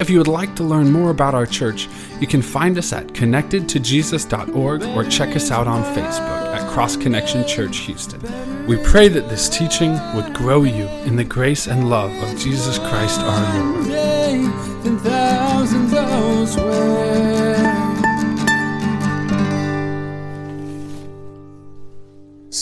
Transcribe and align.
If 0.00 0.10
you 0.10 0.18
would 0.18 0.28
like 0.28 0.56
to 0.56 0.64
learn 0.64 0.90
more 0.90 1.10
about 1.10 1.34
our 1.34 1.46
church, 1.46 1.88
you 2.20 2.26
can 2.26 2.42
find 2.42 2.76
us 2.78 2.92
at 2.92 3.08
connectedtojesus.org 3.08 4.82
or 4.82 5.04
check 5.04 5.36
us 5.36 5.50
out 5.50 5.66
on 5.66 5.82
Facebook 5.94 6.54
at 6.54 6.68
Cross 6.70 6.96
Connection 6.96 7.46
Church 7.46 7.78
Houston. 7.78 8.20
We 8.66 8.76
pray 8.78 9.08
that 9.08 9.28
this 9.28 9.48
teaching 9.48 9.92
would 10.14 10.34
grow 10.34 10.64
you 10.64 10.86
in 11.04 11.16
the 11.16 11.24
grace 11.24 11.66
and 11.66 11.88
love 11.90 12.12
of 12.22 12.38
Jesus 12.38 12.78
Christ 12.78 13.20
our 13.20 13.62
Lord. 13.62 13.86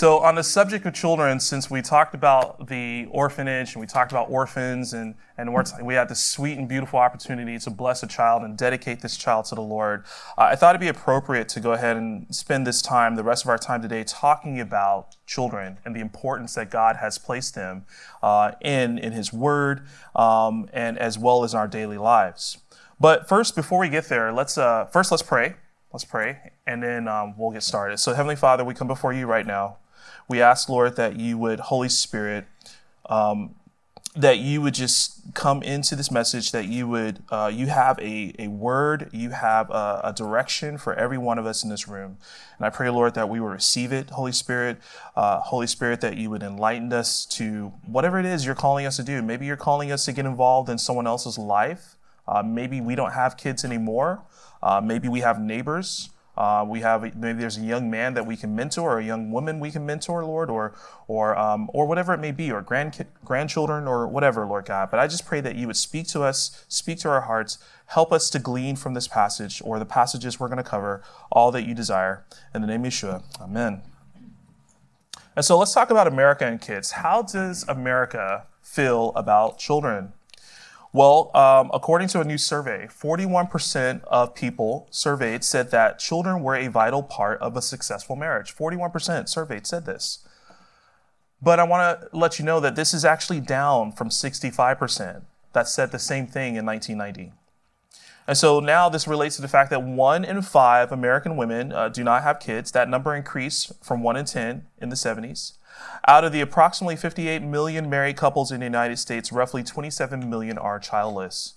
So, 0.01 0.21
on 0.21 0.35
the 0.35 0.43
subject 0.43 0.87
of 0.87 0.95
children, 0.95 1.39
since 1.41 1.71
we 1.71 1.83
talked 1.83 2.15
about 2.15 2.69
the 2.69 3.07
orphanage 3.11 3.75
and 3.75 3.83
we 3.83 3.87
talked 3.87 4.13
about 4.13 4.31
orphans, 4.31 4.95
and, 4.95 5.15
and 5.37 5.53
we're- 5.53 5.95
had 5.95 6.09
this 6.09 6.25
sweet 6.25 6.57
and 6.57 6.67
beautiful 6.67 6.99
opportunity 6.99 7.59
to 7.59 7.69
bless 7.69 8.03
a 8.03 8.07
child 8.07 8.43
and 8.43 8.57
dedicate 8.57 9.03
this 9.03 9.19
child 9.19 9.45
to 9.45 9.55
the 9.55 9.61
Lord, 9.61 10.07
uh, 10.39 10.45
I 10.45 10.57
thought 10.57 10.75
it'd 10.75 10.81
be 10.81 10.89
appropriate 10.89 11.51
to 11.51 11.61
go 11.61 11.73
ahead 11.75 11.99
and 11.99 12.35
spend 12.35 12.67
this 12.67 12.81
time, 12.81 13.17
the 13.17 13.23
rest 13.23 13.45
of 13.45 13.51
our 13.51 13.59
time 13.59 13.83
today, 13.83 14.03
talking 14.03 14.59
about 14.59 15.17
children 15.27 15.77
and 15.85 15.95
the 15.95 16.01
importance 16.01 16.55
that 16.55 16.71
God 16.71 16.97
has 16.97 17.19
placed 17.19 17.55
them 17.55 17.85
uh, 18.23 18.53
in, 18.63 18.97
in 18.97 19.13
His 19.13 19.35
Word 19.35 19.83
um, 20.17 20.67
and 20.73 20.99
as 20.99 21.19
well 21.19 21.45
as 21.45 21.53
in 21.53 21.59
our 21.59 21.69
daily 21.69 21.99
lives. 21.99 22.57
But 22.99 23.29
first, 23.29 23.55
before 23.55 23.79
we 23.79 23.91
get 23.91 24.07
there, 24.07 24.33
let's 24.33 24.57
uh, 24.57 24.87
first 24.87 25.11
let's 25.11 25.23
pray. 25.23 25.57
Let's 25.93 26.05
pray, 26.05 26.53
and 26.69 26.83
then 26.83 27.09
um, 27.09 27.35
we'll 27.37 27.51
get 27.51 27.65
started. 27.65 27.99
So, 27.99 28.15
Heavenly 28.15 28.37
Father, 28.37 28.65
we 28.65 28.75
come 28.75 28.87
before 28.87 29.13
you 29.13 29.27
right 29.27 29.45
now. 29.45 29.79
We 30.31 30.41
ask, 30.41 30.69
Lord, 30.69 30.95
that 30.95 31.19
you 31.19 31.37
would, 31.39 31.59
Holy 31.59 31.89
Spirit, 31.89 32.47
um, 33.07 33.57
that 34.15 34.39
you 34.39 34.63
would 34.63 34.75
just 34.75 35.35
come 35.35 35.61
into 35.61 35.97
this 35.97 36.09
message, 36.09 36.53
that 36.53 36.67
you 36.67 36.87
would, 36.87 37.25
uh, 37.33 37.51
you 37.53 37.67
have 37.67 37.99
a, 37.99 38.33
a 38.39 38.47
word, 38.47 39.11
you 39.13 39.31
have 39.31 39.71
a, 39.71 40.03
a 40.05 40.13
direction 40.13 40.79
for 40.79 40.95
every 40.95 41.19
one 41.19 41.37
of 41.37 41.47
us 41.47 41.65
in 41.65 41.69
this 41.69 41.89
room. 41.89 42.17
And 42.59 42.65
I 42.65 42.71
pray, 42.71 42.91
Lord, 42.91 43.15
that 43.15 43.29
we 43.29 43.41
will 43.41 43.49
receive 43.49 43.93
it, 43.93 44.11
Holy 44.11 44.31
Spirit. 44.31 44.79
Uh, 45.17 45.41
Holy 45.41 45.67
Spirit, 45.67 46.01
that 46.03 46.17
you 46.17 46.31
would 46.31 46.45
enlighten 46.45 46.93
us 46.93 47.27
to 47.27 47.73
whatever 47.85 48.21
it 48.21 48.25
is 48.25 48.47
you're 48.47 48.55
calling 48.55 48.87
us 48.87 48.99
to 48.99 49.03
do. 49.03 49.21
Maybe 49.23 49.47
you're 49.47 49.57
calling 49.57 49.91
us 49.91 50.05
to 50.05 50.13
get 50.13 50.27
involved 50.27 50.69
in 50.69 50.79
someone 50.79 51.09
else's 51.09 51.39
life. 51.39 51.97
Uh, 52.29 52.45
maybe 52.45 52.81
we 52.81 52.95
don't 52.95 53.15
have 53.15 53.37
kids 53.37 53.65
anymore. 53.65 54.23
Uh, 54.63 54.81
maybe 54.81 55.09
we 55.09 55.23
have 55.23 55.41
neighbors. 55.41 56.11
Uh, 56.37 56.65
we 56.67 56.81
have 56.81 57.03
maybe 57.17 57.41
there's 57.41 57.59
a 57.59 57.63
young 57.63 57.91
man 57.91 58.15
that 58.15 58.27
we 58.27 58.37
can 58.37 58.55
mentor, 58.55 58.93
or 58.93 58.99
a 58.99 59.05
young 59.05 59.31
woman 59.31 59.61
we 59.61 59.71
can 59.71 59.85
mentor, 59.85 60.25
Lord, 60.25 60.49
or 60.49 60.75
or 61.07 61.37
um, 61.37 61.71
or 61.75 61.87
whatever 61.87 62.15
it 62.15 62.19
may 62.19 62.33
be, 62.33 62.51
or 62.51 62.63
grand 62.63 63.05
grandchildren, 63.25 63.87
or 63.87 64.07
whatever, 64.07 64.47
Lord 64.47 64.65
God. 64.65 64.91
But 64.91 65.01
I 65.01 65.07
just 65.07 65.27
pray 65.27 65.41
that 65.41 65.57
you 65.57 65.67
would 65.67 65.77
speak 65.77 66.07
to 66.09 66.23
us, 66.23 66.65
speak 66.69 66.99
to 67.01 67.09
our 67.09 67.23
hearts, 67.23 67.59
help 67.87 68.13
us 68.13 68.31
to 68.31 68.39
glean 68.39 68.77
from 68.77 68.95
this 68.95 69.09
passage 69.09 69.61
or 69.65 69.79
the 69.79 69.85
passages 69.85 70.39
we're 70.39 70.49
going 70.49 70.59
to 70.59 70.63
cover 70.63 71.03
all 71.31 71.51
that 71.53 71.67
you 71.67 71.75
desire. 71.75 72.25
In 72.55 72.63
the 72.63 72.69
name 72.69 72.85
of 72.85 72.93
Yeshua, 72.93 73.23
Amen. 73.41 73.83
And 75.37 75.45
so 75.45 75.59
let's 75.59 75.73
talk 75.73 75.91
about 75.91 76.07
America 76.07 76.47
and 76.47 76.61
kids. 76.61 76.93
How 76.93 77.23
does 77.23 77.65
America 77.69 78.47
feel 78.63 79.13
about 79.15 79.59
children? 79.59 80.13
Well, 80.93 81.31
um, 81.37 81.71
according 81.73 82.09
to 82.09 82.21
a 82.21 82.25
new 82.25 82.39
survey, 82.39 82.89
41% 82.89 84.03
of 84.05 84.35
people 84.35 84.89
surveyed 84.91 85.45
said 85.45 85.71
that 85.71 86.01
children 86.01 86.43
were 86.43 86.57
a 86.57 86.67
vital 86.67 87.03
part 87.03 87.41
of 87.41 87.57
a 87.57 87.63
successful 87.63 88.17
marriage. 88.17 88.55
41% 88.57 89.29
surveyed 89.29 89.67
said 89.67 89.87
this. 89.87 90.27
But 91.41 91.61
I 91.61 91.65
want 91.65 92.01
to 92.01 92.09
let 92.17 92.39
you 92.39 92.45
know 92.45 92.59
that 92.61 92.75
this 92.75 92.93
is 92.93 93.05
actually 93.05 93.41
down 93.41 93.93
from 93.93 94.09
65% 94.09 95.23
that 95.53 95.69
said 95.69 95.93
the 95.93 95.99
same 95.99 96.27
thing 96.27 96.57
in 96.57 96.67
1990. 96.67 97.33
And 98.27 98.37
so 98.37 98.61
now 98.61 98.89
this 98.89 99.09
relates 99.09 99.37
to 99.37 99.43
the 99.43 99.49
fact 99.49 99.71
that 99.71 99.83
one 99.83 100.25
in 100.25 100.43
five 100.43 100.93
American 100.93 101.37
women 101.37 101.73
uh, 101.73 101.89
do 101.89 102.05
not 102.05 102.23
have 102.23 102.41
kids. 102.41 102.73
That 102.73 102.89
number 102.89 103.15
increased 103.15 103.73
from 103.83 104.03
one 104.03 104.17
in 104.17 104.25
10 104.25 104.67
in 104.81 104.89
the 104.89 104.97
70s. 104.97 105.55
Out 106.07 106.25
of 106.25 106.33
the 106.33 106.41
approximately 106.41 106.97
58 106.97 107.43
million 107.43 107.91
married 107.91 108.17
couples 108.17 108.51
in 108.51 108.61
the 108.61 108.67
United 108.67 108.99
States, 108.99 109.33
roughly 109.33 109.63
27 109.63 110.29
million 110.29 110.59
are 110.59 110.79
childless. 110.79 111.55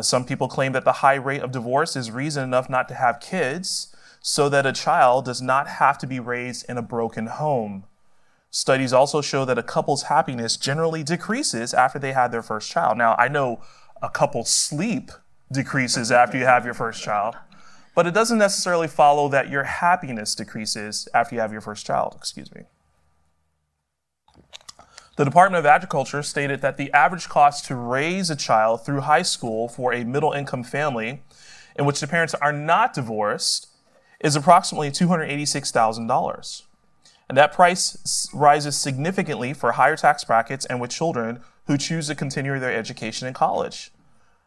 Some 0.00 0.24
people 0.24 0.48
claim 0.48 0.72
that 0.72 0.84
the 0.84 0.92
high 0.92 1.14
rate 1.14 1.40
of 1.40 1.52
divorce 1.52 1.96
is 1.96 2.10
reason 2.10 2.44
enough 2.44 2.68
not 2.68 2.86
to 2.88 2.94
have 2.94 3.20
kids 3.20 3.94
so 4.20 4.48
that 4.48 4.66
a 4.66 4.72
child 4.72 5.24
does 5.24 5.40
not 5.40 5.68
have 5.68 5.98
to 5.98 6.06
be 6.06 6.20
raised 6.20 6.66
in 6.68 6.76
a 6.76 6.82
broken 6.82 7.26
home. 7.28 7.84
Studies 8.50 8.92
also 8.92 9.20
show 9.20 9.44
that 9.44 9.58
a 9.58 9.62
couple's 9.62 10.04
happiness 10.04 10.56
generally 10.56 11.02
decreases 11.02 11.72
after 11.72 11.98
they 11.98 12.12
had 12.12 12.32
their 12.32 12.42
first 12.42 12.70
child. 12.70 12.98
Now, 12.98 13.14
I 13.18 13.28
know 13.28 13.62
a 14.02 14.10
couple's 14.10 14.50
sleep 14.50 15.10
decreases 15.50 16.10
after 16.10 16.36
you 16.36 16.44
have 16.44 16.64
your 16.64 16.74
first 16.74 17.02
child, 17.02 17.36
but 17.94 18.06
it 18.06 18.14
doesn't 18.14 18.38
necessarily 18.38 18.88
follow 18.88 19.28
that 19.28 19.48
your 19.48 19.64
happiness 19.64 20.34
decreases 20.34 21.08
after 21.14 21.34
you 21.34 21.40
have 21.40 21.52
your 21.52 21.60
first 21.60 21.86
child. 21.86 22.14
Excuse 22.18 22.54
me. 22.54 22.62
The 25.16 25.24
Department 25.24 25.58
of 25.58 25.64
Agriculture 25.64 26.22
stated 26.22 26.60
that 26.60 26.76
the 26.76 26.92
average 26.92 27.26
cost 27.30 27.64
to 27.66 27.74
raise 27.74 28.28
a 28.28 28.36
child 28.36 28.84
through 28.84 29.00
high 29.00 29.22
school 29.22 29.66
for 29.66 29.94
a 29.94 30.04
middle 30.04 30.32
income 30.32 30.62
family 30.62 31.22
in 31.74 31.86
which 31.86 32.00
the 32.00 32.06
parents 32.06 32.34
are 32.34 32.52
not 32.52 32.92
divorced 32.92 33.68
is 34.20 34.36
approximately 34.36 34.90
$286,000. 34.90 36.62
And 37.30 37.38
that 37.38 37.52
price 37.52 38.28
rises 38.34 38.76
significantly 38.76 39.54
for 39.54 39.72
higher 39.72 39.96
tax 39.96 40.22
brackets 40.22 40.66
and 40.66 40.82
with 40.82 40.90
children 40.90 41.40
who 41.66 41.78
choose 41.78 42.08
to 42.08 42.14
continue 42.14 42.58
their 42.58 42.72
education 42.76 43.26
in 43.26 43.32
college. 43.32 43.90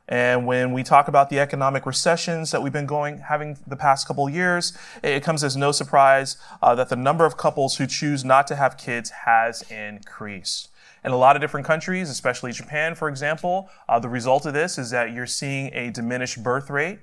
And 0.09 0.47
when 0.47 0.73
we 0.73 0.81
talk 0.81 1.07
about 1.07 1.29
the 1.29 1.39
economic 1.39 1.85
recessions 1.85 2.49
that 2.49 2.63
we've 2.63 2.73
been 2.73 2.87
going 2.87 3.19
having 3.19 3.57
the 3.67 3.75
past 3.75 4.07
couple 4.07 4.27
years, 4.27 4.75
it 5.03 5.23
comes 5.23 5.43
as 5.43 5.55
no 5.55 5.71
surprise 5.71 6.35
uh, 6.63 6.73
that 6.75 6.89
the 6.89 6.95
number 6.95 7.25
of 7.25 7.37
couples 7.37 7.77
who 7.77 7.85
choose 7.85 8.25
not 8.25 8.47
to 8.47 8.55
have 8.55 8.75
kids 8.75 9.11
has 9.11 9.61
increased. 9.69 10.69
In 11.05 11.11
a 11.11 11.17
lot 11.17 11.35
of 11.35 11.41
different 11.41 11.65
countries, 11.65 12.09
especially 12.09 12.51
Japan, 12.51 12.95
for 12.95 13.07
example, 13.07 13.69
uh, 13.87 13.99
the 13.99 14.09
result 14.09 14.47
of 14.47 14.53
this 14.53 14.79
is 14.79 14.89
that 14.89 15.13
you're 15.13 15.27
seeing 15.27 15.69
a 15.73 15.91
diminished 15.91 16.43
birth 16.43 16.71
rate 16.71 16.99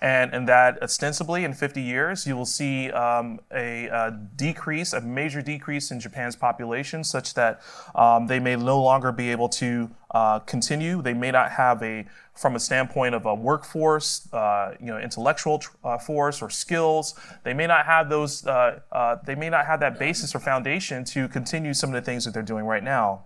and, 0.00 0.34
and 0.34 0.48
that 0.48 0.82
ostensibly 0.82 1.44
in 1.44 1.54
50 1.54 1.80
years 1.80 2.26
you 2.26 2.36
will 2.36 2.44
see 2.44 2.90
um, 2.90 3.40
a, 3.52 3.88
uh 3.88 4.10
decrease, 4.36 4.92
a 4.92 5.00
major 5.00 5.40
decrease 5.40 5.90
in 5.90 6.00
Japan's 6.00 6.36
population, 6.36 7.04
such 7.04 7.34
that 7.34 7.60
um, 7.94 8.26
they 8.26 8.40
may 8.40 8.56
no 8.56 8.82
longer 8.82 9.12
be 9.12 9.30
able 9.30 9.48
to 9.48 9.90
uh, 10.14 10.38
continue. 10.38 11.02
They 11.02 11.12
may 11.12 11.32
not 11.32 11.50
have 11.50 11.82
a, 11.82 12.06
from 12.34 12.54
a 12.54 12.60
standpoint 12.60 13.16
of 13.16 13.26
a 13.26 13.34
workforce, 13.34 14.32
uh, 14.32 14.76
you 14.78 14.86
know, 14.86 14.98
intellectual 14.98 15.60
uh, 15.82 15.98
force 15.98 16.40
or 16.40 16.48
skills. 16.50 17.18
They 17.42 17.52
may 17.52 17.66
not 17.66 17.84
have 17.84 18.08
those. 18.08 18.46
Uh, 18.46 18.78
uh, 18.92 19.16
they 19.26 19.34
may 19.34 19.50
not 19.50 19.66
have 19.66 19.80
that 19.80 19.98
basis 19.98 20.32
or 20.32 20.38
foundation 20.38 21.04
to 21.06 21.26
continue 21.26 21.74
some 21.74 21.90
of 21.90 21.94
the 21.94 22.00
things 22.00 22.24
that 22.24 22.32
they're 22.32 22.44
doing 22.44 22.64
right 22.64 22.84
now. 22.84 23.24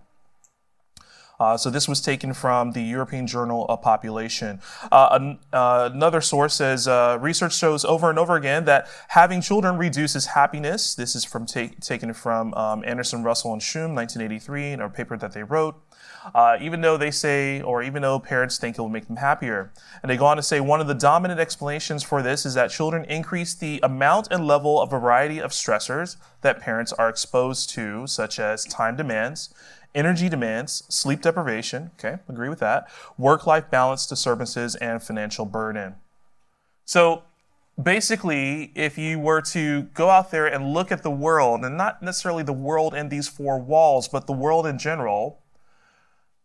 So 1.57 1.69
this 1.69 1.87
was 1.87 2.01
taken 2.01 2.33
from 2.33 2.73
the 2.73 2.81
European 2.81 3.25
Journal 3.25 3.65
of 3.67 3.81
Population. 3.81 4.59
An- 4.91 5.39
another 5.53 6.19
source 6.19 6.55
says 6.55 6.85
research 7.21 7.55
shows 7.55 7.85
over 7.85 8.09
and 8.09 8.19
over 8.19 8.35
again 8.35 8.65
that 8.65 8.89
having 9.07 9.39
children 9.39 9.77
reduces 9.77 10.25
happiness. 10.25 10.95
This 10.95 11.15
is 11.15 11.23
from 11.23 11.45
ta- 11.45 11.69
taken 11.79 12.13
from 12.13 12.53
um, 12.55 12.83
Anderson, 12.85 13.23
Russell, 13.23 13.53
and 13.53 13.61
Schumm, 13.61 13.95
1983, 13.95 14.71
in 14.71 14.81
a 14.81 14.89
paper 14.89 15.15
that 15.15 15.31
they 15.31 15.43
wrote. 15.43 15.81
Uh, 16.33 16.57
even 16.61 16.81
though 16.81 16.97
they 16.97 17.11
say, 17.11 17.61
or 17.61 17.81
even 17.81 18.01
though 18.01 18.19
parents 18.19 18.57
think 18.57 18.77
it 18.77 18.81
will 18.81 18.89
make 18.89 19.07
them 19.07 19.17
happier. 19.17 19.71
And 20.01 20.09
they 20.09 20.17
go 20.17 20.25
on 20.25 20.37
to 20.37 20.43
say 20.43 20.59
one 20.59 20.81
of 20.81 20.87
the 20.87 20.93
dominant 20.93 21.39
explanations 21.39 22.03
for 22.03 22.21
this 22.21 22.45
is 22.45 22.53
that 22.53 22.71
children 22.71 23.03
increase 23.05 23.53
the 23.53 23.79
amount 23.81 24.27
and 24.31 24.45
level 24.45 24.81
of 24.81 24.91
variety 24.91 25.39
of 25.39 25.51
stressors 25.51 26.17
that 26.41 26.59
parents 26.59 26.93
are 26.93 27.09
exposed 27.09 27.69
to, 27.71 28.05
such 28.07 28.39
as 28.39 28.65
time 28.65 28.95
demands, 28.95 29.53
energy 29.95 30.29
demands, 30.29 30.83
sleep 30.89 31.21
deprivation, 31.21 31.91
okay, 31.97 32.21
agree 32.27 32.49
with 32.49 32.59
that, 32.59 32.87
work 33.17 33.47
life 33.47 33.69
balance 33.69 34.05
disturbances, 34.05 34.75
and 34.75 35.01
financial 35.01 35.45
burden. 35.45 35.95
So 36.85 37.23
basically, 37.81 38.71
if 38.75 38.97
you 38.97 39.19
were 39.19 39.41
to 39.41 39.83
go 39.93 40.09
out 40.09 40.31
there 40.31 40.45
and 40.45 40.73
look 40.73 40.91
at 40.91 41.03
the 41.03 41.11
world, 41.11 41.63
and 41.63 41.77
not 41.77 42.01
necessarily 42.01 42.43
the 42.43 42.53
world 42.53 42.93
in 42.93 43.09
these 43.09 43.27
four 43.27 43.59
walls, 43.59 44.07
but 44.07 44.27
the 44.27 44.33
world 44.33 44.65
in 44.65 44.77
general, 44.77 45.39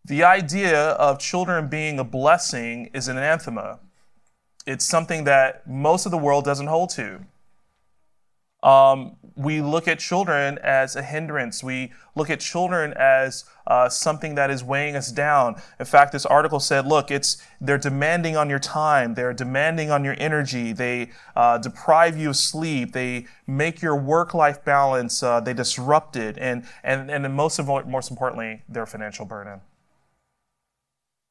the 0.04 0.22
idea 0.22 0.90
of 0.90 1.18
children 1.18 1.68
being 1.68 1.98
a 1.98 2.04
blessing 2.04 2.90
is 2.92 3.08
an 3.08 3.16
anathema. 3.16 3.80
it's 4.66 4.84
something 4.84 5.24
that 5.24 5.66
most 5.66 6.06
of 6.06 6.12
the 6.12 6.18
world 6.18 6.44
doesn't 6.44 6.68
hold 6.68 6.88
to. 6.90 7.20
Um, 8.62 9.16
we 9.36 9.60
look 9.60 9.86
at 9.88 9.98
children 9.98 10.58
as 10.62 10.96
a 10.96 11.02
hindrance. 11.02 11.62
We 11.62 11.92
look 12.14 12.30
at 12.30 12.40
children 12.40 12.94
as 12.94 13.44
uh, 13.66 13.90
something 13.90 14.36
that 14.36 14.50
is 14.50 14.64
weighing 14.64 14.96
us 14.96 15.12
down. 15.12 15.60
In 15.78 15.84
fact, 15.84 16.12
this 16.12 16.24
article 16.24 16.60
said, 16.60 16.86
"Look, 16.86 17.10
it's 17.10 17.42
they're 17.60 17.76
demanding 17.76 18.36
on 18.38 18.48
your 18.48 18.58
time. 18.58 19.14
They're 19.14 19.34
demanding 19.34 19.90
on 19.90 20.02
your 20.02 20.16
energy. 20.18 20.72
They 20.72 21.10
uh, 21.36 21.58
deprive 21.58 22.16
you 22.16 22.30
of 22.30 22.36
sleep. 22.36 22.92
They 22.92 23.26
make 23.46 23.82
your 23.82 23.96
work-life 23.96 24.64
balance. 24.64 25.22
Uh, 25.22 25.40
they 25.40 25.52
disrupt 25.52 26.16
it, 26.16 26.38
and 26.38 26.64
and 26.82 27.10
and 27.10 27.34
most 27.34 27.58
of 27.58 27.66
most 27.86 28.10
importantly, 28.10 28.62
their 28.66 28.86
financial 28.86 29.26
burden." 29.26 29.60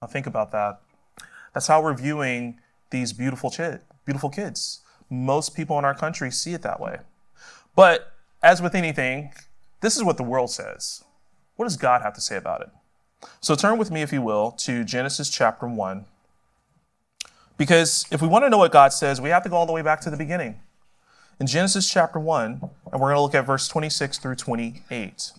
Now 0.04 0.08
think 0.08 0.28
about 0.28 0.52
that. 0.52 0.82
That's 1.54 1.68
how 1.68 1.82
we're 1.82 1.94
viewing 1.94 2.60
these 2.90 3.14
beautiful 3.14 3.50
beautiful 4.04 4.30
kids. 4.30 4.82
Most 5.10 5.56
people 5.56 5.80
in 5.80 5.86
our 5.86 5.96
country 5.96 6.30
see 6.30 6.54
it 6.54 6.62
that 6.64 6.82
way. 6.82 6.98
But 7.74 8.12
as 8.44 8.62
with 8.62 8.76
anything, 8.76 9.32
this 9.80 9.96
is 9.96 10.04
what 10.04 10.18
the 10.18 10.24
world 10.24 10.52
says. 10.52 11.06
What 11.56 11.68
does 11.68 11.78
God 11.78 12.02
have 12.02 12.14
to 12.16 12.20
say 12.20 12.36
about 12.36 12.60
it? 12.60 12.68
So 13.40 13.56
turn 13.56 13.78
with 13.78 13.92
me, 13.92 14.02
if 14.02 14.12
you 14.12 14.22
will, 14.22 14.52
to 14.68 14.84
Genesis 14.84 15.30
chapter 15.30 15.70
1. 15.70 16.04
Because 17.58 18.06
if 18.12 18.22
we 18.22 18.28
want 18.28 18.44
to 18.44 18.50
know 18.50 18.58
what 18.58 18.74
God 18.74 18.92
says, 18.92 19.22
we 19.22 19.30
have 19.30 19.44
to 19.44 19.50
go 19.50 19.56
all 19.56 19.66
the 19.66 19.72
way 19.72 19.84
back 19.84 20.02
to 20.02 20.10
the 20.10 20.18
beginning. 20.18 20.60
In 21.40 21.48
Genesis 21.48 21.90
chapter 21.90 22.20
1, 22.20 22.52
and 22.52 22.62
we're 22.92 23.08
going 23.08 23.16
to 23.16 23.22
look 23.22 23.36
at 23.36 23.46
verse 23.46 23.70
26 23.70 24.18
through 24.18 24.36
28. 24.36 25.32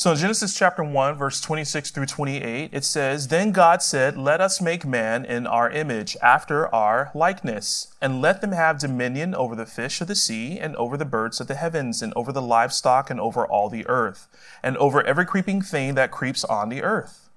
So 0.00 0.12
in 0.12 0.16
Genesis 0.16 0.54
chapter 0.54 0.82
1, 0.82 1.16
verse 1.16 1.42
26 1.42 1.90
through 1.90 2.06
28, 2.06 2.70
it 2.72 2.84
says, 2.86 3.28
Then 3.28 3.52
God 3.52 3.82
said, 3.82 4.16
Let 4.16 4.40
us 4.40 4.58
make 4.58 4.86
man 4.86 5.26
in 5.26 5.46
our 5.46 5.70
image, 5.70 6.16
after 6.22 6.74
our 6.74 7.10
likeness, 7.14 7.94
and 8.00 8.22
let 8.22 8.40
them 8.40 8.52
have 8.52 8.78
dominion 8.78 9.34
over 9.34 9.54
the 9.54 9.66
fish 9.66 10.00
of 10.00 10.08
the 10.08 10.14
sea, 10.14 10.58
and 10.58 10.74
over 10.76 10.96
the 10.96 11.04
birds 11.04 11.38
of 11.38 11.48
the 11.48 11.54
heavens, 11.54 12.00
and 12.00 12.14
over 12.16 12.32
the 12.32 12.40
livestock, 12.40 13.10
and 13.10 13.20
over 13.20 13.44
all 13.44 13.68
the 13.68 13.86
earth, 13.88 14.26
and 14.62 14.74
over 14.78 15.02
every 15.02 15.26
creeping 15.26 15.60
thing 15.60 15.96
that 15.96 16.10
creeps 16.10 16.44
on 16.44 16.70
the 16.70 16.82
earth. 16.82 17.28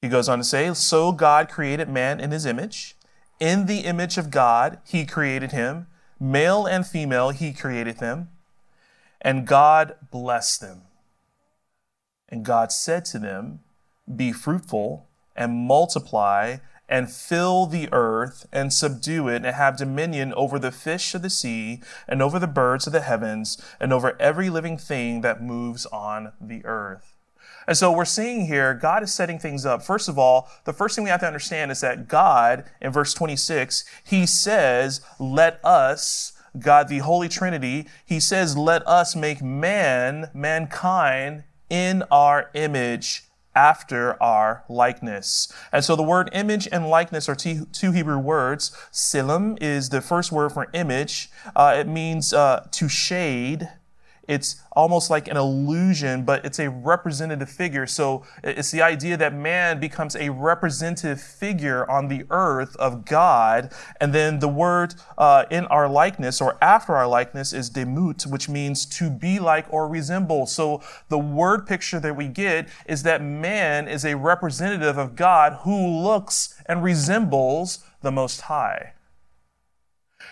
He 0.00 0.08
goes 0.08 0.30
on 0.30 0.38
to 0.38 0.44
say, 0.44 0.72
So 0.72 1.12
God 1.12 1.50
created 1.50 1.90
man 1.90 2.20
in 2.20 2.30
his 2.30 2.46
image. 2.46 2.96
In 3.38 3.66
the 3.66 3.80
image 3.80 4.16
of 4.16 4.30
God, 4.30 4.78
he 4.86 5.04
created 5.04 5.52
him. 5.52 5.88
Male 6.18 6.64
and 6.64 6.86
female, 6.86 7.32
he 7.32 7.52
created 7.52 7.98
them. 7.98 8.30
And 9.20 9.46
God 9.46 9.96
blessed 10.10 10.60
them. 10.60 10.82
And 12.28 12.44
God 12.44 12.72
said 12.72 13.04
to 13.06 13.18
them, 13.18 13.60
Be 14.14 14.32
fruitful 14.32 15.08
and 15.34 15.66
multiply 15.66 16.58
and 16.88 17.10
fill 17.10 17.66
the 17.66 17.88
earth 17.92 18.46
and 18.52 18.72
subdue 18.72 19.28
it 19.28 19.44
and 19.44 19.46
have 19.46 19.76
dominion 19.76 20.32
over 20.34 20.58
the 20.58 20.72
fish 20.72 21.14
of 21.14 21.22
the 21.22 21.30
sea 21.30 21.80
and 22.08 22.22
over 22.22 22.38
the 22.38 22.46
birds 22.46 22.86
of 22.86 22.92
the 22.92 23.00
heavens 23.00 23.62
and 23.78 23.92
over 23.92 24.16
every 24.20 24.48
living 24.48 24.78
thing 24.78 25.20
that 25.20 25.42
moves 25.42 25.84
on 25.86 26.32
the 26.40 26.64
earth. 26.64 27.14
And 27.66 27.76
so 27.76 27.92
we're 27.92 28.06
seeing 28.06 28.46
here, 28.46 28.72
God 28.72 29.02
is 29.02 29.12
setting 29.12 29.38
things 29.38 29.66
up. 29.66 29.82
First 29.82 30.08
of 30.08 30.18
all, 30.18 30.48
the 30.64 30.72
first 30.72 30.94
thing 30.94 31.04
we 31.04 31.10
have 31.10 31.20
to 31.20 31.26
understand 31.26 31.70
is 31.70 31.82
that 31.82 32.08
God, 32.08 32.64
in 32.80 32.90
verse 32.90 33.12
26, 33.12 33.84
he 34.04 34.24
says, 34.24 35.02
let 35.18 35.62
us 35.62 36.32
God, 36.58 36.88
the 36.88 36.98
Holy 36.98 37.28
Trinity, 37.28 37.86
he 38.06 38.20
says, 38.20 38.56
let 38.56 38.86
us 38.86 39.16
make 39.16 39.42
man, 39.42 40.30
mankind, 40.32 41.44
in 41.68 42.02
our 42.10 42.50
image 42.54 43.24
after 43.54 44.22
our 44.22 44.62
likeness. 44.68 45.52
And 45.72 45.84
so 45.84 45.96
the 45.96 46.02
word 46.02 46.30
image 46.32 46.68
and 46.70 46.88
likeness 46.88 47.28
are 47.28 47.34
two, 47.34 47.66
Hebrew 47.92 48.18
words. 48.18 48.70
Silim 48.92 49.58
is 49.60 49.88
the 49.88 50.00
first 50.00 50.30
word 50.30 50.52
for 50.52 50.68
image. 50.72 51.28
Uh, 51.56 51.74
it 51.76 51.88
means 51.88 52.32
uh, 52.32 52.68
to 52.70 52.88
shade 52.88 53.68
it's 54.28 54.62
almost 54.72 55.10
like 55.10 55.26
an 55.26 55.36
illusion, 55.36 56.22
but 56.22 56.44
it's 56.44 56.58
a 56.58 56.68
representative 56.68 57.48
figure. 57.48 57.86
So 57.86 58.24
it's 58.44 58.70
the 58.70 58.82
idea 58.82 59.16
that 59.16 59.34
man 59.34 59.80
becomes 59.80 60.14
a 60.14 60.28
representative 60.28 61.20
figure 61.20 61.90
on 61.90 62.08
the 62.08 62.24
earth 62.30 62.76
of 62.76 63.06
God. 63.06 63.72
And 64.00 64.12
then 64.12 64.38
the 64.38 64.48
word 64.48 64.94
uh, 65.16 65.46
in 65.50 65.64
our 65.66 65.88
likeness 65.88 66.40
or 66.40 66.58
after 66.62 66.94
our 66.94 67.08
likeness 67.08 67.52
is 67.54 67.70
demut, 67.70 68.26
which 68.26 68.48
means 68.48 68.84
to 68.86 69.08
be 69.10 69.38
like 69.38 69.66
or 69.70 69.88
resemble. 69.88 70.46
So 70.46 70.82
the 71.08 71.18
word 71.18 71.66
picture 71.66 71.98
that 71.98 72.14
we 72.14 72.28
get 72.28 72.68
is 72.86 73.02
that 73.04 73.22
man 73.22 73.88
is 73.88 74.04
a 74.04 74.16
representative 74.16 74.98
of 74.98 75.16
God 75.16 75.60
who 75.62 75.88
looks 75.88 76.54
and 76.66 76.82
resembles 76.82 77.82
the 78.02 78.12
Most 78.12 78.42
High. 78.42 78.92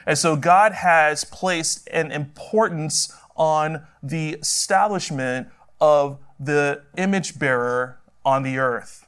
And 0.06 0.16
so 0.16 0.36
God 0.36 0.72
has 0.72 1.24
placed 1.24 1.88
an 1.92 2.12
importance 2.12 3.12
on 3.36 3.86
the 4.02 4.30
establishment 4.34 5.48
of 5.80 6.18
the 6.38 6.82
image 6.96 7.38
bearer 7.38 7.98
on 8.24 8.42
the 8.42 8.58
earth. 8.58 9.06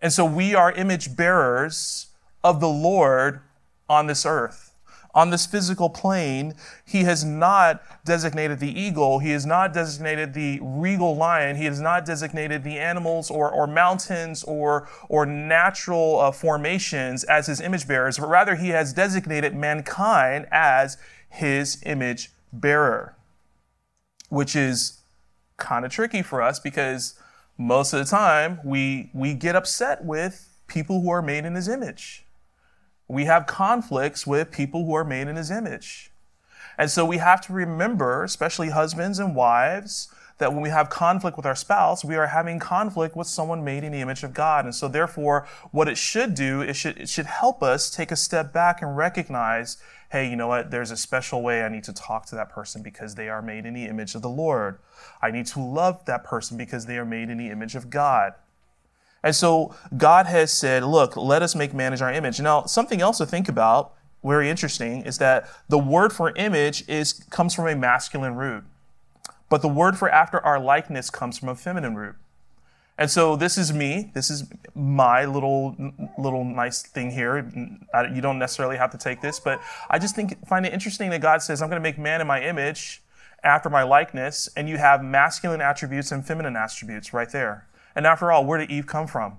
And 0.00 0.12
so 0.12 0.24
we 0.24 0.54
are 0.54 0.72
image 0.72 1.16
bearers 1.16 2.08
of 2.44 2.60
the 2.60 2.68
Lord 2.68 3.40
on 3.88 4.06
this 4.06 4.24
earth. 4.24 4.72
On 5.14 5.30
this 5.30 5.46
physical 5.46 5.88
plane, 5.88 6.54
he 6.84 7.04
has 7.04 7.24
not 7.24 7.82
designated 8.04 8.60
the 8.60 8.78
eagle. 8.78 9.18
He 9.18 9.30
has 9.30 9.46
not 9.46 9.72
designated 9.72 10.34
the 10.34 10.58
regal 10.60 11.16
lion. 11.16 11.56
He 11.56 11.64
has 11.64 11.80
not 11.80 12.04
designated 12.04 12.62
the 12.62 12.78
animals 12.78 13.30
or, 13.30 13.50
or 13.50 13.66
mountains 13.66 14.44
or, 14.44 14.88
or 15.08 15.24
natural 15.24 16.20
uh, 16.20 16.32
formations 16.32 17.24
as 17.24 17.46
his 17.46 17.62
image 17.62 17.88
bearers, 17.88 18.18
but 18.18 18.28
rather 18.28 18.56
he 18.56 18.68
has 18.68 18.92
designated 18.92 19.54
mankind 19.54 20.46
as 20.52 20.98
his 21.30 21.82
image 21.86 22.30
bearer 22.52 23.15
which 24.28 24.56
is 24.56 25.00
kind 25.56 25.84
of 25.84 25.90
tricky 25.90 26.22
for 26.22 26.42
us 26.42 26.58
because 26.58 27.14
most 27.58 27.92
of 27.92 27.98
the 27.98 28.04
time 28.04 28.60
we 28.64 29.10
we 29.14 29.34
get 29.34 29.56
upset 29.56 30.04
with 30.04 30.48
people 30.66 31.00
who 31.00 31.10
are 31.10 31.22
made 31.22 31.44
in 31.44 31.54
his 31.54 31.68
image. 31.68 32.24
We 33.08 33.24
have 33.26 33.46
conflicts 33.46 34.26
with 34.26 34.50
people 34.50 34.84
who 34.84 34.94
are 34.94 35.04
made 35.04 35.28
in 35.28 35.36
his 35.36 35.50
image. 35.50 36.10
And 36.76 36.90
so 36.90 37.06
we 37.06 37.18
have 37.18 37.40
to 37.42 37.52
remember, 37.52 38.24
especially 38.24 38.70
husbands 38.70 39.18
and 39.18 39.34
wives, 39.34 40.08
that 40.38 40.52
when 40.52 40.62
we 40.62 40.68
have 40.68 40.90
conflict 40.90 41.36
with 41.36 41.46
our 41.46 41.54
spouse, 41.54 42.04
we 42.04 42.16
are 42.16 42.26
having 42.26 42.58
conflict 42.58 43.16
with 43.16 43.26
someone 43.26 43.64
made 43.64 43.84
in 43.84 43.92
the 43.92 44.00
image 44.00 44.22
of 44.22 44.34
God. 44.34 44.64
And 44.64 44.74
so 44.74 44.88
therefore, 44.88 45.46
what 45.70 45.88
it 45.88 45.96
should 45.96 46.34
do, 46.34 46.60
it 46.60 46.74
should, 46.74 46.98
it 46.98 47.08
should 47.08 47.26
help 47.26 47.62
us 47.62 47.90
take 47.90 48.10
a 48.10 48.16
step 48.16 48.52
back 48.52 48.82
and 48.82 48.96
recognize 48.96 49.78
hey, 50.10 50.30
you 50.30 50.36
know 50.36 50.46
what? 50.46 50.70
There's 50.70 50.90
a 50.90 50.96
special 50.96 51.42
way 51.42 51.62
I 51.62 51.68
need 51.68 51.84
to 51.84 51.92
talk 51.92 52.26
to 52.26 52.36
that 52.36 52.48
person 52.48 52.82
because 52.82 53.16
they 53.16 53.28
are 53.28 53.42
made 53.42 53.66
in 53.66 53.74
the 53.74 53.86
image 53.86 54.14
of 54.14 54.22
the 54.22 54.28
Lord. 54.28 54.78
I 55.20 55.30
need 55.30 55.46
to 55.46 55.60
love 55.60 56.04
that 56.04 56.24
person 56.24 56.56
because 56.56 56.86
they 56.86 56.96
are 56.96 57.04
made 57.04 57.28
in 57.28 57.38
the 57.38 57.50
image 57.50 57.74
of 57.74 57.90
God. 57.90 58.34
And 59.22 59.34
so 59.34 59.74
God 59.96 60.26
has 60.26 60.52
said, 60.52 60.84
look, 60.84 61.16
let 61.16 61.42
us 61.42 61.54
make 61.54 61.74
man 61.74 61.92
in 61.92 62.00
our 62.00 62.12
image. 62.12 62.40
Now, 62.40 62.64
something 62.64 63.00
else 63.00 63.18
to 63.18 63.26
think 63.26 63.48
about, 63.48 63.94
very 64.22 64.48
interesting, 64.48 65.02
is 65.02 65.18
that 65.18 65.48
the 65.68 65.78
word 65.78 66.12
for 66.12 66.30
image 66.36 66.88
is 66.88 67.12
comes 67.12 67.52
from 67.52 67.66
a 67.66 67.74
masculine 67.74 68.36
root. 68.36 68.64
But 69.48 69.62
the 69.62 69.68
word 69.68 69.96
for 69.96 70.08
after 70.08 70.44
our 70.44 70.58
likeness 70.58 71.10
comes 71.10 71.38
from 71.38 71.48
a 71.48 71.54
feminine 71.54 71.94
root. 71.94 72.16
And 72.98 73.10
so 73.10 73.36
this 73.36 73.58
is 73.58 73.72
me. 73.72 74.10
This 74.14 74.30
is 74.30 74.44
my 74.74 75.24
little 75.26 75.76
little 76.18 76.44
nice 76.44 76.82
thing 76.82 77.10
here. 77.10 77.50
You 78.14 78.20
don't 78.22 78.38
necessarily 78.38 78.78
have 78.78 78.90
to 78.92 78.98
take 78.98 79.20
this, 79.20 79.38
but 79.38 79.60
I 79.90 79.98
just 79.98 80.16
think 80.16 80.46
find 80.46 80.64
it 80.64 80.72
interesting 80.72 81.10
that 81.10 81.20
God 81.20 81.42
says, 81.42 81.60
"I'm 81.60 81.68
going 81.68 81.80
to 81.80 81.86
make 81.86 81.98
man 81.98 82.22
in 82.22 82.26
my 82.26 82.42
image, 82.42 83.02
after 83.44 83.68
my 83.68 83.82
likeness," 83.82 84.48
and 84.56 84.66
you 84.68 84.78
have 84.78 85.04
masculine 85.04 85.60
attributes 85.60 86.10
and 86.10 86.26
feminine 86.26 86.56
attributes 86.56 87.12
right 87.12 87.28
there. 87.28 87.66
And 87.94 88.06
after 88.06 88.32
all, 88.32 88.46
where 88.46 88.58
did 88.58 88.70
Eve 88.70 88.86
come 88.86 89.06
from? 89.06 89.38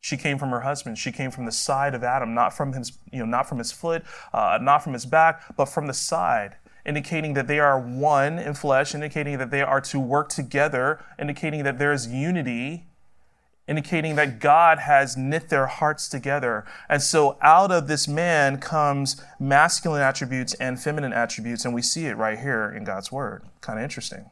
She 0.00 0.16
came 0.16 0.36
from 0.36 0.50
her 0.50 0.60
husband. 0.60 0.98
She 0.98 1.12
came 1.12 1.30
from 1.30 1.46
the 1.46 1.52
side 1.52 1.94
of 1.94 2.02
Adam, 2.02 2.34
not 2.34 2.52
from 2.52 2.72
his, 2.72 2.98
you 3.12 3.20
know, 3.20 3.24
not 3.24 3.48
from 3.48 3.58
his 3.58 3.70
foot, 3.70 4.04
uh, 4.32 4.58
not 4.60 4.82
from 4.82 4.94
his 4.94 5.06
back, 5.06 5.56
but 5.56 5.66
from 5.66 5.86
the 5.86 5.94
side 5.94 6.56
indicating 6.86 7.34
that 7.34 7.48
they 7.48 7.58
are 7.58 7.78
one 7.78 8.38
in 8.38 8.54
flesh, 8.54 8.94
indicating 8.94 9.36
that 9.38 9.50
they 9.50 9.60
are 9.60 9.80
to 9.80 9.98
work 10.00 10.28
together, 10.28 11.04
indicating 11.18 11.64
that 11.64 11.78
there 11.78 11.92
is 11.92 12.06
unity, 12.06 12.86
indicating 13.66 14.14
that 14.14 14.38
God 14.38 14.78
has 14.78 15.16
knit 15.16 15.48
their 15.48 15.66
hearts 15.66 16.08
together. 16.08 16.64
And 16.88 17.02
so 17.02 17.36
out 17.42 17.72
of 17.72 17.88
this 17.88 18.06
man 18.06 18.58
comes 18.58 19.20
masculine 19.40 20.02
attributes 20.02 20.54
and 20.54 20.80
feminine 20.80 21.12
attributes, 21.12 21.64
and 21.64 21.74
we 21.74 21.82
see 21.82 22.06
it 22.06 22.16
right 22.16 22.38
here 22.38 22.72
in 22.74 22.84
God's 22.84 23.10
word. 23.10 23.44
Kind 23.60 23.80
of 23.80 23.82
interesting. 23.82 24.30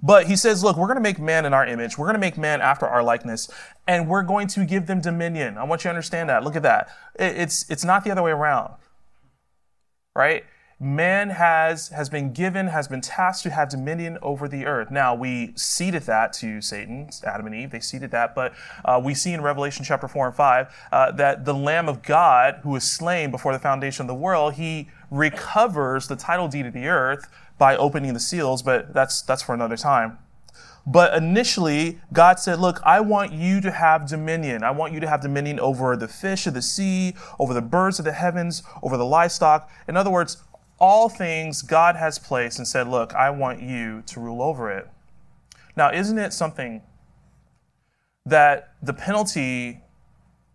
But 0.00 0.26
he 0.26 0.36
says, 0.36 0.62
look, 0.62 0.76
we're 0.76 0.86
going 0.86 0.96
to 0.96 1.02
make 1.02 1.18
man 1.18 1.44
in 1.44 1.54
our 1.54 1.66
image. 1.66 1.98
We're 1.98 2.06
going 2.06 2.14
to 2.14 2.20
make 2.20 2.38
man 2.38 2.60
after 2.60 2.86
our 2.86 3.02
likeness, 3.02 3.50
and 3.88 4.08
we're 4.08 4.22
going 4.22 4.46
to 4.48 4.64
give 4.64 4.86
them 4.86 5.00
dominion. 5.00 5.58
I 5.58 5.64
want 5.64 5.82
you 5.82 5.84
to 5.84 5.90
understand 5.90 6.28
that. 6.28 6.44
Look 6.44 6.54
at 6.54 6.62
that. 6.62 6.88
It's, 7.16 7.68
it's 7.68 7.84
not 7.84 8.04
the 8.04 8.10
other 8.10 8.22
way 8.22 8.30
around, 8.30 8.74
right? 10.14 10.44
Man 10.82 11.30
has 11.30 11.90
has 11.90 12.08
been 12.08 12.32
given 12.32 12.66
has 12.66 12.88
been 12.88 13.00
tasked 13.00 13.44
to 13.44 13.50
have 13.50 13.68
dominion 13.68 14.18
over 14.20 14.48
the 14.48 14.66
earth 14.66 14.90
now 14.90 15.14
we 15.14 15.52
ceded 15.54 16.02
that 16.02 16.32
to 16.32 16.60
satan 16.60 17.08
adam 17.22 17.46
and 17.46 17.54
eve 17.54 17.70
they 17.70 17.78
ceded 17.78 18.10
that 18.10 18.34
but 18.34 18.52
uh, 18.84 19.00
we 19.02 19.14
see 19.14 19.32
in 19.32 19.40
revelation 19.40 19.84
chapter 19.84 20.08
4 20.08 20.26
and 20.26 20.34
5 20.34 20.88
uh, 20.90 21.12
that 21.12 21.44
the 21.44 21.54
lamb 21.54 21.88
of 21.88 22.02
god 22.02 22.58
who 22.64 22.70
was 22.70 22.82
slain 22.82 23.30
before 23.30 23.52
the 23.52 23.60
foundation 23.60 24.02
of 24.02 24.08
the 24.08 24.14
world 24.14 24.54
he 24.54 24.88
recovers 25.08 26.08
the 26.08 26.16
title 26.16 26.48
deed 26.48 26.66
of 26.66 26.72
the 26.72 26.88
earth 26.88 27.28
by 27.58 27.76
opening 27.76 28.12
the 28.12 28.20
seals 28.20 28.60
but 28.60 28.92
that's 28.92 29.22
that's 29.22 29.42
for 29.42 29.54
another 29.54 29.76
time 29.76 30.18
but 30.84 31.14
initially, 31.14 32.00
God 32.12 32.40
said, 32.40 32.58
Look, 32.58 32.80
I 32.84 32.98
want 32.98 33.32
you 33.32 33.60
to 33.60 33.70
have 33.70 34.08
dominion. 34.08 34.64
I 34.64 34.72
want 34.72 34.92
you 34.92 34.98
to 34.98 35.08
have 35.08 35.20
dominion 35.20 35.60
over 35.60 35.96
the 35.96 36.08
fish 36.08 36.48
of 36.48 36.54
the 36.54 36.62
sea, 36.62 37.14
over 37.38 37.54
the 37.54 37.62
birds 37.62 38.00
of 38.00 38.04
the 38.04 38.12
heavens, 38.12 38.64
over 38.82 38.96
the 38.96 39.04
livestock. 39.04 39.70
In 39.86 39.96
other 39.96 40.10
words, 40.10 40.42
all 40.82 41.08
things 41.08 41.62
God 41.62 41.94
has 41.94 42.18
placed 42.18 42.58
and 42.58 42.66
said, 42.66 42.88
Look, 42.88 43.14
I 43.14 43.30
want 43.30 43.62
you 43.62 44.02
to 44.06 44.20
rule 44.20 44.42
over 44.42 44.68
it. 44.70 44.88
Now, 45.76 45.92
isn't 45.92 46.18
it 46.18 46.32
something 46.32 46.82
that 48.26 48.74
the 48.82 48.92
penalty 48.92 49.80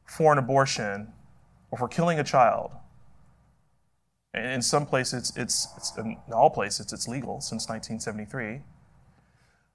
for 0.06 0.34
an 0.34 0.38
abortion 0.38 1.14
or 1.72 1.78
for 1.78 1.88
killing 1.88 2.20
a 2.20 2.26
child, 2.26 2.72
in 4.34 4.62
some 4.62 4.86
places, 4.86 5.32
it's, 5.38 5.70
it's 5.78 5.98
in 5.98 6.18
all 6.34 6.50
places, 6.50 6.92
it's 6.92 7.08
legal 7.08 7.40
since 7.40 7.70
1973, 7.70 8.62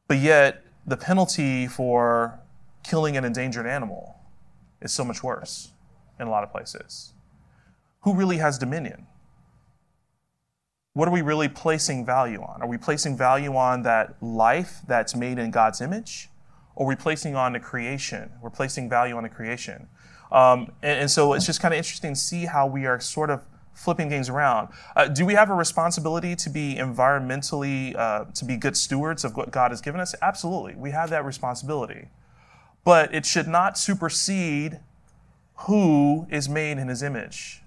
but 0.06 0.18
yet 0.18 0.64
the 0.87 0.99
penalty 0.99 1.66
for 1.66 2.38
killing 2.85 3.16
an 3.16 3.25
endangered 3.25 3.66
animal 3.66 4.16
is 4.82 4.92
so 4.92 5.02
much 5.02 5.23
worse 5.23 5.73
in 6.21 6.26
a 6.26 6.30
lot 6.30 6.44
of 6.44 6.52
places. 6.52 7.14
Who 8.02 8.14
really 8.14 8.37
has 8.37 8.59
dominion? 8.59 9.06
What 10.95 11.09
are 11.09 11.11
we 11.13 11.23
really 11.23 11.49
placing 11.49 12.05
value 12.05 12.43
on? 12.43 12.61
Are 12.61 12.69
we 12.69 12.77
placing 12.77 13.17
value 13.17 13.57
on 13.57 13.83
that 13.83 14.23
life 14.23 14.81
that's 14.87 15.17
made 15.17 15.39
in 15.39 15.51
God's 15.51 15.81
image? 15.81 16.29
Or 16.75 16.85
are 16.85 16.89
we 16.89 16.97
placing 16.97 17.35
on 17.35 17.53
the 17.53 17.61
creation? 17.61 18.31
We're 18.43 18.51
placing 18.51 18.89
value 18.91 19.17
on 19.17 19.23
the 19.23 19.29
creation. 19.29 19.89
Um, 20.31 20.73
and, 20.83 21.01
and, 21.01 21.11
so 21.11 21.35
it's 21.35 21.45
just 21.45 21.61
kind 21.61 21.75
of 21.75 21.79
interesting 21.79 22.15
to 22.15 22.21
see 22.21 22.47
how 22.47 22.67
we 22.67 22.87
are 22.87 22.99
sort 23.01 23.29
of 23.29 23.43
flipping 23.75 24.09
things 24.09 24.29
around. 24.29 24.69
Uh, 24.97 25.09
do 25.09 25.27
we 25.27 25.35
have 25.35 25.51
a 25.51 25.55
responsibility 25.55 26.35
to 26.37 26.51
be 26.51 26.77
environmentally, 26.77 27.97
uh, 27.97 28.25
to 28.35 28.45
be 28.45 28.57
good 28.57 28.77
stewards 28.77 29.25
of 29.25 29.37
what 29.37 29.51
God 29.51 29.71
has 29.71 29.81
given 29.81 30.01
us? 30.01 30.15
Absolutely. 30.23 30.75
We 30.75 30.91
have 30.91 31.11
that 31.11 31.25
responsibility. 31.25 32.09
But 32.85 33.15
it 33.15 33.27
should 33.27 33.47
not 33.47 33.79
supersede 33.79 34.81
who 35.67 36.27
is 36.31 36.49
made 36.49 36.79
in 36.79 36.89
his 36.89 37.03
image. 37.03 37.62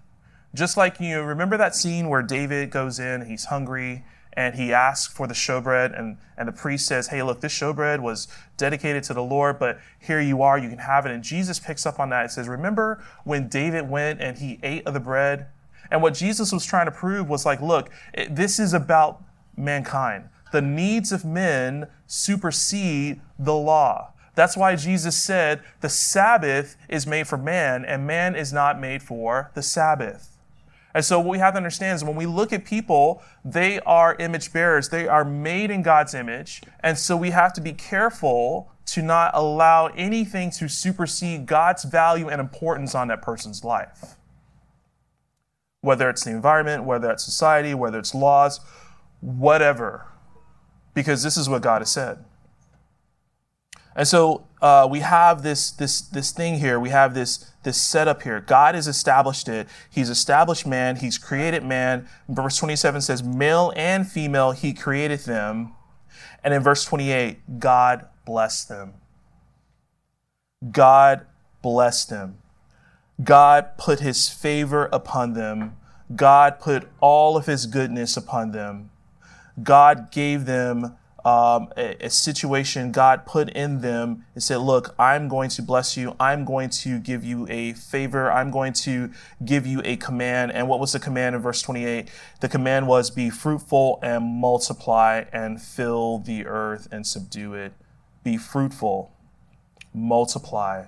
Just 0.55 0.77
like 0.77 0.99
you 0.99 1.21
remember 1.21 1.57
that 1.57 1.75
scene 1.75 2.07
where 2.07 2.21
David 2.21 2.71
goes 2.71 2.97
in, 2.97 3.25
he's 3.25 3.45
hungry, 3.45 4.05
and 4.33 4.55
he 4.55 4.73
asks 4.73 5.13
for 5.13 5.27
the 5.27 5.33
showbread, 5.33 5.97
and, 5.97 6.17
and 6.37 6.47
the 6.47 6.53
priest 6.53 6.87
says, 6.87 7.07
Hey, 7.07 7.23
look, 7.23 7.41
this 7.41 7.53
showbread 7.53 7.99
was 8.01 8.27
dedicated 8.57 9.03
to 9.03 9.13
the 9.13 9.23
Lord, 9.23 9.59
but 9.59 9.79
here 9.99 10.21
you 10.21 10.41
are, 10.41 10.57
you 10.57 10.69
can 10.69 10.77
have 10.77 11.05
it. 11.05 11.11
And 11.11 11.23
Jesus 11.23 11.59
picks 11.59 11.85
up 11.85 11.99
on 11.99 12.09
that 12.09 12.21
and 12.23 12.31
says, 12.31 12.47
Remember 12.47 13.03
when 13.23 13.47
David 13.47 13.89
went 13.89 14.21
and 14.21 14.37
he 14.37 14.59
ate 14.63 14.85
of 14.87 14.93
the 14.93 14.99
bread? 14.99 15.47
And 15.91 16.01
what 16.01 16.13
Jesus 16.13 16.51
was 16.51 16.65
trying 16.65 16.85
to 16.85 16.91
prove 16.91 17.29
was 17.29 17.45
like, 17.45 17.61
Look, 17.61 17.89
it, 18.13 18.35
this 18.35 18.59
is 18.59 18.73
about 18.73 19.21
mankind. 19.57 20.29
The 20.51 20.61
needs 20.61 21.11
of 21.11 21.25
men 21.25 21.87
supersede 22.07 23.19
the 23.37 23.55
law. 23.55 24.13
That's 24.35 24.57
why 24.57 24.75
Jesus 24.75 25.15
said 25.15 25.61
the 25.79 25.89
Sabbath 25.89 26.75
is 26.89 27.07
made 27.07 27.27
for 27.27 27.37
man, 27.37 27.85
and 27.85 28.05
man 28.05 28.35
is 28.35 28.51
not 28.51 28.79
made 28.79 29.01
for 29.01 29.51
the 29.53 29.61
Sabbath. 29.61 30.34
And 30.95 31.03
so 31.03 31.19
what 31.19 31.27
we 31.27 31.39
have 31.39 31.55
to 31.55 31.57
understand 31.57 31.97
is 31.97 32.05
when 32.05 32.15
we 32.15 32.25
look 32.25 32.53
at 32.53 32.63
people, 32.63 33.21
they 33.43 33.81
are 33.81 34.15
image 34.15 34.53
bearers. 34.53 34.87
They 34.87 35.09
are 35.09 35.25
made 35.25 35.69
in 35.69 35.81
God's 35.81 36.13
image. 36.13 36.61
And 36.79 36.97
so 36.97 37.17
we 37.17 37.31
have 37.31 37.51
to 37.55 37.61
be 37.61 37.73
careful 37.73 38.71
to 38.85 39.01
not 39.01 39.31
allow 39.33 39.87
anything 39.87 40.51
to 40.51 40.69
supersede 40.69 41.47
God's 41.47 41.83
value 41.83 42.29
and 42.29 42.39
importance 42.39 42.95
on 42.95 43.09
that 43.09 43.21
person's 43.21 43.65
life. 43.65 44.15
Whether 45.81 46.09
it's 46.09 46.23
the 46.23 46.31
environment, 46.31 46.85
whether 46.85 47.11
it's 47.11 47.25
society, 47.25 47.73
whether 47.73 47.99
it's 47.99 48.15
laws, 48.15 48.61
whatever. 49.19 50.05
Because 50.93 51.23
this 51.23 51.35
is 51.35 51.49
what 51.49 51.61
God 51.61 51.81
has 51.81 51.91
said. 51.91 52.23
And 53.97 54.07
so 54.07 54.47
uh, 54.65 54.87
we 54.89 55.01
have 55.01 55.43
this, 55.43 55.69
this, 55.69 56.01
this 56.01 56.31
thing 56.31 56.57
here. 56.57 56.79
We 56.79 56.89
have 56.89 57.13
this, 57.13 57.51
this 57.61 57.79
setup 57.79 58.23
here. 58.23 58.39
God 58.39 58.73
has 58.73 58.87
established 58.87 59.47
it. 59.47 59.67
He's 59.91 60.09
established 60.09 60.65
man. 60.65 60.95
He's 60.95 61.19
created 61.19 61.63
man. 61.63 62.07
Verse 62.27 62.57
27 62.57 63.01
says, 63.01 63.21
male 63.21 63.71
and 63.75 64.07
female, 64.07 64.53
he 64.53 64.73
created 64.73 65.19
them. 65.19 65.75
And 66.43 66.51
in 66.51 66.63
verse 66.63 66.83
28, 66.83 67.59
God 67.59 68.07
blessed 68.25 68.67
them. 68.67 68.95
God 70.71 71.27
blessed 71.61 72.09
them. 72.09 72.39
God 73.23 73.77
put 73.77 73.99
his 73.99 74.29
favor 74.29 74.89
upon 74.91 75.33
them. 75.33 75.75
God 76.15 76.59
put 76.59 76.89
all 77.01 77.37
of 77.37 77.45
his 77.45 77.67
goodness 77.67 78.17
upon 78.17 78.51
them. 78.51 78.89
God 79.61 80.11
gave 80.11 80.47
them 80.47 80.97
um, 81.25 81.69
a, 81.75 82.05
a, 82.05 82.09
situation 82.11 82.91
God 82.91 83.25
put 83.25 83.49
in 83.49 83.81
them 83.81 84.25
and 84.35 84.43
said, 84.43 84.57
Look, 84.57 84.93
I'm 84.99 85.27
going 85.27 85.49
to 85.49 85.63
bless 85.63 85.97
you. 85.97 86.15
I'm 86.19 86.45
going 86.45 86.69
to 86.69 86.99
give 86.99 87.25
you 87.25 87.47
a 87.49 87.73
favor. 87.73 88.31
I'm 88.31 88.51
going 88.51 88.73
to 88.73 89.09
give 89.43 89.65
you 89.65 89.81
a 89.83 89.95
command. 89.95 90.51
And 90.51 90.69
what 90.69 90.79
was 90.79 90.91
the 90.91 90.99
command 90.99 91.35
in 91.35 91.41
verse 91.41 91.63
28? 91.63 92.11
The 92.41 92.47
command 92.47 92.87
was, 92.87 93.09
Be 93.09 93.31
fruitful 93.31 93.97
and 94.03 94.23
multiply 94.23 95.25
and 95.33 95.59
fill 95.59 96.19
the 96.19 96.45
earth 96.45 96.87
and 96.91 97.07
subdue 97.07 97.55
it. 97.55 97.73
Be 98.23 98.37
fruitful, 98.37 99.11
multiply, 99.95 100.85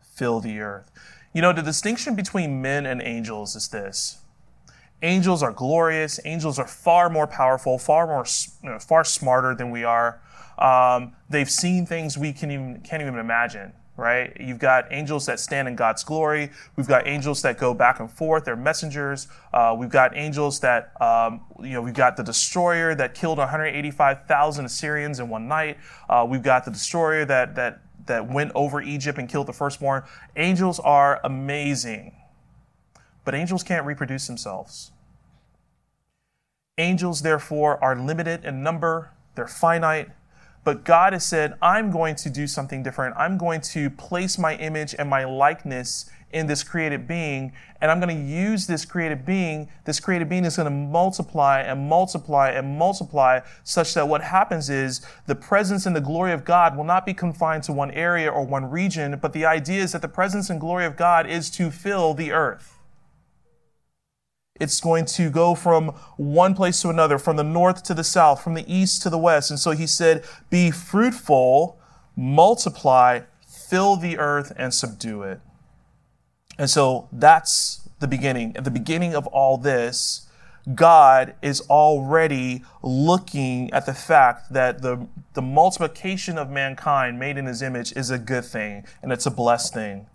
fill 0.00 0.40
the 0.40 0.58
earth. 0.60 0.90
You 1.34 1.42
know, 1.42 1.52
the 1.52 1.60
distinction 1.60 2.14
between 2.14 2.62
men 2.62 2.86
and 2.86 3.02
angels 3.02 3.54
is 3.54 3.68
this 3.68 4.22
Angels 5.02 5.42
are 5.42 5.52
glorious. 5.52 6.18
Angels 6.24 6.58
are 6.58 6.66
far 6.66 7.10
more 7.10 7.26
powerful, 7.26 7.78
far 7.78 8.06
more, 8.06 8.24
you 8.62 8.70
know, 8.70 8.78
far 8.78 9.04
smarter 9.04 9.54
than 9.54 9.70
we 9.70 9.84
are. 9.84 10.20
Um, 10.58 11.14
they've 11.28 11.50
seen 11.50 11.84
things 11.84 12.16
we 12.16 12.32
can 12.32 12.50
even, 12.50 12.80
can't 12.80 13.02
even 13.02 13.18
imagine, 13.18 13.74
right? 13.98 14.34
You've 14.40 14.58
got 14.58 14.86
angels 14.90 15.26
that 15.26 15.38
stand 15.38 15.68
in 15.68 15.76
God's 15.76 16.02
glory. 16.02 16.50
We've 16.76 16.88
got 16.88 17.06
angels 17.06 17.42
that 17.42 17.58
go 17.58 17.74
back 17.74 18.00
and 18.00 18.10
forth. 18.10 18.46
They're 18.46 18.56
messengers. 18.56 19.28
Uh, 19.52 19.76
we've 19.78 19.90
got 19.90 20.16
angels 20.16 20.60
that, 20.60 20.98
um, 21.02 21.42
you 21.60 21.74
know, 21.74 21.82
we've 21.82 21.92
got 21.92 22.16
the 22.16 22.22
destroyer 22.22 22.94
that 22.94 23.14
killed 23.14 23.36
185,000 23.36 24.64
Assyrians 24.64 25.20
in 25.20 25.28
one 25.28 25.46
night. 25.46 25.76
Uh, 26.08 26.26
we've 26.26 26.42
got 26.42 26.64
the 26.64 26.70
destroyer 26.70 27.26
that, 27.26 27.54
that, 27.54 27.80
that 28.06 28.30
went 28.30 28.50
over 28.54 28.80
Egypt 28.80 29.18
and 29.18 29.28
killed 29.28 29.46
the 29.46 29.52
firstborn. 29.52 30.04
Angels 30.36 30.80
are 30.80 31.20
amazing. 31.22 32.14
But 33.26 33.34
angels 33.34 33.64
can't 33.64 33.84
reproduce 33.84 34.28
themselves. 34.28 34.92
Angels, 36.78 37.22
therefore, 37.22 37.82
are 37.82 37.96
limited 37.96 38.44
in 38.44 38.62
number, 38.62 39.10
they're 39.34 39.48
finite. 39.48 40.10
But 40.62 40.84
God 40.84 41.12
has 41.12 41.26
said, 41.26 41.54
I'm 41.60 41.90
going 41.90 42.14
to 42.16 42.30
do 42.30 42.46
something 42.46 42.84
different. 42.84 43.16
I'm 43.16 43.36
going 43.36 43.60
to 43.62 43.90
place 43.90 44.38
my 44.38 44.54
image 44.56 44.94
and 44.96 45.10
my 45.10 45.24
likeness 45.24 46.08
in 46.30 46.46
this 46.46 46.62
created 46.62 47.08
being, 47.08 47.52
and 47.80 47.90
I'm 47.90 47.98
going 47.98 48.16
to 48.16 48.22
use 48.22 48.68
this 48.68 48.84
created 48.84 49.24
being. 49.24 49.68
This 49.84 49.98
created 49.98 50.28
being 50.28 50.44
is 50.44 50.56
going 50.56 50.66
to 50.66 50.70
multiply 50.70 51.62
and 51.62 51.88
multiply 51.88 52.50
and 52.50 52.78
multiply, 52.78 53.40
such 53.64 53.94
that 53.94 54.06
what 54.06 54.22
happens 54.22 54.70
is 54.70 55.04
the 55.26 55.34
presence 55.34 55.84
and 55.86 55.96
the 55.96 56.00
glory 56.00 56.32
of 56.32 56.44
God 56.44 56.76
will 56.76 56.84
not 56.84 57.04
be 57.04 57.14
confined 57.14 57.64
to 57.64 57.72
one 57.72 57.90
area 57.90 58.30
or 58.30 58.44
one 58.44 58.70
region, 58.70 59.18
but 59.20 59.32
the 59.32 59.46
idea 59.46 59.82
is 59.82 59.92
that 59.92 60.02
the 60.02 60.08
presence 60.08 60.48
and 60.48 60.60
glory 60.60 60.84
of 60.84 60.96
God 60.96 61.26
is 61.26 61.50
to 61.52 61.72
fill 61.72 62.14
the 62.14 62.30
earth. 62.30 62.75
It's 64.60 64.80
going 64.80 65.04
to 65.06 65.30
go 65.30 65.54
from 65.54 65.88
one 66.16 66.54
place 66.54 66.80
to 66.82 66.88
another, 66.88 67.18
from 67.18 67.36
the 67.36 67.44
north 67.44 67.82
to 67.84 67.94
the 67.94 68.04
south, 68.04 68.42
from 68.42 68.54
the 68.54 68.64
east 68.72 69.02
to 69.02 69.10
the 69.10 69.18
west. 69.18 69.50
And 69.50 69.58
so 69.58 69.72
he 69.72 69.86
said, 69.86 70.24
Be 70.50 70.70
fruitful, 70.70 71.78
multiply, 72.16 73.20
fill 73.46 73.96
the 73.96 74.18
earth, 74.18 74.52
and 74.56 74.72
subdue 74.72 75.22
it. 75.22 75.40
And 76.58 76.70
so 76.70 77.08
that's 77.12 77.88
the 78.00 78.08
beginning. 78.08 78.56
At 78.56 78.64
the 78.64 78.70
beginning 78.70 79.14
of 79.14 79.26
all 79.28 79.58
this, 79.58 80.26
God 80.74 81.34
is 81.42 81.60
already 81.70 82.64
looking 82.82 83.72
at 83.72 83.86
the 83.86 83.94
fact 83.94 84.52
that 84.52 84.82
the, 84.82 85.06
the 85.34 85.42
multiplication 85.42 86.38
of 86.38 86.50
mankind 86.50 87.18
made 87.20 87.36
in 87.36 87.46
his 87.46 87.62
image 87.62 87.92
is 87.92 88.10
a 88.10 88.18
good 88.18 88.44
thing 88.44 88.84
and 89.02 89.12
it's 89.12 89.26
a 89.26 89.30
blessed 89.30 89.72
thing. 89.72 90.06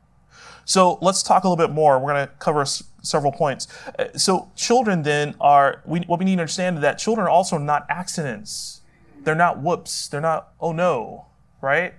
So 0.66 1.00
let's 1.02 1.24
talk 1.24 1.44
a 1.44 1.50
little 1.50 1.68
bit 1.68 1.74
more. 1.74 2.00
We're 2.00 2.14
going 2.14 2.28
to 2.28 2.34
cover 2.36 2.66
several 3.02 3.32
points. 3.32 3.68
Uh, 3.98 4.06
so 4.16 4.50
children 4.56 5.04
then 5.04 5.36
are, 5.40 5.82
we, 5.86 6.02
what 6.02 6.20
we 6.20 6.26
need 6.26 6.36
to 6.36 6.42
understand 6.42 6.78
is 6.78 6.82
that 6.82 6.98
children 6.98 7.28
are 7.28 7.30
also 7.30 7.58
not 7.58 7.86
accidents. 7.90 8.82
They're 9.24 9.36
not 9.36 9.62
whoops. 9.62 10.08
They're 10.08 10.22
not, 10.22 10.54
oh 10.60 10.72
no, 10.72 11.26
right? 11.62 11.94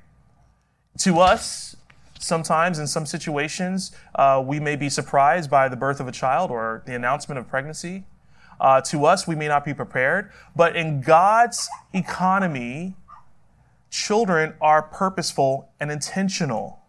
To 0.99 1.21
us, 1.21 1.76
sometimes 2.18 2.78
in 2.78 2.87
some 2.87 3.06
situations, 3.06 3.92
uh, 4.14 4.42
we 4.44 4.61
may 4.61 4.76
be 4.76 4.88
surprised 4.88 5.50
by 5.50 5.68
the 5.68 5.76
birth 5.76 6.00
of 6.00 6.09
a 6.09 6.12
child 6.12 6.50
or 6.50 6.82
the 6.87 6.94
announcement 6.94 7.38
of 7.38 7.49
pregnancy. 7.49 8.04
Uh, 8.61 8.80
to 8.80 9.04
us, 9.04 9.26
we 9.26 9.35
may 9.35 9.49
not 9.49 9.64
be 9.64 9.75
prepared, 9.75 10.30
but 10.54 10.76
in 10.76 11.00
God's 11.00 11.68
economy, 11.92 12.94
children 13.90 14.54
are 14.61 14.82
purposeful 14.82 15.71
and 15.80 15.90
intentional. 15.90 16.80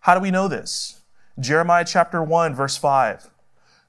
How 0.00 0.14
do 0.14 0.20
we 0.20 0.30
know 0.30 0.48
this? 0.48 0.95
Jeremiah 1.38 1.84
chapter 1.86 2.22
1, 2.22 2.54
verse 2.54 2.76
5. 2.76 3.30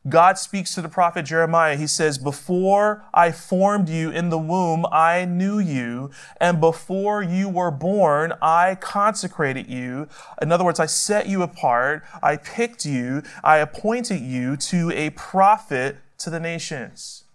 God 0.10 0.38
speaks 0.38 0.74
to 0.75 0.82
the 0.82 0.89
prophet 0.89 1.24
Jeremiah. 1.24 1.75
He 1.75 1.88
says, 1.88 2.18
Before 2.18 3.04
I 3.13 3.32
formed 3.32 3.89
you 3.89 4.10
in 4.10 4.30
the 4.30 4.38
womb, 4.38 4.86
I 4.92 5.25
knew 5.25 5.60
you. 5.60 6.12
And 6.39 6.62
before 6.62 7.22
you 7.22 7.50
were 7.50 7.72
born, 7.72 8.34
I 8.42 8.75
consecrated 8.75 9.68
you. 9.68 10.08
In 10.42 10.51
other 10.51 10.63
words, 10.63 10.80
I 10.80 10.86
set 10.86 11.27
you 11.27 11.42
apart. 11.42 12.04
I 12.22 12.38
picked 12.38 12.86
you. 12.86 13.24
I 13.44 13.58
appointed 13.58 14.22
you 14.22 14.56
to 14.58 14.92
a 14.92 15.10
prophet 15.12 15.98
to 16.20 16.30
the 16.30 16.39
nations. 16.39 17.25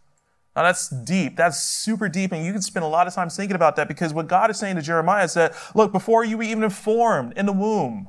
Now 0.54 0.64
that's 0.64 0.88
deep. 0.88 1.36
That's 1.36 1.62
super 1.62 2.08
deep. 2.08 2.32
And 2.32 2.44
you 2.44 2.52
can 2.52 2.62
spend 2.62 2.84
a 2.84 2.88
lot 2.88 3.06
of 3.06 3.14
time 3.14 3.30
thinking 3.30 3.56
about 3.56 3.76
that 3.76 3.88
because 3.88 4.12
what 4.12 4.28
God 4.28 4.50
is 4.50 4.58
saying 4.58 4.76
to 4.76 4.82
Jeremiah 4.82 5.24
is 5.24 5.34
that, 5.34 5.54
look, 5.74 5.92
before 5.92 6.24
you 6.24 6.36
were 6.36 6.42
even 6.42 6.68
formed 6.68 7.32
in 7.36 7.46
the 7.46 7.52
womb, 7.52 8.08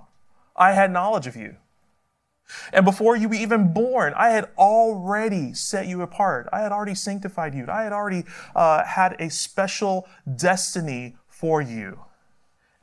I 0.55 0.74
had 0.74 0.91
knowledge 0.91 1.27
of 1.27 1.36
you. 1.36 1.55
And 2.72 2.86
before 2.86 3.15
you 3.15 3.29
were 3.29 3.36
even 3.36 3.74
born, 3.74 4.13
I 4.15 4.29
had 4.29 4.50
already 4.57 5.53
set 5.53 5.88
you 5.88 6.01
apart. 6.01 6.48
I 6.51 6.62
had 6.62 6.72
already 6.72 6.95
sanctified 6.95 7.53
you. 7.53 7.65
I 7.69 7.83
had 7.83 7.93
already 7.93 8.24
uh, 8.55 8.83
had 8.83 9.15
a 9.19 9.29
special 9.29 10.07
destiny 10.36 11.15
for 11.27 11.62
you. 11.62 12.00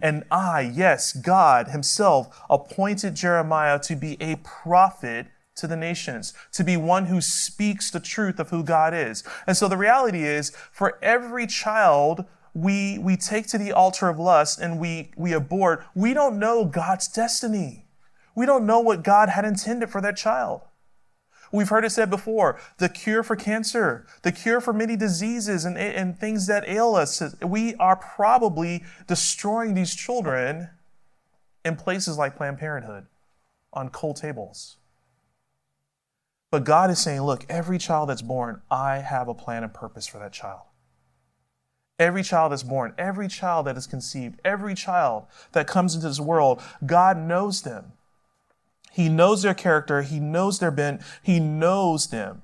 And 0.02 0.24
I, 0.30 0.60
yes, 0.60 1.12
God 1.12 1.68
Himself 1.68 2.42
appointed 2.48 3.14
Jeremiah 3.14 3.78
to 3.80 3.96
be 3.96 4.16
a 4.20 4.36
prophet 4.36 5.26
to 5.56 5.66
the 5.66 5.76
nations, 5.76 6.32
to 6.52 6.64
be 6.64 6.76
one 6.76 7.06
who 7.06 7.20
speaks 7.20 7.90
the 7.90 8.00
truth 8.00 8.40
of 8.40 8.50
who 8.50 8.64
God 8.64 8.94
is. 8.94 9.22
And 9.46 9.56
so 9.56 9.68
the 9.68 9.76
reality 9.76 10.24
is, 10.24 10.50
for 10.72 10.98
every 11.02 11.46
child 11.46 12.24
we, 12.54 12.98
we 12.98 13.16
take 13.16 13.46
to 13.48 13.58
the 13.58 13.72
altar 13.72 14.08
of 14.08 14.18
lust 14.18 14.58
and 14.58 14.80
we, 14.80 15.10
we 15.16 15.32
abort, 15.32 15.84
we 15.94 16.14
don't 16.14 16.38
know 16.38 16.64
God's 16.64 17.08
destiny. 17.08 17.79
We 18.40 18.46
don't 18.46 18.64
know 18.64 18.80
what 18.80 19.02
God 19.02 19.28
had 19.28 19.44
intended 19.44 19.90
for 19.90 20.00
that 20.00 20.16
child. 20.16 20.62
We've 21.52 21.68
heard 21.68 21.84
it 21.84 21.90
said 21.90 22.08
before 22.08 22.58
the 22.78 22.88
cure 22.88 23.22
for 23.22 23.36
cancer, 23.36 24.06
the 24.22 24.32
cure 24.32 24.62
for 24.62 24.72
many 24.72 24.96
diseases 24.96 25.66
and, 25.66 25.76
and 25.76 26.18
things 26.18 26.46
that 26.46 26.66
ail 26.66 26.94
us. 26.94 27.22
We 27.42 27.74
are 27.74 27.96
probably 27.96 28.82
destroying 29.06 29.74
these 29.74 29.94
children 29.94 30.70
in 31.66 31.76
places 31.76 32.16
like 32.16 32.34
Planned 32.34 32.56
Parenthood 32.56 33.08
on 33.74 33.90
cold 33.90 34.16
tables. 34.16 34.78
But 36.50 36.64
God 36.64 36.90
is 36.90 36.98
saying, 36.98 37.20
look, 37.20 37.44
every 37.50 37.76
child 37.76 38.08
that's 38.08 38.22
born, 38.22 38.62
I 38.70 39.00
have 39.00 39.28
a 39.28 39.34
plan 39.34 39.64
and 39.64 39.74
purpose 39.74 40.06
for 40.06 40.16
that 40.18 40.32
child. 40.32 40.62
Every 41.98 42.22
child 42.22 42.52
that's 42.52 42.62
born, 42.62 42.94
every 42.96 43.28
child 43.28 43.66
that 43.66 43.76
is 43.76 43.86
conceived, 43.86 44.40
every 44.46 44.74
child 44.74 45.26
that 45.52 45.66
comes 45.66 45.94
into 45.94 46.08
this 46.08 46.20
world, 46.20 46.62
God 46.86 47.18
knows 47.18 47.60
them. 47.60 47.92
He 48.90 49.08
knows 49.08 49.42
their 49.42 49.54
character. 49.54 50.02
He 50.02 50.20
knows 50.20 50.58
their 50.58 50.70
bent. 50.70 51.02
He 51.22 51.40
knows 51.40 52.08
them. 52.08 52.42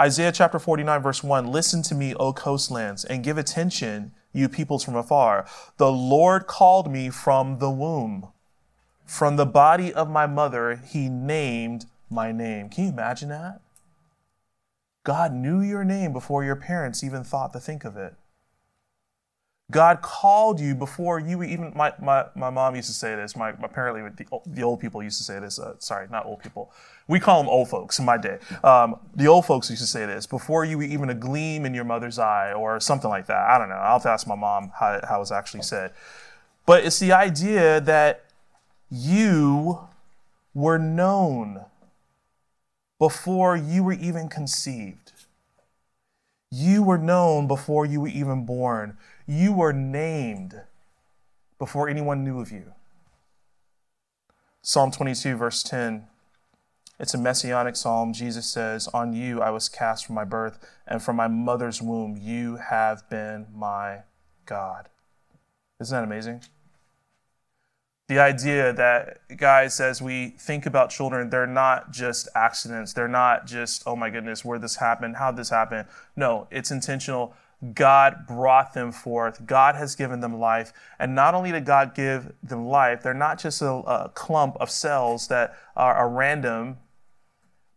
Isaiah 0.00 0.32
chapter 0.32 0.58
49, 0.58 1.02
verse 1.02 1.22
1 1.22 1.46
Listen 1.46 1.82
to 1.82 1.94
me, 1.94 2.14
O 2.14 2.32
coastlands, 2.32 3.04
and 3.04 3.22
give 3.22 3.38
attention, 3.38 4.12
you 4.32 4.48
peoples 4.48 4.84
from 4.84 4.96
afar. 4.96 5.46
The 5.76 5.92
Lord 5.92 6.46
called 6.46 6.90
me 6.90 7.10
from 7.10 7.58
the 7.58 7.70
womb. 7.70 8.28
From 9.04 9.36
the 9.36 9.46
body 9.46 9.92
of 9.92 10.10
my 10.10 10.26
mother, 10.26 10.76
he 10.76 11.08
named 11.08 11.86
my 12.10 12.32
name. 12.32 12.68
Can 12.70 12.84
you 12.84 12.90
imagine 12.90 13.28
that? 13.28 13.60
God 15.04 15.32
knew 15.32 15.60
your 15.60 15.84
name 15.84 16.12
before 16.12 16.42
your 16.42 16.56
parents 16.56 17.04
even 17.04 17.22
thought 17.22 17.52
to 17.52 17.60
think 17.60 17.84
of 17.84 17.96
it. 17.96 18.14
God 19.70 20.02
called 20.02 20.60
you 20.60 20.74
before 20.74 21.18
you 21.18 21.42
even. 21.42 21.72
My, 21.74 21.92
my, 22.00 22.26
my 22.34 22.50
mom 22.50 22.76
used 22.76 22.88
to 22.88 22.94
say 22.94 23.16
this. 23.16 23.34
My, 23.34 23.50
apparently 23.50 24.02
the, 24.02 24.40
the 24.46 24.62
old 24.62 24.80
people 24.80 25.02
used 25.02 25.16
to 25.18 25.24
say 25.24 25.38
this. 25.40 25.58
Uh, 25.58 25.74
sorry, 25.78 26.06
not 26.10 26.26
old 26.26 26.42
people. 26.42 26.70
We 27.08 27.18
call 27.18 27.42
them 27.42 27.48
old 27.48 27.68
folks 27.68 27.98
in 27.98 28.04
my 28.04 28.18
day. 28.18 28.38
Um, 28.62 28.96
the 29.14 29.26
old 29.26 29.46
folks 29.46 29.70
used 29.70 29.82
to 29.82 29.88
say 29.88 30.04
this 30.04 30.26
before 30.26 30.64
you 30.64 30.78
were 30.78 30.84
even 30.84 31.08
a 31.08 31.14
gleam 31.14 31.64
in 31.64 31.74
your 31.74 31.84
mother's 31.84 32.18
eye 32.18 32.52
or 32.52 32.78
something 32.78 33.08
like 33.08 33.26
that. 33.26 33.48
I 33.48 33.58
don't 33.58 33.70
know. 33.70 33.76
I'll 33.76 33.94
have 33.94 34.02
to 34.02 34.10
ask 34.10 34.26
my 34.26 34.34
mom 34.34 34.70
how, 34.78 35.00
how 35.08 35.16
it 35.16 35.20
was 35.20 35.32
actually 35.32 35.62
said. 35.62 35.92
But 36.66 36.84
it's 36.84 36.98
the 36.98 37.12
idea 37.12 37.80
that 37.80 38.24
you 38.90 39.80
were 40.52 40.78
known 40.78 41.64
before 42.98 43.56
you 43.56 43.82
were 43.82 43.92
even 43.92 44.28
conceived. 44.28 45.12
You 46.50 46.82
were 46.82 46.98
known 46.98 47.48
before 47.48 47.84
you 47.84 48.00
were 48.02 48.08
even 48.08 48.46
born. 48.46 48.96
You 49.26 49.52
were 49.52 49.72
named 49.72 50.62
before 51.58 51.88
anyone 51.88 52.24
knew 52.24 52.40
of 52.40 52.52
you. 52.52 52.72
Psalm 54.60 54.90
22, 54.90 55.36
verse 55.36 55.62
10. 55.62 56.06
It's 57.00 57.14
a 57.14 57.18
messianic 57.18 57.76
psalm. 57.76 58.12
Jesus 58.12 58.46
says, 58.46 58.86
On 58.88 59.12
you 59.12 59.40
I 59.40 59.50
was 59.50 59.68
cast 59.68 60.06
from 60.06 60.14
my 60.14 60.24
birth, 60.24 60.58
and 60.86 61.02
from 61.02 61.16
my 61.16 61.28
mother's 61.28 61.82
womb 61.82 62.16
you 62.20 62.56
have 62.56 63.08
been 63.08 63.46
my 63.52 64.02
God. 64.46 64.88
Isn't 65.80 65.96
that 65.96 66.04
amazing? 66.04 66.42
The 68.06 68.18
idea 68.18 68.72
that, 68.74 69.20
guys, 69.36 69.80
as 69.80 70.02
we 70.02 70.34
think 70.38 70.66
about 70.66 70.90
children, 70.90 71.30
they're 71.30 71.46
not 71.46 71.90
just 71.90 72.28
accidents. 72.34 72.92
They're 72.92 73.08
not 73.08 73.46
just, 73.46 73.82
oh 73.86 73.96
my 73.96 74.10
goodness, 74.10 74.44
where 74.44 74.58
this 74.58 74.76
happened, 74.76 75.16
how 75.16 75.32
this 75.32 75.48
happened. 75.48 75.88
No, 76.14 76.46
it's 76.50 76.70
intentional. 76.70 77.34
God 77.72 78.26
brought 78.26 78.74
them 78.74 78.92
forth. 78.92 79.46
God 79.46 79.76
has 79.76 79.94
given 79.94 80.20
them 80.20 80.38
life. 80.38 80.72
And 80.98 81.14
not 81.14 81.34
only 81.34 81.52
did 81.52 81.64
God 81.64 81.94
give 81.94 82.32
them 82.42 82.66
life, 82.66 83.02
they're 83.02 83.14
not 83.14 83.38
just 83.38 83.62
a, 83.62 83.70
a 83.70 84.10
clump 84.14 84.56
of 84.60 84.70
cells 84.70 85.28
that 85.28 85.56
are, 85.76 85.94
are 85.94 86.08
random, 86.08 86.78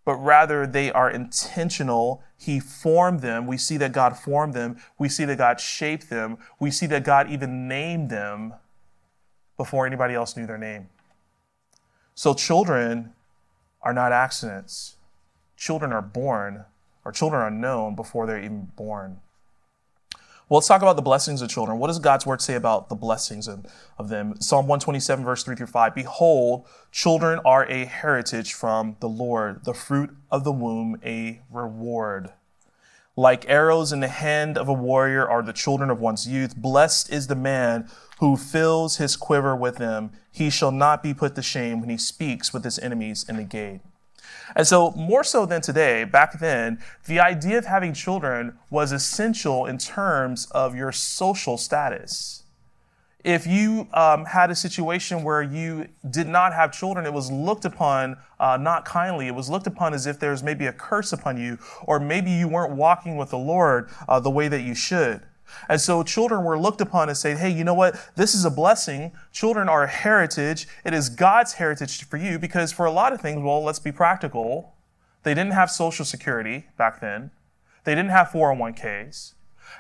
but 0.03 0.15
rather 0.15 0.65
they 0.65 0.91
are 0.91 1.09
intentional. 1.09 2.23
He 2.37 2.59
formed 2.59 3.19
them. 3.21 3.45
We 3.45 3.57
see 3.57 3.77
that 3.77 3.91
God 3.91 4.17
formed 4.17 4.53
them. 4.53 4.77
We 4.97 5.09
see 5.09 5.25
that 5.25 5.37
God 5.37 5.59
shaped 5.59 6.09
them. 6.09 6.37
We 6.59 6.71
see 6.71 6.87
that 6.87 7.03
God 7.03 7.29
even 7.29 7.67
named 7.67 8.09
them 8.09 8.55
before 9.57 9.85
anybody 9.85 10.13
else 10.13 10.35
knew 10.35 10.47
their 10.47 10.57
name. 10.57 10.89
So 12.15 12.33
children 12.33 13.13
are 13.81 13.93
not 13.93 14.11
accidents. 14.11 14.95
Children 15.55 15.91
are 15.91 16.01
born, 16.01 16.65
or 17.03 17.11
children 17.11 17.41
are 17.41 17.51
known 17.51 17.95
before 17.95 18.25
they're 18.27 18.41
even 18.41 18.71
born. 18.75 19.19
Well, 20.49 20.59
let's 20.59 20.67
talk 20.69 20.81
about 20.81 20.95
the 20.95 21.01
blessings 21.01 21.41
of 21.41 21.49
children. 21.49 21.77
What 21.77 21.87
does 21.87 21.99
God's 21.99 22.25
word 22.25 22.41
say 22.41 22.55
about 22.55 22.87
the 22.87 22.95
blessings 22.95 23.49
of, 23.49 23.65
of 23.97 24.07
them? 24.07 24.39
Psalm 24.39 24.65
127, 24.65 25.25
verse 25.25 25.43
3 25.43 25.57
through 25.57 25.67
5. 25.67 25.93
Behold, 25.93 26.65
children 26.89 27.41
are 27.43 27.69
a 27.69 27.83
heritage 27.83 28.53
from 28.53 28.95
the 29.01 29.09
Lord, 29.09 29.65
the 29.65 29.73
fruit 29.73 30.11
of 30.31 30.45
the 30.45 30.53
womb, 30.53 31.01
a 31.03 31.41
reward. 31.51 32.31
Like 33.17 33.49
arrows 33.49 33.91
in 33.91 33.99
the 33.99 34.07
hand 34.07 34.57
of 34.57 34.69
a 34.69 34.73
warrior 34.73 35.27
are 35.27 35.41
the 35.41 35.51
children 35.51 35.89
of 35.89 35.99
one's 35.99 36.25
youth. 36.29 36.55
Blessed 36.55 37.11
is 37.11 37.27
the 37.27 37.35
man 37.35 37.89
who 38.19 38.37
fills 38.37 38.97
his 38.97 39.17
quiver 39.17 39.53
with 39.53 39.75
them. 39.75 40.11
He 40.31 40.49
shall 40.49 40.71
not 40.71 41.03
be 41.03 41.13
put 41.13 41.35
to 41.35 41.41
shame 41.41 41.81
when 41.81 41.89
he 41.89 41.97
speaks 41.97 42.53
with 42.53 42.63
his 42.63 42.79
enemies 42.79 43.25
in 43.27 43.35
the 43.35 43.43
gate. 43.43 43.81
And 44.55 44.65
so, 44.65 44.91
more 44.91 45.23
so 45.23 45.45
than 45.45 45.61
today, 45.61 46.03
back 46.03 46.39
then, 46.39 46.79
the 47.05 47.19
idea 47.19 47.57
of 47.57 47.65
having 47.65 47.93
children 47.93 48.57
was 48.69 48.91
essential 48.91 49.65
in 49.65 49.77
terms 49.77 50.47
of 50.51 50.75
your 50.75 50.91
social 50.91 51.57
status. 51.57 52.43
If 53.23 53.45
you 53.45 53.89
um, 53.93 54.25
had 54.25 54.51
a 54.51 54.55
situation 54.55 55.21
where 55.21 55.41
you 55.41 55.87
did 56.09 56.27
not 56.27 56.53
have 56.53 56.71
children, 56.71 57.05
it 57.05 57.11
was 57.11 57.29
looked 57.29 57.65
upon 57.65 58.15
uh, 58.39 58.57
not 58.57 58.85
kindly. 58.85 59.27
It 59.27 59.35
was 59.35 59.49
looked 59.49 59.67
upon 59.67 59.93
as 59.93 60.07
if 60.07 60.17
there 60.17 60.31
was 60.31 60.43
maybe 60.43 60.65
a 60.67 60.71
curse 60.71 61.11
upon 61.11 61.37
you, 61.37 61.57
or 61.83 61.99
maybe 61.99 62.31
you 62.31 62.47
weren't 62.47 62.73
walking 62.73 63.17
with 63.17 63.31
the 63.31 63.37
Lord 63.37 63.89
uh, 64.07 64.19
the 64.21 64.29
way 64.29 64.47
that 64.47 64.61
you 64.61 64.73
should. 64.73 65.21
And 65.69 65.79
so 65.79 66.03
children 66.03 66.43
were 66.43 66.59
looked 66.59 66.81
upon 66.81 67.09
and 67.09 67.17
said, 67.17 67.37
hey, 67.37 67.49
you 67.49 67.63
know 67.63 67.73
what? 67.73 67.95
This 68.15 68.33
is 68.33 68.45
a 68.45 68.51
blessing. 68.51 69.11
Children 69.31 69.69
are 69.69 69.83
a 69.83 69.87
heritage. 69.87 70.67
It 70.85 70.93
is 70.93 71.09
God's 71.09 71.53
heritage 71.53 72.03
for 72.05 72.17
you 72.17 72.39
because 72.39 72.71
for 72.71 72.85
a 72.85 72.91
lot 72.91 73.13
of 73.13 73.21
things, 73.21 73.41
well, 73.41 73.63
let's 73.63 73.79
be 73.79 73.91
practical. 73.91 74.75
They 75.23 75.33
didn't 75.33 75.53
have 75.53 75.71
social 75.71 76.05
security 76.05 76.67
back 76.77 77.01
then. 77.01 77.31
They 77.83 77.95
didn't 77.95 78.11
have 78.11 78.29
401ks. 78.29 79.33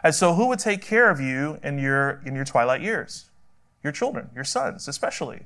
And 0.03 0.13
so 0.13 0.33
who 0.33 0.47
would 0.47 0.59
take 0.59 0.81
care 0.81 1.09
of 1.09 1.19
you 1.19 1.59
in 1.63 1.79
your, 1.79 2.21
in 2.25 2.35
your 2.35 2.45
twilight 2.45 2.81
years? 2.81 3.29
Your 3.83 3.93
children, 3.93 4.29
your 4.35 4.43
sons, 4.43 4.87
especially. 4.87 5.45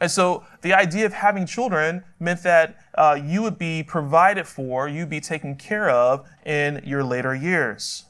And 0.00 0.10
so 0.10 0.44
the 0.62 0.72
idea 0.72 1.06
of 1.06 1.12
having 1.12 1.46
children 1.46 2.04
meant 2.18 2.42
that 2.42 2.76
uh, 2.94 3.18
you 3.22 3.42
would 3.42 3.58
be 3.58 3.82
provided 3.82 4.46
for, 4.46 4.88
you'd 4.88 5.10
be 5.10 5.20
taken 5.20 5.54
care 5.56 5.90
of 5.90 6.28
in 6.44 6.82
your 6.84 7.04
later 7.04 7.34
years. 7.34 8.04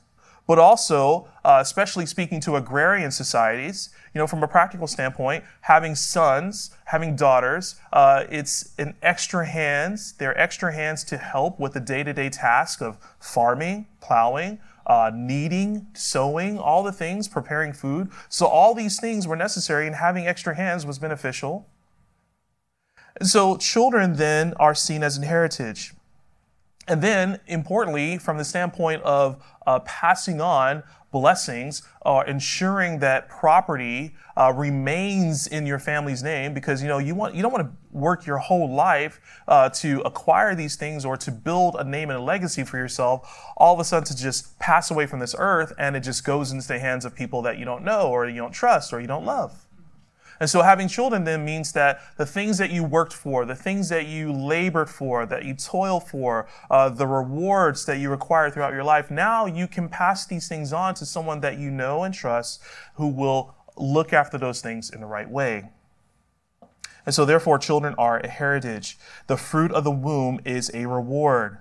But 0.53 0.59
also, 0.59 1.27
uh, 1.47 1.61
especially 1.63 2.05
speaking 2.05 2.39
to 2.39 2.57
agrarian 2.57 3.11
societies, 3.11 3.89
you 4.13 4.19
know, 4.19 4.27
from 4.27 4.43
a 4.43 4.47
practical 4.47 4.87
standpoint, 4.87 5.43
having 5.63 5.95
sons, 5.95 6.77
having 6.85 7.17
daughters, 7.17 7.77
uh, 7.91 8.25
it's 8.29 8.75
an 8.77 8.95
extra 9.01 9.47
hands. 9.47 10.13
They're 10.13 10.39
extra 10.39 10.75
hands 10.75 11.05
to 11.05 11.17
help 11.17 11.59
with 11.59 11.73
the 11.73 11.81
day-to-day 11.81 12.29
task 12.29 12.83
of 12.83 12.99
farming, 13.19 13.87
plowing, 14.03 14.59
uh, 14.87 15.11
kneading, 15.15 15.87
sewing, 15.95 16.59
all 16.59 16.83
the 16.83 16.93
things, 16.93 17.29
preparing 17.29 17.73
food. 17.73 18.11
So 18.29 18.45
all 18.45 18.75
these 18.75 19.01
things 19.01 19.27
were 19.27 19.37
necessary, 19.37 19.87
and 19.87 19.97
having 19.97 20.27
extra 20.27 20.55
hands 20.55 20.85
was 20.85 20.99
beneficial. 20.99 21.67
So 23.23 23.57
children 23.57 24.17
then 24.17 24.53
are 24.61 24.75
seen 24.75 25.03
as 25.03 25.17
an 25.17 25.23
heritage. 25.23 25.95
And 26.89 27.01
then, 27.01 27.41
importantly, 27.47 28.19
from 28.19 28.39
the 28.39 28.45
standpoint 28.45 29.03
of 29.03 29.43
uh, 29.67 29.81
passing 29.81 30.41
on 30.41 30.83
blessings, 31.13 31.83
or 32.01 32.25
ensuring 32.25 32.99
that 33.01 33.29
property 33.29 34.15
uh, 34.35 34.51
remains 34.57 35.47
in 35.47 35.67
your 35.67 35.79
family's 35.79 36.23
name, 36.23 36.55
because 36.55 36.83
you 36.83 36.89
know 36.89 36.99
you 36.99 37.15
want 37.15 37.35
you 37.35 37.43
don't 37.43 37.53
want 37.53 37.65
to 37.65 37.73
work 37.97 38.27
your 38.27 38.39
whole 38.39 38.75
life 38.75 39.21
uh, 39.47 39.69
to 39.69 40.01
acquire 40.07 40.55
these 40.55 40.75
things 40.75 41.05
or 41.05 41.17
to 41.19 41.31
build 41.31 41.77
a 41.79 41.85
name 41.85 42.09
and 42.09 42.19
a 42.19 42.23
legacy 42.23 42.65
for 42.65 42.79
yourself. 42.79 43.53
All 43.59 43.75
of 43.75 43.79
a 43.79 43.85
sudden, 43.85 44.07
to 44.07 44.17
just 44.17 44.59
pass 44.59 44.91
away 44.91 45.07
from 45.07 45.21
this 45.21 45.37
earth, 45.39 45.73
and 45.79 45.95
it 45.95 46.01
just 46.01 46.25
goes 46.25 46.51
into 46.51 46.67
the 46.67 46.79
hands 46.79 47.05
of 47.05 47.15
people 47.15 47.43
that 47.43 47.59
you 47.59 47.65
don't 47.65 47.85
know, 47.85 48.09
or 48.09 48.27
you 48.27 48.37
don't 48.37 48.53
trust, 48.53 48.93
or 48.93 49.01
you 49.01 49.07
don't 49.07 49.27
love. 49.27 49.62
And 50.41 50.49
so 50.49 50.63
having 50.63 50.89
children 50.89 51.25
then 51.25 51.45
means 51.45 51.73
that 51.73 52.01
the 52.17 52.27
things 52.27 52.59
that 52.59 52.71
you 52.71 52.85
worked 52.85 53.13
for, 53.13 53.45
the 53.45 53.55
things 53.55 53.89
that 53.91 54.07
you 54.07 54.33
labored 54.33 54.91
for, 54.91 55.27
that 55.27 55.45
you 55.45 55.55
toil 55.55 56.01
for, 56.01 56.49
uh, 56.71 56.89
the 56.89 57.07
rewards 57.07 57.87
that 57.87 57.99
you 57.99 58.13
acquired 58.13 58.55
throughout 58.55 58.73
your 58.73 58.85
life, 58.85 59.11
now 59.11 59.47
you 59.47 59.67
can 59.67 59.89
pass 59.89 60.27
these 60.27 60.49
things 60.49 60.73
on 60.73 60.95
to 60.95 61.07
someone 61.07 61.41
that 61.41 61.59
you 61.59 61.71
know 61.71 62.03
and 62.03 62.15
trust 62.15 62.61
who 62.95 63.09
will 63.09 63.55
look 63.77 64.13
after 64.13 64.39
those 64.39 64.61
things 64.61 64.91
in 64.91 65.01
the 65.01 65.07
right 65.07 65.31
way. 65.31 65.71
And 67.05 67.15
so 67.15 67.25
therefore 67.25 67.59
children 67.59 67.95
are 67.99 68.19
a 68.19 68.29
heritage. 68.29 68.99
The 69.27 69.37
fruit 69.37 69.73
of 69.73 69.85
the 69.85 69.91
womb 69.91 70.41
is 70.45 70.71
a 70.73 70.87
reward. 70.87 71.59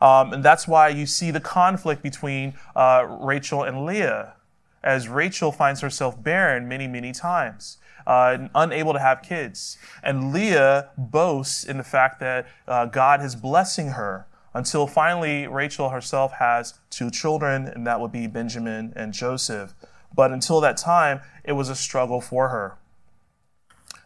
Um, 0.00 0.32
and 0.32 0.44
that's 0.44 0.66
why 0.66 0.88
you 0.88 1.06
see 1.06 1.30
the 1.30 1.40
conflict 1.40 2.02
between 2.02 2.54
uh, 2.74 3.06
Rachel 3.20 3.62
and 3.62 3.84
Leah, 3.86 4.34
as 4.82 5.08
Rachel 5.08 5.52
finds 5.52 5.80
herself 5.80 6.20
barren 6.20 6.66
many, 6.66 6.88
many 6.88 7.12
times 7.12 7.78
uh, 8.06 8.48
unable 8.54 8.92
to 8.92 8.98
have 8.98 9.22
kids. 9.22 9.78
And 10.02 10.32
Leah 10.32 10.90
boasts 10.96 11.64
in 11.64 11.78
the 11.78 11.84
fact 11.84 12.20
that 12.20 12.46
uh, 12.66 12.86
God 12.86 13.22
is 13.22 13.34
blessing 13.34 13.88
her 13.88 14.26
until 14.54 14.86
finally 14.86 15.46
Rachel 15.46 15.88
herself 15.88 16.32
has 16.38 16.74
two 16.90 17.10
children, 17.10 17.66
and 17.66 17.86
that 17.86 18.00
would 18.00 18.12
be 18.12 18.26
Benjamin 18.26 18.92
and 18.94 19.12
Joseph. 19.12 19.74
But 20.14 20.30
until 20.30 20.60
that 20.60 20.76
time, 20.76 21.20
it 21.44 21.52
was 21.52 21.68
a 21.68 21.74
struggle 21.74 22.20
for 22.20 22.48
her. 22.48 22.76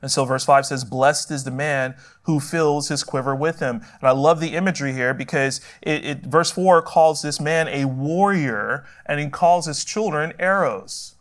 And 0.03 0.11
so 0.11 0.25
verse 0.25 0.45
5 0.45 0.67
says, 0.67 0.85
Blessed 0.85 1.33
is 1.33 1.43
the 1.43 1.51
man 1.51 1.97
who 2.23 2.39
fills 2.39 2.89
his 2.89 3.03
quiver 3.03 3.35
with 3.35 3.61
him. 3.61 3.77
And 4.01 4.09
I 4.09 4.13
love 4.13 4.41
the 4.41 4.55
imagery 4.55 4.93
here 4.93 5.15
because 5.15 5.61
it, 5.83 6.05
it, 6.05 6.19
verse 6.27 6.53
4 6.53 6.83
calls 6.83 7.23
this 7.23 7.41
man 7.41 7.67
a 7.67 7.87
warrior 7.87 8.85
and 9.07 9.19
he 9.19 9.29
calls 9.29 9.67
his 9.67 9.85
children 9.85 10.33
arrows. 10.39 11.16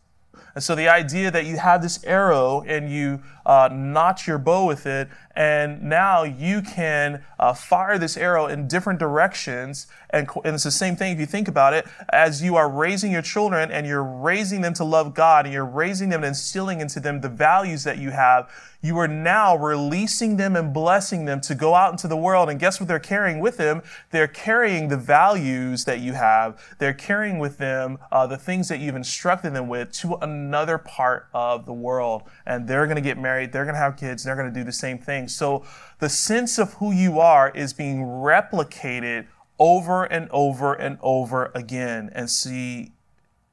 And 0.55 0.63
so 0.63 0.73
the 0.73 0.87
idea 0.87 1.29
that 1.31 1.45
you 1.45 1.57
have 1.57 1.81
this 1.81 2.01
arrow 2.05 2.63
and 2.65 2.89
you 2.89 3.19
uh, 3.45 3.69
notch 3.71 4.27
your 4.27 4.37
bow 4.37 4.65
with 4.65 4.85
it, 4.85 5.09
and 5.35 5.83
now 5.83 6.23
you 6.23 6.61
can 6.61 7.23
uh, 7.39 7.53
fire 7.53 7.97
this 7.97 8.15
arrow 8.15 8.47
in 8.47 8.67
different 8.67 8.99
directions. 8.99 9.87
And, 10.09 10.29
and 10.45 10.55
it's 10.55 10.63
the 10.63 10.71
same 10.71 10.95
thing 10.95 11.13
if 11.13 11.19
you 11.19 11.25
think 11.25 11.47
about 11.47 11.73
it, 11.73 11.85
as 12.09 12.41
you 12.41 12.55
are 12.55 12.69
raising 12.69 13.11
your 13.11 13.21
children 13.21 13.69
and 13.69 13.85
you're 13.85 14.03
raising 14.03 14.61
them 14.61 14.73
to 14.75 14.85
love 14.85 15.13
God 15.13 15.45
and 15.45 15.53
you're 15.53 15.65
raising 15.65 16.09
them 16.09 16.21
and 16.21 16.29
instilling 16.29 16.79
into 16.79 17.01
them 17.01 17.19
the 17.19 17.27
values 17.27 17.83
that 17.83 17.97
you 17.97 18.11
have, 18.11 18.49
you 18.81 18.97
are 18.99 19.07
now 19.07 19.57
releasing 19.57 20.37
them 20.37 20.55
and 20.55 20.71
blessing 20.71 21.25
them 21.25 21.41
to 21.41 21.55
go 21.55 21.73
out 21.73 21.91
into 21.91 22.07
the 22.07 22.15
world. 22.15 22.49
And 22.49 22.59
guess 22.59 22.79
what 22.79 22.87
they're 22.87 22.99
carrying 22.99 23.39
with 23.39 23.57
them? 23.57 23.81
They're 24.11 24.27
carrying 24.27 24.87
the 24.87 24.97
values 24.97 25.85
that 25.85 25.99
you 25.99 26.13
have. 26.13 26.61
They're 26.77 26.93
carrying 26.93 27.39
with 27.39 27.57
them 27.57 27.97
uh, 28.11 28.27
the 28.27 28.37
things 28.37 28.69
that 28.69 28.79
you've 28.79 28.95
instructed 28.95 29.53
them 29.53 29.67
with 29.67 29.91
to 29.93 30.15
another 30.21 30.77
part 30.77 31.27
of 31.33 31.65
the 31.65 31.73
world. 31.73 32.23
And 32.45 32.67
they're 32.67 32.85
going 32.85 32.95
to 32.95 33.01
get 33.01 33.17
married. 33.17 33.34
They're 33.45 33.65
going 33.65 33.75
to 33.75 33.81
have 33.81 33.97
kids. 33.97 34.23
They're 34.23 34.35
going 34.35 34.51
to 34.51 34.59
do 34.59 34.63
the 34.63 34.71
same 34.71 34.97
thing. 34.97 35.27
So 35.27 35.65
the 35.99 36.09
sense 36.09 36.57
of 36.57 36.73
who 36.75 36.91
you 36.91 37.19
are 37.19 37.49
is 37.49 37.73
being 37.73 37.99
replicated 37.99 39.27
over 39.59 40.03
and 40.03 40.29
over 40.31 40.73
and 40.73 40.97
over 41.01 41.51
again. 41.55 42.09
And 42.13 42.29
see, 42.29 42.93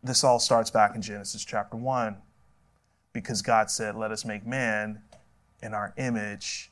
this 0.03 0.25
all 0.25 0.39
starts 0.39 0.71
back 0.71 0.95
in 0.95 1.03
Genesis 1.03 1.45
chapter 1.45 1.77
1 1.77 2.17
because 3.13 3.43
God 3.43 3.71
said, 3.71 3.95
Let 3.95 4.11
us 4.11 4.25
make 4.25 4.47
man 4.47 5.03
in 5.63 5.75
our 5.75 5.95
image 5.97 6.71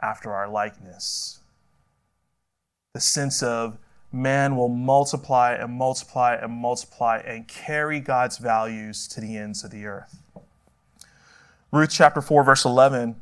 after 0.00 0.32
our 0.32 0.48
likeness. 0.48 1.40
The 2.94 3.00
sense 3.00 3.42
of 3.42 3.78
man 4.10 4.56
will 4.56 4.68
multiply 4.68 5.54
and 5.54 5.72
multiply 5.72 6.34
and 6.34 6.52
multiply 6.52 7.18
and 7.24 7.48
carry 7.48 8.00
God's 8.00 8.38
values 8.38 9.08
to 9.08 9.20
the 9.20 9.36
ends 9.36 9.64
of 9.64 9.70
the 9.70 9.86
earth. 9.86 10.21
Ruth 11.72 11.88
chapter 11.90 12.20
4, 12.20 12.44
verse 12.44 12.66
11, 12.66 13.16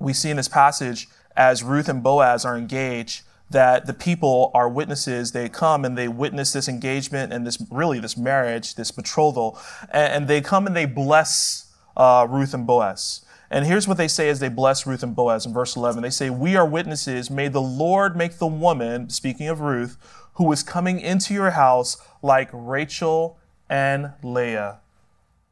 we 0.00 0.12
see 0.12 0.28
in 0.28 0.36
this 0.36 0.48
passage 0.48 1.06
as 1.36 1.62
Ruth 1.62 1.88
and 1.88 2.02
Boaz 2.02 2.44
are 2.44 2.58
engaged 2.58 3.22
that 3.48 3.86
the 3.86 3.94
people 3.94 4.50
are 4.54 4.68
witnesses. 4.68 5.30
They 5.30 5.48
come 5.48 5.84
and 5.84 5.96
they 5.96 6.08
witness 6.08 6.52
this 6.52 6.68
engagement 6.68 7.32
and 7.32 7.46
this 7.46 7.62
really 7.70 8.00
this 8.00 8.16
marriage, 8.16 8.74
this 8.74 8.90
betrothal, 8.90 9.56
and, 9.92 10.26
they 10.26 10.40
come 10.40 10.66
and 10.66 10.74
they 10.74 10.84
bless 10.84 11.72
uh, 11.96 12.26
Ruth 12.28 12.54
and 12.54 12.66
Boaz. 12.66 13.24
And 13.52 13.64
here's 13.64 13.86
what 13.86 13.98
they 13.98 14.08
say 14.08 14.28
as 14.28 14.40
they 14.40 14.48
bless 14.48 14.84
Ruth 14.84 15.04
and 15.04 15.14
Boaz 15.14 15.46
in 15.46 15.52
verse 15.52 15.76
11. 15.76 16.02
They 16.02 16.10
say, 16.10 16.30
We 16.30 16.56
are 16.56 16.66
witnesses. 16.66 17.30
May 17.30 17.46
the 17.46 17.62
Lord 17.62 18.16
make 18.16 18.38
the 18.38 18.48
woman, 18.48 19.10
speaking 19.10 19.48
of 19.48 19.60
Ruth, 19.60 19.96
who 20.34 20.50
is 20.50 20.64
coming 20.64 20.98
into 20.98 21.34
your 21.34 21.50
house 21.50 21.96
like 22.20 22.50
Rachel 22.52 23.38
and 23.70 24.12
Leah. 24.24 24.80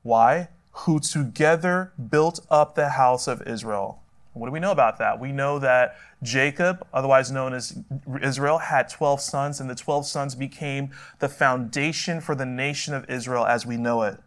Why? 0.03 0.49
Who 0.81 1.01
together 1.01 1.93
built 2.11 2.41
up 2.51 2.75
the 2.75 2.91
house 2.91 3.27
of 3.27 3.43
Israel. 3.43 4.03
What 4.33 4.49
do 4.49 4.53
we 4.53 4.61
know 4.61 4.73
about 4.73 4.99
that? 4.99 5.19
We 5.19 5.33
know 5.33 5.59
that 5.61 5.97
Jacob, 6.23 6.87
otherwise 6.93 7.31
known 7.31 7.55
as 7.55 7.79
Israel, 8.21 8.59
had 8.59 8.89
12 8.89 9.21
sons, 9.21 9.61
and 9.61 9.71
the 9.71 9.75
12 9.75 10.07
sons 10.07 10.35
became 10.35 10.91
the 11.21 11.29
foundation 11.29 12.21
for 12.21 12.35
the 12.35 12.45
nation 12.45 12.93
of 12.93 13.09
Israel 13.09 13.47
as 13.47 13.65
we 13.65 13.79
know 13.79 14.03
it. 14.03 14.19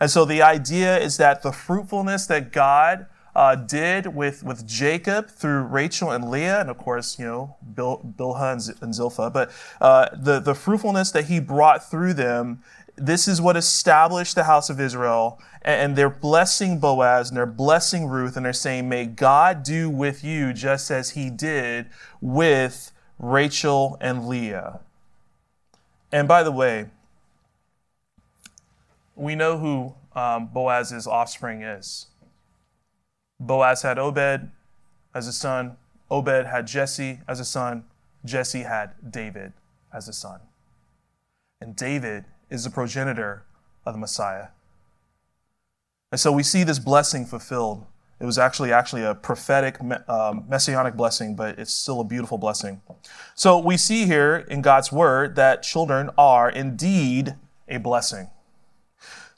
And 0.00 0.10
so 0.10 0.24
the 0.24 0.42
idea 0.42 0.98
is 0.98 1.18
that 1.18 1.42
the 1.42 1.52
fruitfulness 1.52 2.26
that 2.26 2.52
God 2.52 3.06
uh, 3.34 3.54
did 3.54 4.14
with, 4.14 4.42
with 4.42 4.66
Jacob 4.66 5.28
through 5.28 5.62
Rachel 5.62 6.10
and 6.10 6.30
Leah, 6.30 6.60
and 6.60 6.68
of 6.68 6.76
course, 6.76 7.18
you 7.18 7.24
know, 7.24 7.56
Bil, 7.74 8.00
Bilhah 8.18 8.52
and, 8.52 8.60
Z- 8.60 8.74
and 8.82 8.94
Zilpah, 8.94 9.30
but 9.30 9.50
uh, 9.80 10.08
the, 10.14 10.38
the 10.40 10.54
fruitfulness 10.54 11.10
that 11.12 11.26
he 11.26 11.40
brought 11.40 11.88
through 11.90 12.14
them, 12.14 12.62
this 12.96 13.26
is 13.26 13.40
what 13.40 13.56
established 13.56 14.34
the 14.34 14.44
house 14.44 14.70
of 14.70 14.80
Israel. 14.80 15.40
And, 15.62 15.94
they're 15.94 16.10
blessing 16.10 16.80
Boaz 16.80 17.28
and 17.28 17.36
they're 17.36 17.46
blessing 17.46 18.06
Ruth, 18.06 18.36
and 18.36 18.44
they're 18.44 18.52
saying, 18.52 18.88
May 18.88 19.06
God 19.06 19.62
do 19.62 19.88
with 19.88 20.24
you 20.24 20.52
just 20.52 20.90
as 20.90 21.10
he 21.10 21.30
did 21.30 21.86
with 22.20 22.90
Rachel 23.18 23.96
and 24.00 24.26
Leah. 24.26 24.80
And 26.10 26.26
by 26.26 26.42
the 26.42 26.50
way, 26.50 26.86
we 29.14 29.36
know 29.36 29.58
who 29.58 29.94
um, 30.18 30.48
Boaz's 30.48 31.06
offspring 31.06 31.62
is. 31.62 32.06
Boaz 33.38 33.82
had 33.82 33.98
Obed 33.98 34.50
as 35.14 35.26
a 35.26 35.32
son, 35.32 35.76
Obed 36.10 36.46
had 36.46 36.66
Jesse 36.66 37.20
as 37.28 37.38
a 37.40 37.44
son, 37.44 37.84
Jesse 38.24 38.62
had 38.62 38.94
David 39.08 39.52
as 39.92 40.08
a 40.08 40.12
son. 40.12 40.40
And 41.60 41.76
David 41.76 42.24
is 42.52 42.64
the 42.64 42.70
progenitor 42.70 43.44
of 43.86 43.94
the 43.94 43.98
Messiah. 43.98 44.48
And 46.10 46.20
so 46.20 46.30
we 46.30 46.42
see 46.42 46.62
this 46.62 46.78
blessing 46.78 47.24
fulfilled. 47.24 47.86
It 48.20 48.26
was 48.26 48.38
actually 48.38 48.72
actually 48.72 49.02
a 49.02 49.14
prophetic 49.14 49.78
um, 50.06 50.44
messianic 50.48 50.94
blessing, 50.94 51.34
but 51.34 51.58
it's 51.58 51.72
still 51.72 52.00
a 52.00 52.04
beautiful 52.04 52.38
blessing. 52.38 52.82
So 53.34 53.58
we 53.58 53.76
see 53.76 54.06
here 54.06 54.36
in 54.48 54.62
God's 54.62 54.92
word 54.92 55.34
that 55.36 55.62
children 55.62 56.10
are 56.18 56.50
indeed 56.50 57.34
a 57.66 57.78
blessing. 57.78 58.30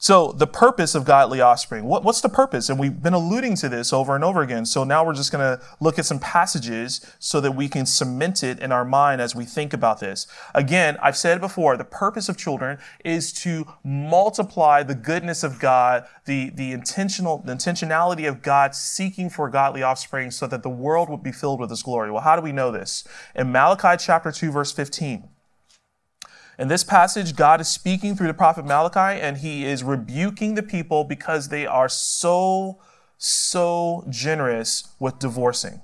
So 0.05 0.33
the 0.33 0.47
purpose 0.47 0.95
of 0.95 1.07
godly 1.07 1.41
offspring, 1.41 1.87
what, 1.87 2.05
what's 2.05 2.21
the 2.21 2.29
purpose? 2.29 2.69
And 2.69 2.79
we've 2.79 3.03
been 3.03 3.15
alluding 3.15 3.57
to 3.57 3.71
this 3.71 3.91
over 3.91 4.15
and 4.15 4.23
over 4.23 4.43
again. 4.43 4.67
So 4.67 4.85
now 4.85 5.03
we're 5.03 5.15
just 5.15 5.33
going 5.33 5.41
to 5.41 5.65
look 5.81 5.99
at 5.99 6.05
some 6.05 6.19
passages 6.19 7.01
so 7.19 7.41
that 7.41 7.53
we 7.53 7.71
can 7.71 7.87
cement 7.87 8.43
it 8.43 8.59
in 8.59 8.71
our 8.71 8.85
mind 8.85 9.23
as 9.23 9.35
we 9.35 9.47
think 9.47 9.73
about 9.73 10.01
this. 10.01 10.27
Again, 10.55 10.99
I've 11.03 11.17
said 11.17 11.41
before, 11.41 11.79
the 11.79 11.87
purpose 11.87 12.29
of 12.29 12.37
children 12.37 12.77
is 13.03 13.33
to 13.45 13.67
multiply 13.83 14.83
the 14.83 14.95
goodness 14.95 15.43
of 15.43 15.59
God, 15.59 16.07
the, 16.27 16.51
the 16.51 16.73
intentional, 16.73 17.39
the 17.39 17.55
intentionality 17.55 18.29
of 18.29 18.43
God 18.43 18.75
seeking 18.75 19.31
for 19.31 19.49
godly 19.49 19.83
offspring 19.83 20.31
so 20.31 20.47
that 20.49 20.63
the 20.63 20.69
world 20.69 21.09
would 21.09 21.23
be 21.23 21.33
filled 21.33 21.61
with 21.61 21.71
his 21.71 21.83
glory. 21.83 22.11
Well, 22.11 22.21
how 22.21 22.37
do 22.37 22.43
we 22.43 22.53
know 22.53 22.71
this? 22.71 23.05
In 23.35 23.51
Malachi 23.51 23.97
chapter 24.05 24.31
2, 24.31 24.53
verse 24.53 24.71
15, 24.71 25.31
In 26.59 26.69
this 26.69 26.85
passage, 26.85 27.35
God 27.35 27.61
is 27.61 27.69
speaking 27.69 28.15
through 28.15 28.29
the 28.29 28.35
prophet 28.35 28.65
Malachi 28.65 29.21
and 29.21 29.39
he 29.39 29.65
is 29.65 29.83
rebuking 29.83 30.55
the 30.55 30.63
people 30.63 31.05
because 31.05 31.49
they 31.49 31.67
are 31.67 31.89
so, 31.89 32.81
so 33.19 34.05
generous 34.09 34.95
with 35.01 35.19
divorcing. 35.19 35.81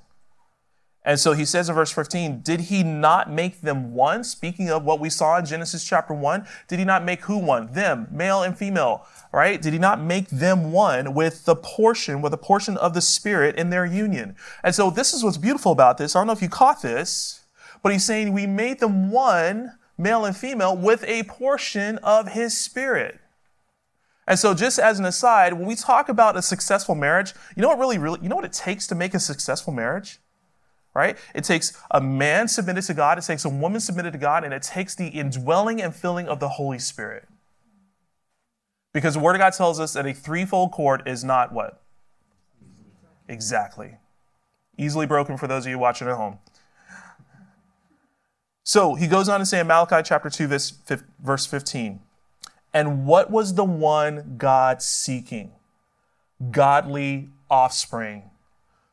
And 1.03 1.19
so 1.19 1.33
he 1.33 1.47
says 1.47 1.69
in 1.69 1.75
verse 1.75 1.91
15, 1.91 2.43
Did 2.43 2.61
he 2.61 2.83
not 2.83 3.31
make 3.31 3.63
them 3.63 3.95
one? 3.95 4.23
Speaking 4.23 4.71
of 4.71 4.85
what 4.85 5.01
we 5.01 5.09
saw 5.09 5.39
in 5.39 5.47
Genesis 5.47 5.83
chapter 5.83 6.13
1, 6.13 6.47
did 6.69 6.79
he 6.79 6.85
not 6.85 7.05
make 7.05 7.23
who 7.23 7.39
one? 7.39 7.73
Them, 7.73 8.07
male 8.11 8.43
and 8.43 8.57
female, 8.57 9.07
right? 9.33 9.61
Did 9.61 9.73
he 9.73 9.79
not 9.79 10.01
make 10.01 10.29
them 10.29 10.73
one 10.73 11.15
with 11.15 11.47
the 11.47 11.57
portion, 11.57 12.21
with 12.21 12.35
a 12.35 12.39
portion 12.39 12.77
of 12.77 12.93
the 12.93 13.01
Spirit 13.01 13.57
in 13.57 13.71
their 13.71 13.87
union? 13.87 14.37
And 14.63 14.75
so 14.75 14.91
this 14.91 15.15
is 15.15 15.25
what's 15.25 15.39
beautiful 15.39 15.73
about 15.73 15.97
this. 15.97 16.15
I 16.15 16.21
don't 16.21 16.27
know 16.27 16.35
if 16.35 16.43
you 16.43 16.51
caught 16.51 16.83
this, 16.83 17.45
but 17.83 17.93
he's 17.93 18.05
saying 18.05 18.35
we 18.35 18.47
made 18.47 18.79
them 18.79 19.11
one 19.11 19.73
male 20.01 20.25
and 20.25 20.37
female, 20.37 20.77
with 20.77 21.05
a 21.05 21.23
portion 21.25 21.99
of 21.99 22.29
his 22.29 22.59
spirit. 22.59 23.21
And 24.27 24.39
so, 24.39 24.55
just 24.55 24.79
as 24.79 24.99
an 24.99 25.05
aside, 25.05 25.55
when 25.55 25.67
we 25.67 25.75
talk 25.75 26.09
about 26.09 26.37
a 26.37 26.43
successful 26.43 26.95
marriage, 26.95 27.35
you 27.57 27.63
know 27.63 27.69
what 27.69 27.79
really, 27.79 27.99
really, 27.99 28.21
you 28.23 28.29
know 28.29 28.37
what 28.37 28.45
it 28.45 28.53
takes 28.53 28.87
to 28.89 28.95
make 28.95 29.13
a 29.13 29.21
successful 29.21 29.73
marriage? 29.73 30.19
Right? 30.95 31.17
It 31.35 31.45
takes 31.45 31.73
a 31.91 32.01
man 32.01 32.49
submitted 32.49 32.83
to 32.83 32.95
God, 32.95 33.19
it 33.19 33.25
takes 33.25 33.45
a 33.45 33.49
woman 33.49 33.81
submitted 33.81 34.13
to 34.13 34.19
God, 34.19 34.45
and 34.45 34.55
it 34.55 34.63
takes 34.63 34.95
the 34.95 35.09
indwelling 35.09 35.83
and 35.83 35.95
filling 35.95 36.29
of 36.29 36.41
the 36.41 36.51
Holy 36.51 36.79
Spirit. 36.79 37.29
Because 38.93 39.15
the 39.15 39.21
Word 39.21 39.37
of 39.37 39.41
God 39.41 39.53
tells 39.53 39.79
us 39.79 39.93
that 39.93 40.07
a 40.07 40.13
threefold 40.13 40.73
cord 40.73 41.03
is 41.07 41.23
not 41.23 41.53
what? 41.53 41.83
Exactly. 43.29 43.97
Easily 44.77 45.07
broken 45.07 45.37
for 45.37 45.47
those 45.47 45.65
of 45.65 45.71
you 45.71 45.79
watching 45.79 46.09
at 46.09 46.17
home. 46.17 46.39
So 48.63 48.95
he 48.95 49.07
goes 49.07 49.29
on 49.29 49.41
to 49.41 49.47
say 49.47 49.61
in 49.61 49.67
Malachi 49.67 50.03
chapter 50.05 50.31
2, 50.31 50.47
verse 51.19 51.47
15, 51.47 52.01
and 52.73 53.07
what 53.07 53.31
was 53.31 53.55
the 53.55 53.65
one 53.65 54.37
God 54.39 54.81
seeking? 54.81 55.53
Godly 56.51 57.31
offspring. 57.51 58.31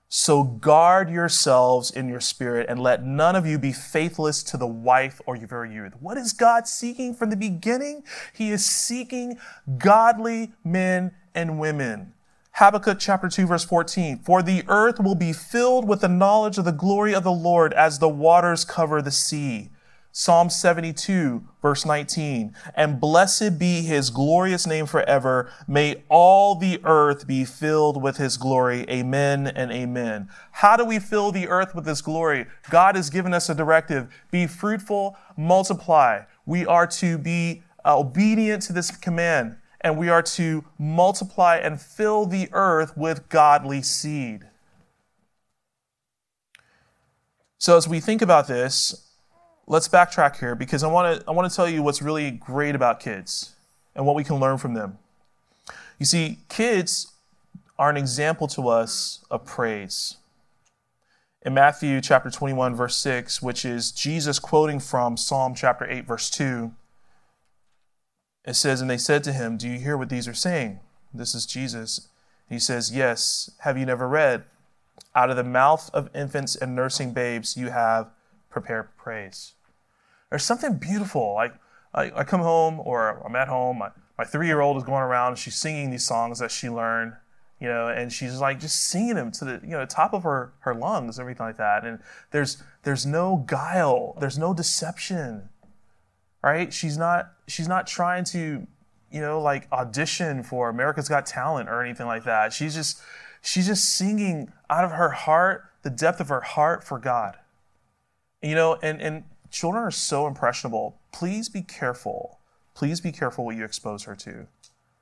So 0.10 0.44
guard 0.44 1.10
yourselves 1.10 1.92
in 1.92 2.08
your 2.08 2.22
spirit 2.22 2.68
and 2.70 2.80
let 2.80 3.04
none 3.04 3.36
of 3.36 3.46
you 3.46 3.60
be 3.60 3.74
faithless 3.74 4.42
to 4.44 4.58
the 4.58 4.66
wife 4.66 5.20
or 5.26 5.36
your 5.36 5.50
very 5.50 5.74
youth. 5.74 5.94
What 6.00 6.18
is 6.18 6.32
God 6.32 6.66
seeking 6.66 7.14
from 7.14 7.30
the 7.30 7.36
beginning? 7.36 8.04
He 8.34 8.50
is 8.52 8.66
seeking 8.66 9.38
godly 9.78 10.54
men 10.64 11.12
and 11.36 11.60
women. 11.60 12.14
Habakkuk 12.58 12.98
chapter 12.98 13.30
2 13.30 13.46
verse 13.46 13.64
14. 13.66 14.18
For 14.18 14.42
the 14.42 14.64
earth 14.68 15.00
will 15.00 15.14
be 15.14 15.32
filled 15.32 15.88
with 15.88 16.02
the 16.02 16.08
knowledge 16.08 16.58
of 16.58 16.66
the 16.66 16.72
glory 16.72 17.14
of 17.14 17.24
the 17.24 17.32
Lord 17.32 17.72
as 17.74 18.00
the 18.00 18.10
waters 18.10 18.66
cover 18.66 19.00
the 19.00 19.12
sea. 19.12 19.70
Psalm 20.12 20.50
72 20.50 21.48
verse 21.62 21.86
19. 21.86 22.56
And 22.74 23.00
blessed 23.00 23.60
be 23.60 23.84
his 23.84 24.10
glorious 24.10 24.66
name 24.66 24.88
forever. 24.88 25.52
May 25.68 26.04
all 26.10 26.56
the 26.56 26.82
earth 26.84 27.28
be 27.28 27.46
filled 27.46 28.02
with 28.02 28.18
his 28.18 28.38
glory. 28.38 28.90
Amen 28.90 29.46
and 29.46 29.72
amen. 29.72 30.28
How 30.54 30.76
do 30.76 30.84
we 30.84 30.98
fill 30.98 31.32
the 31.32 31.50
earth 31.50 31.76
with 31.76 31.86
his 31.86 32.02
glory? 32.02 32.48
God 32.72 32.96
has 32.96 33.12
given 33.12 33.36
us 33.36 33.50
a 33.50 33.54
directive. 33.54 34.12
Be 34.32 34.48
fruitful, 34.48 35.16
multiply. 35.38 36.24
We 36.48 36.66
are 36.66 36.88
to 36.88 37.20
be 37.20 37.62
uh, 37.86 38.00
obedient 38.00 38.64
to 38.64 38.74
this 38.74 38.90
command 38.90 39.58
and 39.88 39.98
we 39.98 40.10
are 40.10 40.22
to 40.22 40.66
multiply 40.78 41.56
and 41.56 41.80
fill 41.80 42.26
the 42.26 42.50
earth 42.52 42.96
with 42.98 43.30
godly 43.30 43.82
seed. 43.82 44.46
So, 47.58 47.78
as 47.78 47.88
we 47.88 48.00
think 48.00 48.22
about 48.22 48.48
this, 48.48 49.10
let's 49.66 49.88
backtrack 49.88 50.38
here 50.38 50.56
because 50.56 50.84
I 50.84 50.88
want 50.88 51.22
to 51.22 51.28
I 51.28 51.32
want 51.32 51.50
to 51.50 51.56
tell 51.56 51.70
you 51.70 51.82
what's 51.82 52.02
really 52.02 52.32
great 52.32 52.76
about 52.76 53.00
kids 53.00 53.54
and 53.96 54.06
what 54.06 54.16
we 54.16 54.24
can 54.24 54.36
learn 54.36 54.58
from 54.58 54.74
them. 54.74 55.00
You 55.98 56.06
see, 56.06 56.40
kids 56.50 57.14
are 57.80 57.90
an 57.90 57.98
example 57.98 58.48
to 58.50 58.68
us 58.68 59.24
of 59.32 59.46
praise. 59.46 60.18
In 61.44 61.54
Matthew 61.54 62.02
chapter 62.02 62.30
21 62.30 62.76
verse 62.76 62.98
6, 62.98 63.42
which 63.42 63.64
is 63.64 63.92
Jesus 63.92 64.38
quoting 64.38 64.80
from 64.80 65.16
Psalm 65.16 65.56
chapter 65.56 65.90
8 65.90 66.06
verse 66.06 66.30
2, 66.30 66.74
it 68.48 68.56
says, 68.56 68.82
And 68.82 68.90
they 68.90 68.98
said 68.98 69.24
to 69.26 69.34
him, 69.34 69.58
Do 69.58 69.68
you 69.68 69.78
hear 69.78 69.98
what 69.98 70.10
these 70.10 70.28
are 70.28 70.34
saying? 70.34 70.80
This 71.14 71.36
is 71.36 71.46
Jesus. 71.46 72.08
He 72.50 72.58
says, 72.58 72.96
Yes. 72.96 73.52
Have 73.60 73.78
you 73.78 73.86
never 73.86 74.08
read? 74.08 74.46
Out 75.14 75.30
of 75.30 75.36
the 75.36 75.44
mouth 75.44 75.92
of 75.94 76.10
infants 76.16 76.56
and 76.56 76.76
nursing 76.76 77.12
babes, 77.12 77.58
you 77.58 77.70
have 77.70 78.10
prepared 78.50 78.96
praise. 78.98 79.54
There's 80.30 80.44
something 80.44 80.78
beautiful. 80.78 81.38
I, 81.38 81.52
I 81.94 82.24
come 82.24 82.42
home 82.42 82.80
or 82.80 83.22
I'm 83.26 83.36
at 83.36 83.48
home, 83.48 83.80
my, 83.80 83.90
my 84.18 84.24
three 84.24 84.48
year 84.48 84.62
old 84.62 84.78
is 84.78 84.84
going 84.84 85.04
around 85.04 85.34
and 85.34 85.38
she's 85.38 85.56
singing 85.56 85.92
these 85.92 86.06
songs 86.06 86.40
that 86.40 86.52
she 86.52 86.70
learned 86.70 87.14
you 87.60 87.68
know, 87.68 87.88
and 87.88 88.14
she's 88.14 88.40
like 88.40 88.60
just 88.60 88.88
singing 88.88 89.16
them 89.16 89.32
to 89.32 89.46
the 89.46 89.60
you 89.64 89.72
know 89.72 89.86
top 89.86 90.14
of 90.14 90.24
her 90.24 90.54
her 90.60 90.76
lungs, 90.76 91.20
everything 91.20 91.46
like 91.46 91.58
that. 91.58 91.84
And 91.84 92.00
there's 92.32 92.62
there's 92.84 93.06
no 93.06 93.44
guile, 93.48 94.16
there's 94.20 94.38
no 94.38 94.54
deception 94.54 95.50
right? 96.48 96.74
She's 96.74 96.98
not 96.98 97.34
she's 97.48 97.68
not 97.68 97.88
trying 97.88 98.24
to, 98.26 98.66
you 99.12 99.22
know, 99.22 99.42
like 99.42 99.68
audition 99.72 100.44
for 100.44 100.70
America's 100.70 101.10
Got 101.10 101.26
Talent 101.26 101.70
or 101.70 101.84
anything 101.84 102.08
like 102.08 102.24
that. 102.24 102.54
She's 102.54 102.74
just 102.74 103.02
she's 103.42 103.68
just 103.68 103.98
singing 103.98 104.52
out 104.70 104.86
of 104.86 104.92
her 104.92 105.10
heart, 105.10 105.66
the 105.84 105.90
depth 105.90 106.20
of 106.20 106.30
her 106.30 106.42
heart 106.42 106.84
for 106.84 107.00
God. 107.00 107.36
You 108.42 108.56
know, 108.56 108.78
and 108.82 109.02
and 109.02 109.24
children 109.52 109.84
are 109.84 109.92
so 109.92 110.28
impressionable. 110.28 111.00
Please 111.12 111.50
be 111.50 111.62
careful. 111.62 112.40
Please 112.74 113.02
be 113.02 113.12
careful 113.12 113.46
what 113.46 113.56
you 113.56 113.66
expose 113.66 114.04
her 114.04 114.16
to. 114.16 114.48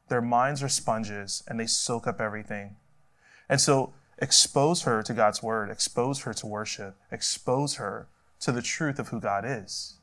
Their 0.07 0.21
minds 0.21 0.63
are 0.63 0.69
sponges 0.69 1.43
and 1.47 1.59
they 1.59 1.67
soak 1.67 2.07
up 2.07 2.21
everything. 2.21 2.77
And 3.49 3.59
so 3.59 3.93
expose 4.17 4.83
her 4.83 5.03
to 5.03 5.13
God's 5.13 5.43
word, 5.43 5.69
expose 5.69 6.21
her 6.21 6.33
to 6.33 6.47
worship, 6.47 6.95
expose 7.11 7.75
her 7.75 8.07
to 8.39 8.51
the 8.51 8.61
truth 8.61 8.97
of 8.97 9.09
who 9.09 9.19
God 9.19 9.43
is. 9.45 9.97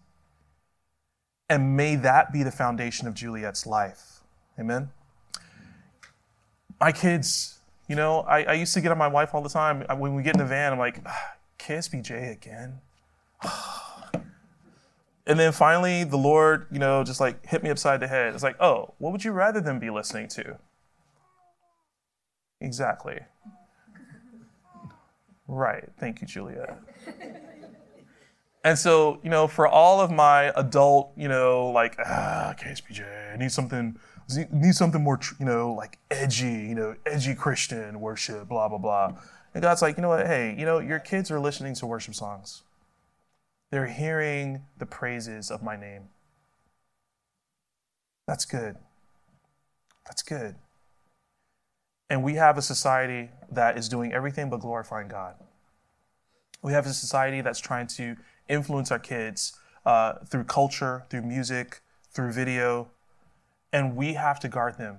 And 1.53 1.77
may 1.77 1.97
that 1.97 2.33
be 2.33 2.43
the 2.43 2.51
foundation 2.51 3.07
of 3.07 3.13
Juliet's 3.13 3.67
life. 3.67 4.21
Amen. 4.59 4.89
My 6.81 6.93
kids, 6.93 7.59
you 7.89 7.95
know, 7.95 8.21
I, 8.21 8.45
I 8.45 8.53
used 8.55 8.73
to 8.73 8.81
get 8.81 8.91
on 8.91 8.97
my 8.97 9.07
wife 9.07 9.35
all 9.35 9.43
the 9.43 9.51
time. 9.51 9.85
When 9.99 10.15
we 10.15 10.23
get 10.23 10.35
in 10.35 10.39
the 10.39 10.47
van, 10.47 10.73
I'm 10.73 10.79
like, 10.79 11.03
ah, 11.05 11.35
KSBJ 11.59 12.33
again. 12.33 12.81
and 15.27 15.39
then 15.39 15.53
finally, 15.53 16.05
the 16.05 16.17
Lord, 16.17 16.69
you 16.71 16.79
know, 16.79 17.05
just 17.05 17.21
like 17.21 17.45
hit 17.45 17.63
me 17.63 17.69
upside 17.69 18.01
the 18.01 18.09
head. 18.09 18.33
It's 18.33 18.43
like, 18.43 18.57
oh, 18.59 18.95
what 18.97 19.13
would 19.13 19.23
you 19.23 19.33
rather 19.33 19.61
than 19.61 19.79
be 19.79 19.91
listening 19.91 20.29
to? 20.29 20.57
Exactly. 22.63 23.21
Right. 25.49 25.85
Thank 25.99 26.23
you, 26.23 26.27
Juliet. 26.27 26.79
And 28.65 28.79
so, 28.79 29.19
you 29.25 29.31
know, 29.31 29.49
for 29.49 29.67
all 29.67 30.01
of 30.01 30.11
my 30.11 30.53
adult, 30.55 31.13
you 31.17 31.29
know, 31.29 31.69
like, 31.69 31.97
ah, 31.99 32.55
KSBJ, 32.57 33.35
I 33.35 33.37
need 33.37 33.51
something, 33.51 33.99
need 34.53 34.75
something 34.75 35.03
more, 35.03 35.19
you 35.41 35.47
know, 35.47 35.73
like 35.73 35.99
edgy, 36.11 36.47
you 36.69 36.75
know, 36.75 36.95
edgy 37.05 37.35
Christian 37.35 38.01
worship, 38.01 38.49
blah, 38.49 38.69
blah, 38.69 38.79
blah. 38.79 39.15
And 39.55 39.63
God's 39.63 39.83
like, 39.83 39.97
you 39.97 40.03
know 40.03 40.09
what? 40.09 40.27
Hey, 40.27 40.55
you 40.57 40.65
know, 40.65 40.79
your 40.79 41.01
kids 41.01 41.31
are 41.31 41.41
listening 41.41 41.75
to 41.75 41.87
worship 41.87 42.15
songs. 42.15 42.63
They're 43.71 43.87
hearing 43.87 44.63
the 44.79 44.87
praises 44.87 45.51
of 45.51 45.63
my 45.63 45.77
name. 45.77 46.05
That's 48.29 48.45
good. 48.45 48.77
That's 50.07 50.23
good. 50.23 50.55
And 52.09 52.23
we 52.23 52.35
have 52.35 52.59
a 52.59 52.63
society 52.63 53.31
that 53.51 53.77
is 53.77 53.89
doing 53.89 54.13
everything 54.13 54.51
but 54.51 54.61
glorifying 54.61 55.09
God. 55.09 55.35
We 56.63 56.73
have 56.73 56.87
a 56.87 56.93
society 56.93 57.41
that's 57.41 57.59
trying 57.59 57.89
to 57.89 58.17
influence 58.49 58.91
our 58.91 58.99
kids 58.99 59.59
uh, 59.85 60.15
through 60.27 60.45
culture, 60.45 61.05
through 61.11 61.23
music, 61.23 61.81
through 62.13 62.33
video, 62.33 62.89
and 63.73 63.97
we 63.97 64.15
have 64.15 64.39
to 64.41 64.49
guard 64.49 64.79
them. 64.79 64.99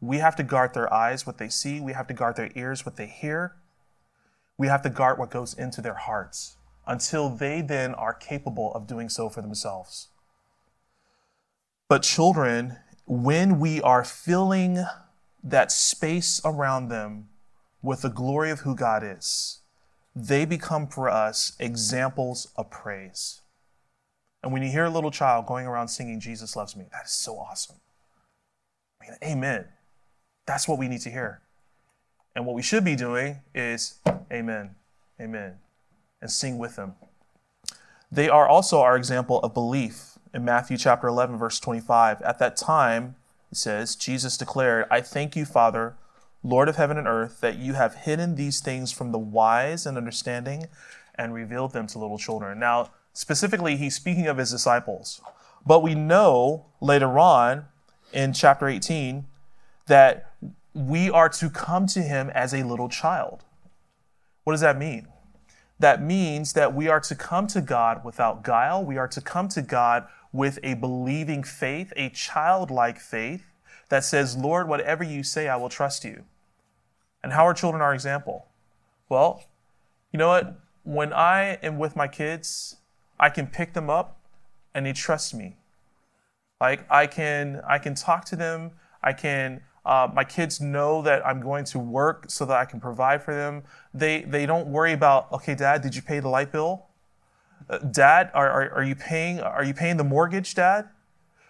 We 0.00 0.18
have 0.18 0.36
to 0.36 0.42
guard 0.42 0.74
their 0.74 0.92
eyes, 0.92 1.26
what 1.26 1.38
they 1.38 1.48
see. 1.48 1.80
We 1.80 1.92
have 1.92 2.06
to 2.08 2.14
guard 2.14 2.36
their 2.36 2.50
ears, 2.54 2.86
what 2.86 2.96
they 2.96 3.06
hear. 3.06 3.56
We 4.58 4.68
have 4.68 4.82
to 4.82 4.90
guard 4.90 5.18
what 5.18 5.30
goes 5.30 5.54
into 5.54 5.80
their 5.80 5.94
hearts 5.94 6.56
until 6.86 7.28
they 7.28 7.60
then 7.60 7.94
are 7.94 8.14
capable 8.14 8.72
of 8.74 8.86
doing 8.86 9.08
so 9.08 9.28
for 9.28 9.42
themselves. 9.42 10.08
But 11.88 12.02
children, 12.02 12.78
when 13.06 13.58
we 13.58 13.80
are 13.82 14.04
filling 14.04 14.84
that 15.42 15.70
space 15.72 16.40
around 16.44 16.88
them 16.88 17.28
with 17.82 18.02
the 18.02 18.08
glory 18.08 18.50
of 18.50 18.60
who 18.60 18.74
God 18.74 19.02
is, 19.04 19.60
they 20.18 20.46
become 20.46 20.86
for 20.86 21.10
us 21.10 21.52
examples 21.60 22.48
of 22.56 22.70
praise. 22.70 23.42
And 24.42 24.50
when 24.50 24.62
you 24.62 24.70
hear 24.70 24.86
a 24.86 24.90
little 24.90 25.10
child 25.10 25.44
going 25.44 25.66
around 25.66 25.88
singing, 25.88 26.20
Jesus 26.20 26.56
loves 26.56 26.74
me, 26.74 26.86
that 26.90 27.04
is 27.04 27.12
so 27.12 27.38
awesome. 27.38 27.76
I 29.00 29.04
mean, 29.04 29.18
amen. 29.22 29.66
That's 30.46 30.66
what 30.66 30.78
we 30.78 30.88
need 30.88 31.02
to 31.02 31.10
hear. 31.10 31.42
And 32.34 32.46
what 32.46 32.56
we 32.56 32.62
should 32.62 32.82
be 32.84 32.96
doing 32.96 33.40
is, 33.54 33.98
amen, 34.32 34.76
amen, 35.20 35.56
and 36.22 36.30
sing 36.30 36.56
with 36.56 36.76
them. 36.76 36.94
They 38.10 38.30
are 38.30 38.48
also 38.48 38.80
our 38.80 38.96
example 38.96 39.40
of 39.40 39.52
belief. 39.52 40.16
in 40.36 40.44
Matthew 40.44 40.76
chapter 40.76 41.08
11, 41.08 41.38
verse 41.38 41.58
25. 41.58 42.20
At 42.20 42.38
that 42.38 42.56
time, 42.56 43.16
it 43.50 43.56
says, 43.56 43.96
Jesus 43.96 44.36
declared, 44.36 44.86
I 44.90 45.00
thank 45.00 45.34
you, 45.34 45.46
Father, 45.46 45.94
Lord 46.46 46.68
of 46.68 46.76
heaven 46.76 46.96
and 46.96 47.08
earth, 47.08 47.40
that 47.40 47.58
you 47.58 47.74
have 47.74 47.94
hidden 47.94 48.36
these 48.36 48.60
things 48.60 48.92
from 48.92 49.10
the 49.10 49.18
wise 49.18 49.84
and 49.84 49.98
understanding 49.98 50.68
and 51.16 51.34
revealed 51.34 51.72
them 51.72 51.88
to 51.88 51.98
little 51.98 52.18
children. 52.18 52.60
Now, 52.60 52.90
specifically, 53.12 53.76
he's 53.76 53.96
speaking 53.96 54.28
of 54.28 54.36
his 54.36 54.52
disciples. 54.52 55.20
But 55.66 55.82
we 55.82 55.96
know 55.96 56.66
later 56.80 57.18
on 57.18 57.64
in 58.12 58.32
chapter 58.32 58.68
18 58.68 59.26
that 59.88 60.32
we 60.72 61.10
are 61.10 61.28
to 61.30 61.50
come 61.50 61.88
to 61.88 62.02
him 62.02 62.30
as 62.30 62.54
a 62.54 62.62
little 62.62 62.88
child. 62.88 63.42
What 64.44 64.52
does 64.52 64.60
that 64.60 64.78
mean? 64.78 65.08
That 65.80 66.00
means 66.00 66.52
that 66.52 66.72
we 66.72 66.86
are 66.86 67.00
to 67.00 67.16
come 67.16 67.48
to 67.48 67.60
God 67.60 68.04
without 68.04 68.44
guile. 68.44 68.84
We 68.84 68.98
are 68.98 69.08
to 69.08 69.20
come 69.20 69.48
to 69.48 69.62
God 69.62 70.06
with 70.32 70.60
a 70.62 70.74
believing 70.74 71.42
faith, 71.42 71.92
a 71.96 72.08
childlike 72.10 73.00
faith 73.00 73.46
that 73.88 74.04
says, 74.04 74.36
Lord, 74.36 74.68
whatever 74.68 75.02
you 75.02 75.24
say, 75.24 75.48
I 75.48 75.56
will 75.56 75.68
trust 75.68 76.04
you. 76.04 76.22
And 77.22 77.32
how 77.32 77.46
are 77.46 77.54
children 77.54 77.82
our 77.82 77.94
example? 77.94 78.46
Well, 79.08 79.44
you 80.12 80.18
know 80.18 80.28
what? 80.28 80.60
When 80.84 81.12
I 81.12 81.58
am 81.62 81.78
with 81.78 81.96
my 81.96 82.08
kids, 82.08 82.76
I 83.18 83.30
can 83.30 83.46
pick 83.46 83.72
them 83.72 83.90
up 83.90 84.20
and 84.74 84.86
they 84.86 84.92
trust 84.92 85.34
me. 85.34 85.56
Like 86.60 86.86
I 86.90 87.06
can 87.06 87.60
I 87.68 87.78
can 87.78 87.94
talk 87.94 88.24
to 88.26 88.36
them, 88.36 88.72
I 89.02 89.12
can 89.12 89.62
uh, 89.86 90.08
my 90.12 90.24
kids 90.24 90.60
know 90.60 91.00
that 91.02 91.24
I'm 91.24 91.40
going 91.40 91.64
to 91.66 91.78
work 91.78 92.24
so 92.28 92.44
that 92.44 92.56
I 92.56 92.64
can 92.64 92.80
provide 92.80 93.22
for 93.22 93.32
them. 93.32 93.62
They, 93.94 94.22
they 94.22 94.44
don't 94.44 94.66
worry 94.66 94.92
about, 94.92 95.30
okay, 95.30 95.54
dad, 95.54 95.80
did 95.80 95.94
you 95.94 96.02
pay 96.02 96.18
the 96.18 96.28
light 96.28 96.50
bill? 96.50 96.86
Uh, 97.70 97.78
dad, 97.78 98.32
are, 98.34 98.50
are, 98.50 98.70
are, 98.72 98.82
you 98.82 98.96
paying, 98.96 99.38
are 99.38 99.62
you 99.62 99.72
paying 99.72 99.96
the 99.96 100.04
mortgage, 100.04 100.56
dad? 100.56 100.88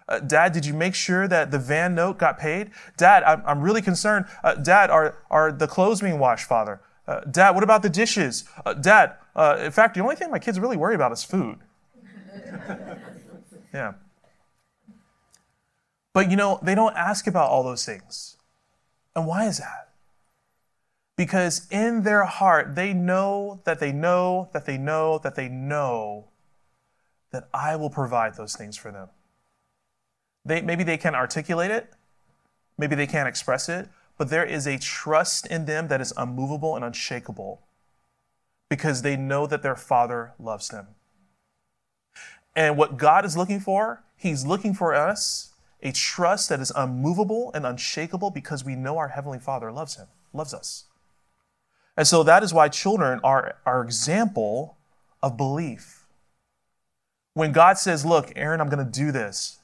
Uh, 0.09 0.21
dad, 0.21 0.53
did 0.53 0.65
you 0.65 0.73
make 0.73 0.95
sure 0.95 1.27
that 1.27 1.51
the 1.51 1.59
van 1.59 1.95
note 1.95 2.19
got 2.19 2.39
paid? 2.39 2.71
Dad, 2.97 3.23
I'm, 3.25 3.43
I'm 3.45 3.61
really 3.61 3.83
concerned. 3.83 4.27
Uh, 4.45 4.55
dad, 4.55 4.91
are, 4.91 5.19
are 5.31 5.51
the 5.51 5.67
clothes 5.67 6.01
being 6.01 6.19
washed, 6.19 6.47
father? 6.47 6.81
Uh, 7.09 7.21
dad, 7.21 7.51
what 7.51 7.65
about 7.65 7.83
the 7.83 7.89
dishes? 7.89 8.45
Uh, 8.65 8.75
dad, 8.75 9.15
in 9.37 9.71
fact, 9.71 9.95
the 9.95 10.01
only 10.01 10.17
thing 10.17 10.31
my 10.31 10.39
kids 10.39 10.61
really 10.61 10.77
worry 10.77 10.95
about 10.95 11.13
is 11.13 11.25
food. 11.25 11.59
yeah. 13.75 13.95
But 16.13 16.31
you 16.31 16.37
know, 16.37 16.59
they 16.63 16.75
don't 16.75 16.97
ask 16.97 17.27
about 17.27 17.51
all 17.51 17.63
those 17.63 17.85
things. 17.85 18.37
And 19.15 19.27
why 19.27 19.47
is 19.47 19.59
that? 19.59 19.91
Because 21.17 21.67
in 21.71 22.05
their 22.05 22.25
heart, 22.25 22.75
they 22.75 22.93
know 22.93 23.61
that 23.65 23.81
they 23.81 23.93
know 23.93 24.49
that 24.53 24.67
they 24.67 24.79
know 24.79 25.19
that 25.19 25.35
they 25.35 25.49
know 25.49 26.29
that 27.33 27.49
I 27.53 27.77
will 27.77 27.91
provide 27.91 28.35
those 28.37 28.55
things 28.57 28.77
for 28.77 28.91
them. 28.93 29.09
They, 30.47 30.63
maybe 30.63 30.85
they 30.85 30.97
can't 30.97 31.17
articulate 31.17 31.71
it, 31.71 31.93
maybe 32.79 32.95
they 32.95 33.07
can't 33.07 33.29
express 33.29 33.69
it, 33.69 33.89
but 34.17 34.31
there 34.31 34.45
is 34.45 34.67
a 34.67 34.79
trust 34.79 35.47
in 35.47 35.67
them 35.67 35.89
that 35.89 36.01
is 36.01 36.13
unmovable 36.17 36.77
and 36.77 36.85
unshakable 36.85 37.61
because 38.69 39.03
they 39.03 39.17
know 39.17 39.47
that 39.47 39.63
their 39.63 39.77
Father 39.77 40.33
loves 40.39 40.69
them. 40.69 40.87
And 42.55 42.77
what 42.77 42.97
God 42.97 43.25
is 43.25 43.37
looking 43.37 43.61
for, 43.61 44.03
He's 44.17 44.47
looking 44.47 44.73
for 44.73 44.95
us 44.95 45.53
a 45.83 45.93
trust 45.93 46.49
that 46.49 46.61
is 46.61 46.73
unmovable 46.75 47.51
and 47.53 47.67
unshakable 47.67 48.31
because 48.31 48.65
we 48.65 48.75
know 48.75 48.99
our 48.99 49.09
Heavenly 49.09 49.39
Father 49.39 49.71
loves 49.71 49.97
him, 49.97 50.07
loves 50.33 50.55
us. 50.55 50.85
And 51.97 52.07
so 52.07 52.23
that 52.23 52.43
is 52.43 52.55
why 52.55 52.69
children 52.69 53.21
are 53.23 53.57
our 53.67 53.83
example 53.83 54.77
of 55.23 55.37
belief. 55.37 56.07
When 57.35 57.53
God 57.53 57.79
says, 57.79 58.07
Look, 58.07 58.33
Aaron, 58.37 58.61
I'm 58.61 58.69
going 58.69 58.85
to 58.85 58.91
do 58.91 59.13
this, 59.13 59.59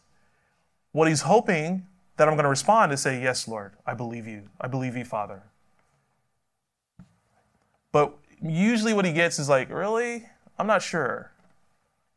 what 0.92 1.08
he's 1.08 1.22
hoping 1.22 1.86
that 2.16 2.28
I'm 2.28 2.34
going 2.34 2.44
to 2.44 2.50
respond 2.50 2.92
is 2.92 3.00
say, 3.00 3.20
Yes, 3.20 3.48
Lord, 3.48 3.72
I 3.86 3.94
believe 3.94 4.26
you. 4.26 4.48
I 4.60 4.68
believe 4.68 4.96
you, 4.96 5.04
Father. 5.04 5.42
But 7.90 8.16
usually 8.40 8.94
what 8.94 9.04
he 9.04 9.12
gets 9.12 9.38
is 9.38 9.48
like, 9.48 9.70
Really? 9.70 10.26
I'm 10.58 10.66
not 10.66 10.82
sure. 10.82 11.32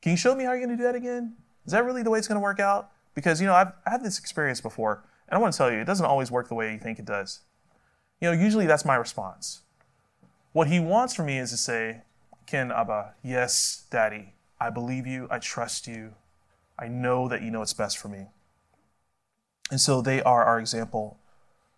Can 0.01 0.11
you 0.11 0.17
show 0.17 0.35
me 0.35 0.43
how 0.43 0.51
you're 0.51 0.65
going 0.65 0.77
to 0.77 0.77
do 0.77 0.83
that 0.83 0.95
again? 0.95 1.35
Is 1.65 1.71
that 1.71 1.83
really 1.83 2.03
the 2.03 2.11
way 2.11 2.19
it's 2.19 2.27
going 2.27 2.39
to 2.39 2.43
work 2.43 2.59
out? 2.59 2.91
Because, 3.15 3.41
you 3.41 3.47
know, 3.47 3.55
I've 3.55 3.71
had 3.87 4.03
this 4.03 4.19
experience 4.19 4.61
before, 4.61 5.03
and 5.27 5.37
I 5.37 5.41
want 5.41 5.53
to 5.53 5.57
tell 5.57 5.71
you, 5.71 5.79
it 5.79 5.85
doesn't 5.85 6.05
always 6.05 6.29
work 6.29 6.49
the 6.49 6.53
way 6.53 6.71
you 6.73 6.77
think 6.77 6.99
it 6.99 7.05
does. 7.05 7.39
You 8.21 8.29
know, 8.29 8.33
usually 8.33 8.67
that's 8.67 8.85
my 8.85 8.95
response. 8.95 9.61
What 10.51 10.67
he 10.67 10.79
wants 10.79 11.15
from 11.15 11.25
me 11.25 11.39
is 11.39 11.49
to 11.51 11.57
say, 11.57 12.01
Ken 12.45 12.71
Abba, 12.71 13.15
yes, 13.23 13.85
Daddy, 13.89 14.33
I 14.59 14.69
believe 14.69 15.07
you, 15.07 15.27
I 15.31 15.39
trust 15.39 15.87
you, 15.87 16.13
I 16.77 16.87
know 16.87 17.27
that 17.27 17.41
you 17.41 17.49
know 17.49 17.59
what's 17.59 17.73
best 17.73 17.97
for 17.97 18.09
me. 18.09 18.27
And 19.71 19.81
so 19.81 20.01
they 20.01 20.21
are 20.21 20.43
our 20.43 20.59
example 20.59 21.17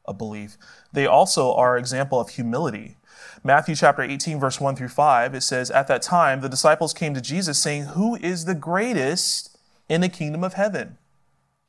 of 0.06 0.18
belief. 0.18 0.58
They 0.92 1.06
also 1.06 1.54
are 1.54 1.78
example 1.78 2.20
of 2.20 2.30
humility. 2.30 2.98
Matthew 3.44 3.76
chapter 3.76 4.02
18, 4.02 4.40
verse 4.40 4.60
1 4.60 4.76
through 4.76 4.90
5, 4.90 5.34
it 5.34 5.42
says, 5.42 5.72
At 5.72 5.88
that 5.88 6.02
time, 6.02 6.42
the 6.42 6.50
disciples 6.50 6.94
came 6.94 7.14
to 7.14 7.22
Jesus 7.22 7.60
saying, 7.60 7.84
Who 7.84 8.16
is 8.16 8.46
the 8.46 8.56
greatest 8.56 9.58
in 9.90 10.02
the 10.02 10.10
kingdom 10.10 10.44
of 10.44 10.54
heaven? 10.54 10.98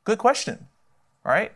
Good 0.03 0.17
question. 0.17 0.67
right? 1.23 1.51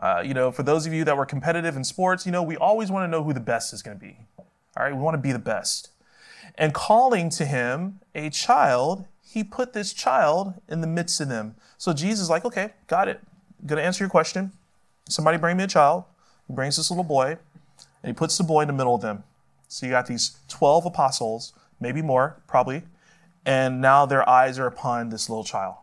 Uh, 0.00 0.22
you 0.24 0.34
know, 0.34 0.50
for 0.50 0.62
those 0.62 0.86
of 0.86 0.92
you 0.92 1.04
that 1.04 1.16
were 1.16 1.26
competitive 1.26 1.76
in 1.76 1.84
sports, 1.84 2.26
you 2.26 2.32
know, 2.32 2.42
we 2.42 2.56
always 2.56 2.90
want 2.90 3.04
to 3.04 3.08
know 3.08 3.22
who 3.22 3.32
the 3.32 3.40
best 3.40 3.72
is 3.72 3.82
going 3.82 3.98
to 3.98 4.04
be. 4.04 4.16
All 4.38 4.46
right. 4.84 4.94
We 4.94 5.00
want 5.00 5.14
to 5.14 5.18
be 5.18 5.32
the 5.32 5.38
best. 5.38 5.90
And 6.56 6.74
calling 6.74 7.28
to 7.30 7.44
him 7.44 8.00
a 8.14 8.30
child, 8.30 9.06
he 9.22 9.44
put 9.44 9.72
this 9.72 9.92
child 9.92 10.54
in 10.68 10.80
the 10.80 10.86
midst 10.86 11.20
of 11.20 11.28
them. 11.28 11.56
So 11.78 11.92
Jesus 11.92 12.28
like, 12.28 12.44
okay, 12.44 12.70
got 12.86 13.08
it. 13.08 13.20
Going 13.66 13.78
to 13.78 13.84
answer 13.84 14.04
your 14.04 14.10
question. 14.10 14.52
Somebody 15.08 15.38
bring 15.38 15.56
me 15.56 15.64
a 15.64 15.68
child. 15.68 16.04
He 16.46 16.54
brings 16.54 16.76
this 16.76 16.90
little 16.90 17.04
boy, 17.04 17.38
and 18.02 18.10
he 18.10 18.12
puts 18.12 18.36
the 18.38 18.44
boy 18.44 18.62
in 18.62 18.66
the 18.66 18.74
middle 18.74 18.94
of 18.94 19.02
them. 19.02 19.24
So 19.68 19.86
you 19.86 19.92
got 19.92 20.06
these 20.06 20.36
12 20.48 20.86
apostles, 20.86 21.52
maybe 21.80 22.02
more, 22.02 22.36
probably, 22.46 22.82
and 23.44 23.80
now 23.80 24.06
their 24.06 24.28
eyes 24.28 24.58
are 24.58 24.66
upon 24.66 25.08
this 25.08 25.28
little 25.28 25.44
child. 25.44 25.76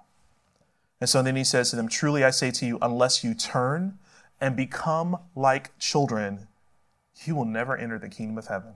And 1.02 1.10
so 1.10 1.22
then 1.24 1.36
he 1.36 1.44
says 1.44 1.70
to 1.70 1.76
them, 1.76 1.88
Truly 1.88 2.24
I 2.24 2.30
say 2.30 2.52
to 2.52 2.65
you, 2.65 2.78
unless 2.82 3.24
you 3.24 3.34
turn 3.34 3.98
and 4.39 4.56
become 4.56 5.18
like 5.36 5.78
children, 5.80 6.48
you 7.26 7.36
will 7.36 7.46
never 7.46 7.76
enter 7.76 7.98
the 7.98 8.10
kingdom 8.10 8.38
of 8.38 8.48
heaven. 8.48 8.74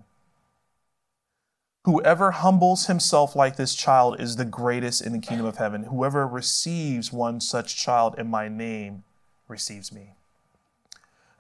Whoever 1.86 2.32
humbles 2.32 2.88
himself 2.88 3.36
like 3.36 3.58
this 3.58 3.76
child 3.76 4.22
is 4.22 4.38
the 4.38 4.46
greatest 4.46 5.02
in 5.02 5.12
the 5.12 5.20
kingdom 5.20 5.46
of 5.46 5.58
heaven. 5.58 5.84
Whoever 5.84 6.26
receives 6.26 7.12
one 7.12 7.42
such 7.42 7.76
child 7.76 8.16
in 8.18 8.28
my 8.30 8.48
name 8.48 9.04
receives 9.50 9.92
me. 9.92 10.14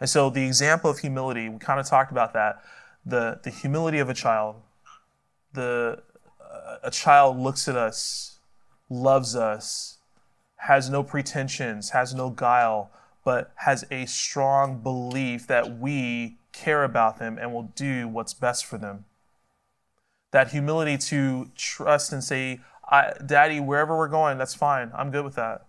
And 0.02 0.10
so 0.10 0.30
the 0.30 0.46
example 0.46 0.90
of 0.90 1.00
humility, 1.00 1.48
we 1.48 1.60
kind 1.60 1.80
of 1.80 1.86
talked 1.86 2.12
about 2.12 2.34
that. 2.34 2.62
The, 3.06 3.40
the 3.42 3.52
humility 3.52 4.00
of 4.00 4.10
a 4.10 4.14
child. 4.14 4.56
The, 5.54 6.04
uh, 6.42 6.78
a 6.84 6.92
child 6.92 7.40
looks 7.40 7.70
at 7.70 7.78
us, 7.78 8.40
loves 8.90 9.38
us, 9.38 9.98
has 10.58 10.90
no 10.90 11.04
pretensions, 11.04 11.92
has 11.92 12.14
no 12.14 12.30
guile, 12.30 12.92
but 13.24 13.54
has 13.56 13.86
a 13.90 14.06
strong 14.08 14.80
belief 14.80 15.48
that 15.48 15.78
we 15.78 16.36
care 16.52 16.84
about 16.84 17.18
them 17.18 17.38
and 17.38 17.54
will 17.54 17.72
do 17.76 18.10
what's 18.10 18.34
best 18.34 18.66
for 18.66 18.78
them. 18.78 19.06
That 20.34 20.52
humility 20.52 20.98
to 20.98 21.50
trust 21.56 22.12
and 22.12 22.24
say, 22.24 22.60
Daddy, 23.26 23.60
wherever 23.60 23.98
we're 23.98 24.10
going, 24.10 24.38
that's 24.38 24.54
fine. 24.54 24.92
I'm 24.94 25.10
good 25.10 25.24
with 25.24 25.36
that. 25.36 25.66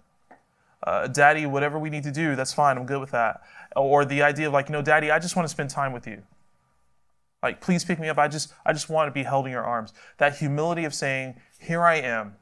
Uh, 0.83 1.07
Daddy, 1.07 1.47
whatever 1.47 1.79
we 1.79 1.89
need 1.89 2.03
to 2.03 2.11
do, 2.11 2.35
that's 2.35 2.53
fine. 2.53 2.77
I'm 2.77 2.87
good 2.87 3.01
with 3.01 3.13
that. 3.13 3.43
Or 3.77 4.05
the 4.05 4.23
idea 4.23 4.49
of 4.49 4.53
like, 4.53 4.69
you 4.69 4.73
know, 4.73 4.83
Daddy, 4.83 5.11
I 5.11 5.19
just 5.19 5.37
want 5.37 5.47
to 5.47 5.51
spend 5.51 5.71
time 5.71 5.93
with 5.93 6.07
you. 6.07 6.23
Like, 7.43 7.61
please 7.61 7.85
pick 7.85 8.01
me 8.01 8.09
up. 8.09 8.19
I 8.19 8.27
just, 8.27 8.53
I 8.67 8.73
just 8.73 8.89
want 8.89 9.07
to 9.07 9.13
be 9.13 9.23
held 9.23 9.47
in 9.47 9.53
your 9.53 9.65
arms. 9.65 9.93
That 10.19 10.39
humility 10.39 10.85
of 10.85 10.95
saying, 10.95 11.41
Here 11.61 11.83
I 11.83 11.97
am. 11.97 12.37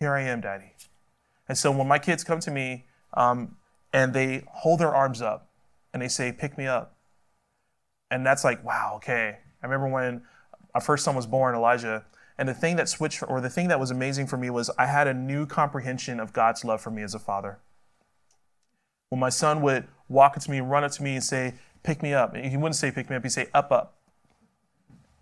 Here 0.00 0.14
I 0.14 0.22
am, 0.22 0.40
Daddy. 0.40 0.72
And 1.48 1.56
so 1.56 1.70
when 1.70 1.88
my 1.88 1.98
kids 1.98 2.24
come 2.24 2.40
to 2.40 2.50
me 2.50 2.84
um, 3.14 3.56
and 3.92 4.12
they 4.12 4.44
hold 4.48 4.80
their 4.80 4.94
arms 4.94 5.22
up 5.22 5.48
and 5.92 6.02
they 6.02 6.08
say, 6.08 6.32
pick 6.32 6.58
me 6.58 6.66
up. 6.66 6.94
And 8.10 8.24
that's 8.24 8.44
like, 8.44 8.62
wow, 8.64 8.92
okay. 8.96 9.38
I 9.62 9.66
remember 9.66 9.88
when 9.88 10.22
our 10.76 10.80
first 10.82 11.06
son 11.06 11.16
was 11.16 11.26
born, 11.26 11.54
Elijah, 11.54 12.04
and 12.36 12.46
the 12.46 12.52
thing 12.52 12.76
that 12.76 12.86
switched, 12.86 13.22
or 13.26 13.40
the 13.40 13.48
thing 13.48 13.68
that 13.68 13.80
was 13.80 13.90
amazing 13.90 14.26
for 14.26 14.36
me 14.36 14.50
was 14.50 14.68
I 14.76 14.84
had 14.84 15.06
a 15.06 15.14
new 15.14 15.46
comprehension 15.46 16.20
of 16.20 16.34
God's 16.34 16.66
love 16.66 16.82
for 16.82 16.90
me 16.90 17.00
as 17.00 17.14
a 17.14 17.18
father. 17.18 17.60
When 19.08 19.18
my 19.18 19.30
son 19.30 19.62
would 19.62 19.88
walk 20.06 20.36
up 20.36 20.42
to 20.42 20.50
me, 20.50 20.60
run 20.60 20.84
up 20.84 20.92
to 20.92 21.02
me, 21.02 21.14
and 21.14 21.24
say, 21.24 21.54
pick 21.82 22.02
me 22.02 22.12
up, 22.12 22.36
he 22.36 22.58
wouldn't 22.58 22.74
say 22.74 22.90
pick 22.90 23.08
me 23.08 23.16
up, 23.16 23.22
he'd 23.22 23.30
say, 23.30 23.48
up, 23.54 23.72
up. 23.72 23.94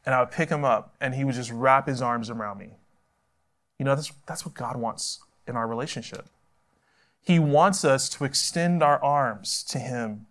And 0.04 0.12
I 0.12 0.18
would 0.18 0.32
pick 0.32 0.48
him 0.48 0.64
up, 0.64 0.96
and 1.00 1.14
he 1.14 1.22
would 1.22 1.36
just 1.36 1.52
wrap 1.52 1.86
his 1.86 2.02
arms 2.02 2.30
around 2.30 2.58
me. 2.58 2.70
You 3.78 3.84
know, 3.84 3.94
that's, 3.94 4.10
that's 4.26 4.44
what 4.44 4.56
God 4.56 4.76
wants 4.76 5.20
in 5.46 5.54
our 5.54 5.68
relationship. 5.68 6.26
He 7.20 7.38
wants 7.38 7.84
us 7.84 8.08
to 8.08 8.24
extend 8.24 8.82
our 8.82 9.00
arms 9.04 9.62
to 9.68 9.78
Him 9.78 10.26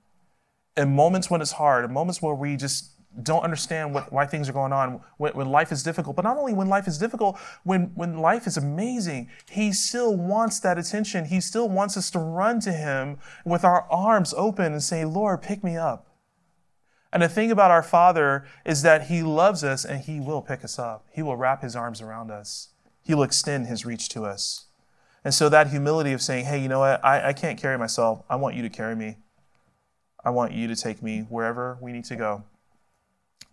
in 0.75 0.93
moments 0.93 1.29
when 1.29 1.41
it's 1.41 1.53
hard, 1.53 1.85
in 1.85 1.93
moments 1.93 2.21
where 2.21 2.35
we 2.35 2.57
just 2.57 2.91
don't 3.21 3.43
understand 3.43 3.93
what, 3.93 4.11
why 4.11 4.25
things 4.25 4.49
are 4.49 4.53
going 4.53 4.73
on, 4.73 5.01
when, 5.17 5.33
when 5.33 5.49
life 5.49 5.71
is 5.71 5.83
difficult. 5.83 6.15
But 6.15 6.23
not 6.23 6.37
only 6.37 6.53
when 6.53 6.67
life 6.67 6.87
is 6.87 6.97
difficult, 6.97 7.37
when, 7.63 7.91
when 7.95 8.17
life 8.17 8.47
is 8.47 8.57
amazing, 8.57 9.29
He 9.51 9.71
still 9.71 10.15
wants 10.15 10.59
that 10.61 10.77
attention. 10.77 11.25
He 11.25 11.39
still 11.39 11.69
wants 11.69 11.95
us 11.95 12.09
to 12.11 12.19
run 12.19 12.59
to 12.61 12.71
Him 12.71 13.19
with 13.45 13.63
our 13.63 13.85
arms 13.91 14.33
open 14.35 14.71
and 14.71 14.81
say, 14.81 15.05
Lord, 15.05 15.41
pick 15.41 15.63
me 15.63 15.77
up. 15.77 16.07
And 17.11 17.21
the 17.21 17.29
thing 17.29 17.51
about 17.51 17.69
our 17.69 17.83
Father 17.83 18.45
is 18.65 18.81
that 18.81 19.07
He 19.07 19.21
loves 19.21 19.63
us 19.63 19.85
and 19.85 20.01
He 20.01 20.19
will 20.19 20.41
pick 20.41 20.63
us 20.63 20.79
up. 20.79 21.05
He 21.11 21.21
will 21.21 21.35
wrap 21.35 21.61
His 21.61 21.75
arms 21.75 22.01
around 22.01 22.31
us, 22.31 22.69
He 23.03 23.13
will 23.13 23.23
extend 23.23 23.67
His 23.67 23.85
reach 23.85 24.09
to 24.09 24.23
us. 24.23 24.65
And 25.23 25.33
so 25.33 25.47
that 25.49 25.67
humility 25.67 26.11
of 26.11 26.21
saying, 26.21 26.45
hey, 26.45 26.61
you 26.61 26.67
know 26.67 26.79
what? 26.79 27.03
I, 27.05 27.29
I 27.29 27.33
can't 27.33 27.57
carry 27.57 27.77
myself. 27.77 28.23
I 28.29 28.35
want 28.35 28.55
you 28.55 28.61
to 28.63 28.69
carry 28.69 28.95
me. 28.95 29.17
I 30.25 30.31
want 30.31 30.53
you 30.53 30.67
to 30.67 30.75
take 30.75 31.01
me 31.01 31.21
wherever 31.29 31.77
we 31.81 31.91
need 31.91 32.05
to 32.05 32.15
go. 32.15 32.43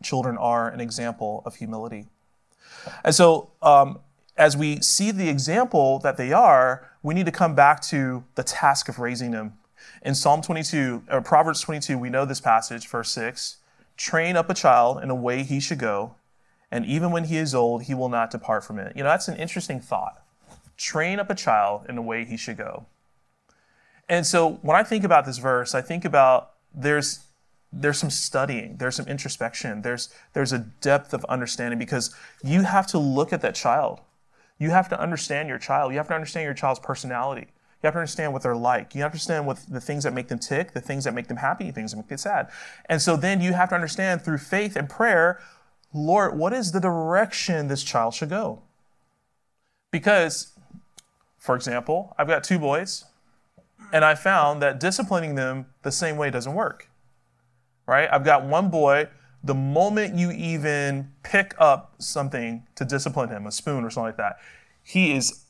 Children 0.03 0.37
are 0.39 0.69
an 0.69 0.81
example 0.81 1.43
of 1.45 1.57
humility. 1.57 2.07
And 3.05 3.15
so, 3.15 3.51
um, 3.63 4.01
as 4.37 4.57
we 4.57 4.81
see 4.81 5.11
the 5.11 5.29
example 5.29 5.99
that 5.99 6.17
they 6.17 6.33
are, 6.33 6.89
we 7.03 7.15
need 7.15 7.27
to 7.27 7.33
come 7.33 7.55
back 7.55 7.81
to 7.83 8.25
the 8.35 8.43
task 8.43 8.89
of 8.89 8.99
raising 8.99 9.33
them. 9.33 9.55
In 10.03 10.15
Psalm 10.15 10.41
22, 10.41 11.05
or 11.11 11.21
Proverbs 11.21 11.61
22, 11.61 11.99
we 11.99 12.09
know 12.09 12.25
this 12.25 12.41
passage, 12.41 12.89
verse 12.89 13.11
6 13.11 13.57
train 13.97 14.35
up 14.35 14.49
a 14.49 14.55
child 14.55 15.03
in 15.03 15.11
a 15.11 15.15
way 15.15 15.43
he 15.43 15.61
should 15.61 15.79
go, 15.79 16.15
and 16.71 16.87
even 16.87 17.11
when 17.11 17.25
he 17.25 17.37
is 17.37 17.55
old, 17.55 17.83
he 17.83 17.93
will 17.93 18.09
not 18.09 18.31
depart 18.31 18.65
from 18.65 18.79
it. 18.79 18.97
You 18.97 19.03
know, 19.03 19.11
that's 19.11 19.29
an 19.29 19.37
interesting 19.37 19.79
thought 19.79 20.23
train 20.81 21.21
up 21.21 21.29
a 21.29 21.35
child 21.35 21.85
in 21.91 21.95
the 21.95 22.01
way 22.03 22.25
he 22.25 22.39
should 22.39 22.57
go. 22.57 22.87
And 24.09 24.27
so 24.27 24.53
when 24.63 24.79
I 24.79 24.83
think 24.83 25.05
about 25.05 25.27
this 25.27 25.37
verse, 25.37 25.75
I 25.75 25.83
think 25.83 26.07
about 26.07 26.53
there's 26.75 27.21
there's 27.73 27.99
some 27.99 28.11
studying, 28.11 28.77
there's 28.79 28.97
some 28.97 29.07
introspection, 29.07 29.83
there's 29.83 30.09
there's 30.33 30.53
a 30.53 30.59
depth 30.59 31.15
of 31.15 31.25
understanding 31.27 31.79
because 31.79 32.15
you 32.43 32.63
have 32.63 32.87
to 32.89 32.99
look 32.99 33.33
at 33.33 33.41
that 33.43 33.55
child. 33.55 34.01
You 34.59 34.71
have 34.71 34.89
to 34.91 35.01
understand 35.01 35.49
your 35.49 35.59
child. 35.59 35.93
You 35.93 35.99
have 35.99 36.09
to 36.09 36.15
understand 36.15 36.45
your 36.45 36.55
child's 36.55 36.81
personality. 36.81 37.47
You 37.83 37.87
have 37.87 37.95
to 37.95 38.01
understand 38.01 38.35
what 38.35 38.43
they're 38.43 38.55
like. 38.55 38.95
You 38.95 39.01
have 39.03 39.13
to 39.13 39.15
understand 39.15 39.47
what 39.47 39.59
the 39.69 39.81
things 39.81 40.05
that 40.05 40.13
make 40.13 40.29
them 40.29 40.39
tick, 40.39 40.73
the 40.73 40.83
things 40.83 41.05
that 41.05 41.15
make 41.15 41.29
them 41.29 41.39
happy, 41.39 41.71
things 41.71 41.93
that 41.93 41.97
make 41.97 42.09
them 42.09 42.19
sad. 42.19 42.51
And 42.87 43.01
so 43.01 43.17
then 43.17 43.41
you 43.41 43.55
have 43.55 43.71
to 43.71 43.75
understand 43.75 44.21
through 44.21 44.39
faith 44.39 44.77
and 44.77 44.89
prayer, 44.89 45.41
Lord, 45.95 46.37
what 46.37 46.53
is 46.53 46.73
the 46.73 46.81
direction 46.81 47.69
this 47.69 47.83
child 47.83 48.13
should 48.13 48.29
go? 48.29 48.63
Because 49.91 50.53
for 51.41 51.57
example, 51.57 52.15
I've 52.19 52.29
got 52.29 52.45
two 52.45 52.59
boys, 52.59 53.07
and 53.93 54.05
I 54.05 54.15
found 54.15 54.61
that 54.63 54.79
disciplining 54.79 55.35
them 55.35 55.67
the 55.83 55.91
same 55.91 56.19
way 56.19 56.31
doesn't 56.31 56.55
work. 56.55 56.90
Right? 57.91 58.09
I've 58.13 58.25
got 58.25 58.45
one 58.45 58.71
boy, 58.71 59.09
the 59.43 59.53
moment 59.53 60.15
you 60.15 60.31
even 60.31 61.11
pick 61.25 61.57
up 61.59 61.97
something 61.99 62.65
to 62.77 62.85
discipline 62.85 63.31
him, 63.31 63.49
a 63.49 63.51
spoon 63.51 63.83
or 63.83 63.91
something 63.91 64.07
like 64.07 64.17
that, 64.17 64.39
he 64.81 65.11
is 65.13 65.47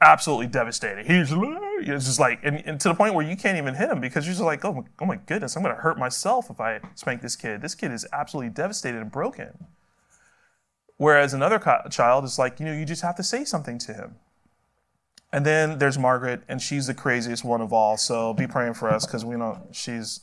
absolutely 0.00 0.46
devastated. 0.46 1.06
He's 1.06 1.32
it's 1.32 2.06
just 2.06 2.20
like, 2.20 2.38
and, 2.44 2.62
and, 2.64 2.80
to 2.80 2.90
the 2.90 2.94
point 2.94 3.14
where 3.14 3.28
you 3.28 3.36
can't 3.36 3.58
even 3.58 3.74
hit 3.74 3.90
him 3.90 4.00
because 4.00 4.26
you're 4.26 4.34
just 4.34 4.44
like, 4.44 4.64
oh 4.64 4.74
my, 4.74 4.82
oh 5.00 5.06
my 5.06 5.16
goodness, 5.16 5.56
I'm 5.56 5.64
going 5.64 5.74
to 5.74 5.82
hurt 5.82 5.98
myself 5.98 6.50
if 6.50 6.60
I 6.60 6.78
spank 6.94 7.20
this 7.20 7.34
kid. 7.34 7.62
This 7.62 7.74
kid 7.74 7.90
is 7.90 8.06
absolutely 8.12 8.50
devastated 8.50 9.00
and 9.00 9.10
broken. 9.10 9.66
Whereas 10.98 11.34
another 11.34 11.58
child 11.90 12.22
is 12.22 12.38
like, 12.38 12.60
you 12.60 12.66
know, 12.66 12.72
you 12.72 12.84
just 12.84 13.02
have 13.02 13.16
to 13.16 13.24
say 13.24 13.42
something 13.42 13.76
to 13.80 13.92
him. 13.92 14.14
And 15.32 15.44
then 15.44 15.78
there's 15.78 15.98
Margaret, 15.98 16.42
and 16.46 16.62
she's 16.62 16.86
the 16.86 16.94
craziest 16.94 17.44
one 17.44 17.60
of 17.60 17.72
all. 17.72 17.96
So 17.96 18.34
be 18.34 18.46
praying 18.46 18.74
for 18.74 18.88
us 18.88 19.04
because 19.04 19.24
we 19.24 19.34
know 19.34 19.66
she's 19.72 20.20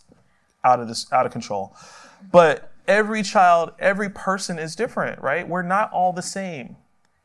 out 0.63 0.79
of 0.79 0.87
this, 0.87 1.11
out 1.11 1.25
of 1.25 1.31
control. 1.31 1.75
But 2.31 2.71
every 2.87 3.23
child, 3.23 3.71
every 3.79 4.09
person 4.09 4.59
is 4.59 4.75
different, 4.75 5.21
right? 5.21 5.47
We're 5.47 5.61
not 5.61 5.91
all 5.91 6.13
the 6.13 6.21
same. 6.21 6.77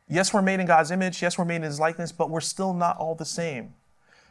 Yes, 0.09 0.35
we're 0.35 0.43
made 0.43 0.61
in 0.61 0.67
God's 0.67 0.91
image. 0.91 1.23
Yes, 1.23 1.39
we're 1.39 1.45
made 1.45 1.57
in 1.57 1.63
His 1.63 1.81
likeness, 1.81 2.13
but 2.13 2.29
we're 2.29 2.41
still 2.41 2.75
not 2.75 2.99
all 2.99 3.15
the 3.15 3.25
same. 3.25 3.75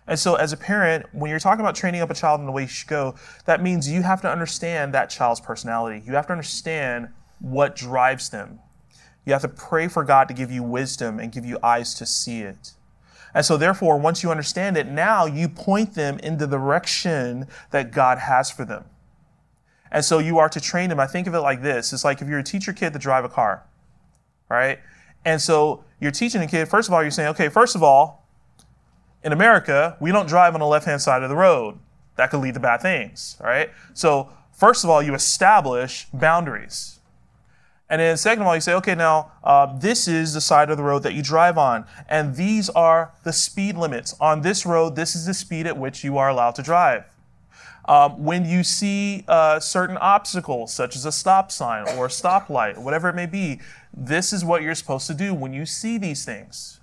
And 0.08 0.20
so, 0.20 0.36
as 0.36 0.52
a 0.52 0.58
parent, 0.58 1.06
when 1.14 1.30
you're 1.30 1.40
talking 1.40 1.62
about 1.62 1.76
training 1.76 2.02
up 2.02 2.10
a 2.10 2.14
child 2.14 2.40
in 2.40 2.46
the 2.46 2.52
way 2.52 2.64
you 2.64 2.68
should 2.68 2.88
go, 2.88 3.16
that 3.46 3.62
means 3.62 3.90
you 3.90 4.02
have 4.02 4.22
to 4.22 4.32
understand 4.32 4.94
that 4.94 5.10
child's 5.10 5.40
personality. 5.40 6.04
You 6.06 6.14
have 6.14 6.28
to 6.28 6.34
understand 6.34 7.10
what 7.40 7.76
drives 7.76 8.30
them. 8.30 8.60
You 9.26 9.34
have 9.34 9.44
to 9.44 9.48
pray 9.48 9.88
for 9.88 10.04
God 10.04 10.28
to 10.28 10.34
give 10.34 10.52
you 10.52 10.64
wisdom 10.64 11.20
and 11.20 11.32
give 11.32 11.46
you 11.46 11.58
eyes 11.62 11.94
to 11.96 12.06
see 12.06 12.42
it. 12.42 12.74
And 13.34 13.46
so, 13.46 13.58
therefore, 13.58 13.98
once 13.98 14.24
you 14.24 14.32
understand 14.32 14.78
it, 14.78 14.88
now 14.88 15.26
you 15.26 15.48
point 15.48 15.94
them 15.94 16.20
in 16.20 16.38
the 16.38 16.48
direction 16.48 17.48
that 17.72 17.92
God 17.92 18.18
has 18.18 18.52
for 18.52 18.66
them. 18.66 18.86
And 19.92 20.06
so 20.06 20.20
you 20.20 20.38
are 20.38 20.50
to 20.50 20.62
train 20.62 20.90
them. 20.90 21.00
I 21.00 21.08
think 21.08 21.28
of 21.28 21.34
it 21.34 21.40
like 21.40 21.62
this 21.62 21.92
it's 21.94 22.04
like 22.06 22.22
if 22.22 22.28
you're 22.28 22.40
a 22.40 22.44
teacher 22.44 22.74
kid 22.74 22.94
to 22.94 23.00
drive 23.00 23.26
a 23.26 23.30
car, 23.30 23.64
right? 24.50 24.80
And 25.26 25.42
so 25.42 25.84
you're 26.00 26.12
teaching 26.12 26.42
a 26.42 26.48
kid, 26.48 26.68
first 26.68 26.88
of 26.88 26.94
all, 26.94 27.02
you're 27.02 27.12
saying, 27.12 27.30
okay, 27.30 27.50
first 27.50 27.76
of 27.76 27.84
all, 27.84 28.28
in 29.24 29.34
America, 29.34 29.98
we 30.00 30.12
don't 30.12 30.28
drive 30.28 30.54
on 30.56 30.62
the 30.62 30.66
left 30.66 30.86
hand 30.86 31.02
side 31.02 31.22
of 31.24 31.30
the 31.30 31.36
road. 31.36 31.78
That 32.16 32.32
could 32.32 32.40
lead 32.40 32.56
to 32.56 32.60
bad 32.60 32.82
things, 32.82 33.38
right? 33.40 33.70
So, 33.94 34.30
first 34.52 34.84
of 34.84 34.90
all, 34.90 35.02
you 35.02 35.14
establish 35.14 36.08
boundaries. 36.14 37.00
And 37.92 38.00
then 38.00 38.16
second 38.16 38.44
of 38.44 38.48
all, 38.48 38.56
you 38.56 38.62
say, 38.62 38.74
okay, 38.76 38.96
now 38.96 39.34
uh, 39.44 39.78
this 39.78 40.08
is 40.08 40.34
the 40.34 40.40
side 40.40 40.72
of 40.72 40.78
the 40.78 40.84
road 40.84 41.04
that 41.04 41.14
you 41.14 41.22
drive 41.22 41.58
on, 41.58 41.86
and 42.08 42.38
these 42.38 42.70
are 42.70 43.12
the 43.26 43.34
speed 43.34 43.76
limits. 43.76 44.16
On 44.22 44.44
this 44.44 44.66
road, 44.66 44.96
this 44.96 45.14
is 45.14 45.26
the 45.26 45.34
speed 45.34 45.68
at 45.68 45.78
which 45.78 46.02
you 46.02 46.18
are 46.18 46.30
allowed 46.30 46.56
to 46.56 46.64
drive. 46.64 47.04
Um, 47.84 48.24
when 48.24 48.46
you 48.46 48.64
see 48.64 49.26
uh, 49.28 49.60
certain 49.60 49.98
obstacles, 49.98 50.72
such 50.74 50.96
as 50.96 51.06
a 51.06 51.12
stop 51.12 51.52
sign 51.52 51.86
or 51.98 52.06
a 52.06 52.10
stoplight, 52.10 52.78
whatever 52.78 53.10
it 53.10 53.16
may 53.16 53.26
be, 53.26 53.60
this 53.94 54.32
is 54.32 54.46
what 54.46 54.62
you're 54.62 54.74
supposed 54.74 55.08
to 55.08 55.14
do 55.14 55.34
when 55.34 55.52
you 55.52 55.66
see 55.66 55.98
these 55.98 56.24
things. 56.24 56.80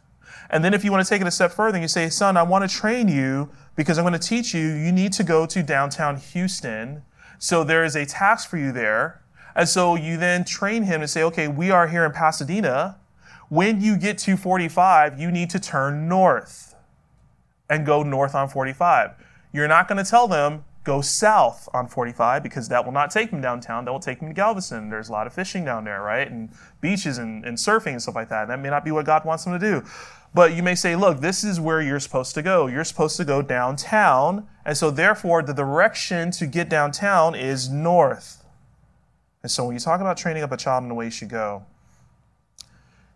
And 0.50 0.62
then 0.62 0.74
if 0.74 0.84
you 0.84 0.92
want 0.92 1.06
to 1.06 1.08
take 1.08 1.22
it 1.22 1.26
a 1.26 1.30
step 1.30 1.52
further, 1.52 1.80
you 1.80 1.88
say, 1.88 2.10
son, 2.10 2.36
I 2.36 2.42
want 2.42 2.68
to 2.68 2.76
train 2.76 3.08
you 3.08 3.48
because 3.76 3.96
I'm 3.96 4.04
going 4.04 4.12
to 4.12 4.18
teach 4.18 4.52
you, 4.52 4.60
you 4.60 4.92
need 4.92 5.14
to 5.14 5.24
go 5.24 5.46
to 5.46 5.62
downtown 5.62 6.18
Houston. 6.18 7.02
So 7.38 7.64
there 7.64 7.82
is 7.82 7.96
a 7.96 8.04
task 8.04 8.50
for 8.50 8.58
you 8.58 8.72
there 8.72 9.22
and 9.58 9.68
so 9.68 9.96
you 9.96 10.16
then 10.16 10.44
train 10.44 10.84
him 10.84 11.00
to 11.00 11.08
say, 11.08 11.24
okay, 11.24 11.48
we 11.48 11.72
are 11.72 11.88
here 11.88 12.04
in 12.04 12.12
Pasadena. 12.12 12.96
When 13.48 13.80
you 13.80 13.96
get 13.96 14.16
to 14.18 14.36
45, 14.36 15.18
you 15.18 15.32
need 15.32 15.50
to 15.50 15.58
turn 15.58 16.08
north 16.08 16.76
and 17.68 17.84
go 17.84 18.04
north 18.04 18.36
on 18.36 18.48
45. 18.48 19.16
You're 19.52 19.66
not 19.66 19.88
going 19.88 20.02
to 20.02 20.08
tell 20.08 20.28
them, 20.28 20.64
go 20.84 21.00
south 21.00 21.68
on 21.74 21.88
45 21.88 22.44
because 22.44 22.68
that 22.68 22.84
will 22.84 22.92
not 22.92 23.10
take 23.10 23.32
them 23.32 23.40
downtown. 23.40 23.84
That 23.84 23.90
will 23.90 23.98
take 23.98 24.20
them 24.20 24.28
to 24.28 24.34
Galveston. 24.34 24.90
There's 24.90 25.08
a 25.08 25.12
lot 25.12 25.26
of 25.26 25.32
fishing 25.32 25.64
down 25.64 25.82
there, 25.82 26.02
right? 26.02 26.30
And 26.30 26.50
beaches 26.80 27.18
and, 27.18 27.44
and 27.44 27.56
surfing 27.56 27.92
and 27.92 28.02
stuff 28.02 28.14
like 28.14 28.28
that. 28.28 28.42
And 28.42 28.50
That 28.52 28.60
may 28.60 28.70
not 28.70 28.84
be 28.84 28.92
what 28.92 29.06
God 29.06 29.24
wants 29.24 29.42
them 29.42 29.58
to 29.58 29.58
do. 29.58 29.84
But 30.32 30.54
you 30.54 30.62
may 30.62 30.76
say, 30.76 30.94
look, 30.94 31.18
this 31.18 31.42
is 31.42 31.58
where 31.58 31.82
you're 31.82 31.98
supposed 31.98 32.32
to 32.36 32.42
go. 32.42 32.68
You're 32.68 32.84
supposed 32.84 33.16
to 33.16 33.24
go 33.24 33.42
downtown. 33.42 34.46
And 34.64 34.76
so, 34.76 34.92
therefore, 34.92 35.42
the 35.42 35.54
direction 35.54 36.30
to 36.32 36.46
get 36.46 36.68
downtown 36.68 37.34
is 37.34 37.68
north. 37.68 38.37
And 39.42 39.50
so 39.50 39.64
when 39.64 39.74
you 39.74 39.80
talk 39.80 40.00
about 40.00 40.16
training 40.16 40.42
up 40.42 40.52
a 40.52 40.56
child 40.56 40.82
in 40.82 40.88
the 40.88 40.94
way 40.94 41.06
you 41.06 41.10
should 41.10 41.28
go, 41.28 41.64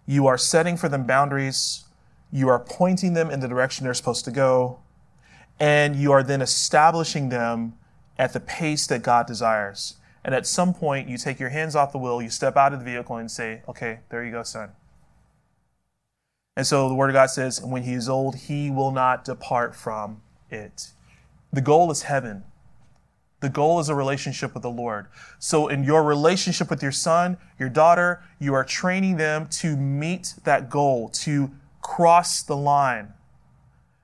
you 0.06 0.26
are 0.26 0.38
setting 0.38 0.76
for 0.76 0.88
them 0.88 1.06
boundaries, 1.06 1.84
you 2.30 2.48
are 2.48 2.58
pointing 2.58 3.14
them 3.14 3.30
in 3.30 3.40
the 3.40 3.48
direction 3.48 3.84
they're 3.84 3.94
supposed 3.94 4.24
to 4.24 4.30
go, 4.30 4.78
and 5.60 5.96
you 5.96 6.12
are 6.12 6.22
then 6.22 6.40
establishing 6.40 7.28
them 7.28 7.74
at 8.18 8.32
the 8.32 8.40
pace 8.40 8.86
that 8.86 9.02
God 9.02 9.26
desires. 9.26 9.96
And 10.24 10.34
at 10.34 10.46
some 10.46 10.72
point, 10.72 11.08
you 11.08 11.18
take 11.18 11.40
your 11.40 11.48
hands 11.48 11.74
off 11.74 11.92
the 11.92 11.98
wheel, 11.98 12.22
you 12.22 12.30
step 12.30 12.56
out 12.56 12.72
of 12.72 12.78
the 12.78 12.84
vehicle 12.84 13.16
and 13.16 13.30
say, 13.30 13.62
Okay, 13.68 14.00
there 14.08 14.24
you 14.24 14.30
go, 14.30 14.42
son. 14.42 14.70
And 16.56 16.66
so 16.66 16.88
the 16.88 16.94
Word 16.94 17.10
of 17.10 17.14
God 17.14 17.30
says, 17.30 17.60
When 17.60 17.82
he 17.82 17.94
is 17.94 18.08
old, 18.08 18.36
he 18.36 18.70
will 18.70 18.92
not 18.92 19.24
depart 19.24 19.74
from 19.74 20.22
it. 20.50 20.90
The 21.52 21.60
goal 21.60 21.90
is 21.90 22.02
heaven. 22.02 22.44
The 23.42 23.48
goal 23.48 23.80
is 23.80 23.88
a 23.88 23.94
relationship 23.96 24.54
with 24.54 24.62
the 24.62 24.70
Lord. 24.70 25.08
So, 25.40 25.66
in 25.66 25.82
your 25.82 26.04
relationship 26.04 26.70
with 26.70 26.80
your 26.80 26.92
son, 26.92 27.36
your 27.58 27.68
daughter, 27.68 28.22
you 28.38 28.54
are 28.54 28.62
training 28.62 29.16
them 29.16 29.48
to 29.48 29.76
meet 29.76 30.34
that 30.44 30.70
goal, 30.70 31.08
to 31.08 31.50
cross 31.80 32.44
the 32.44 32.56
line. 32.56 33.12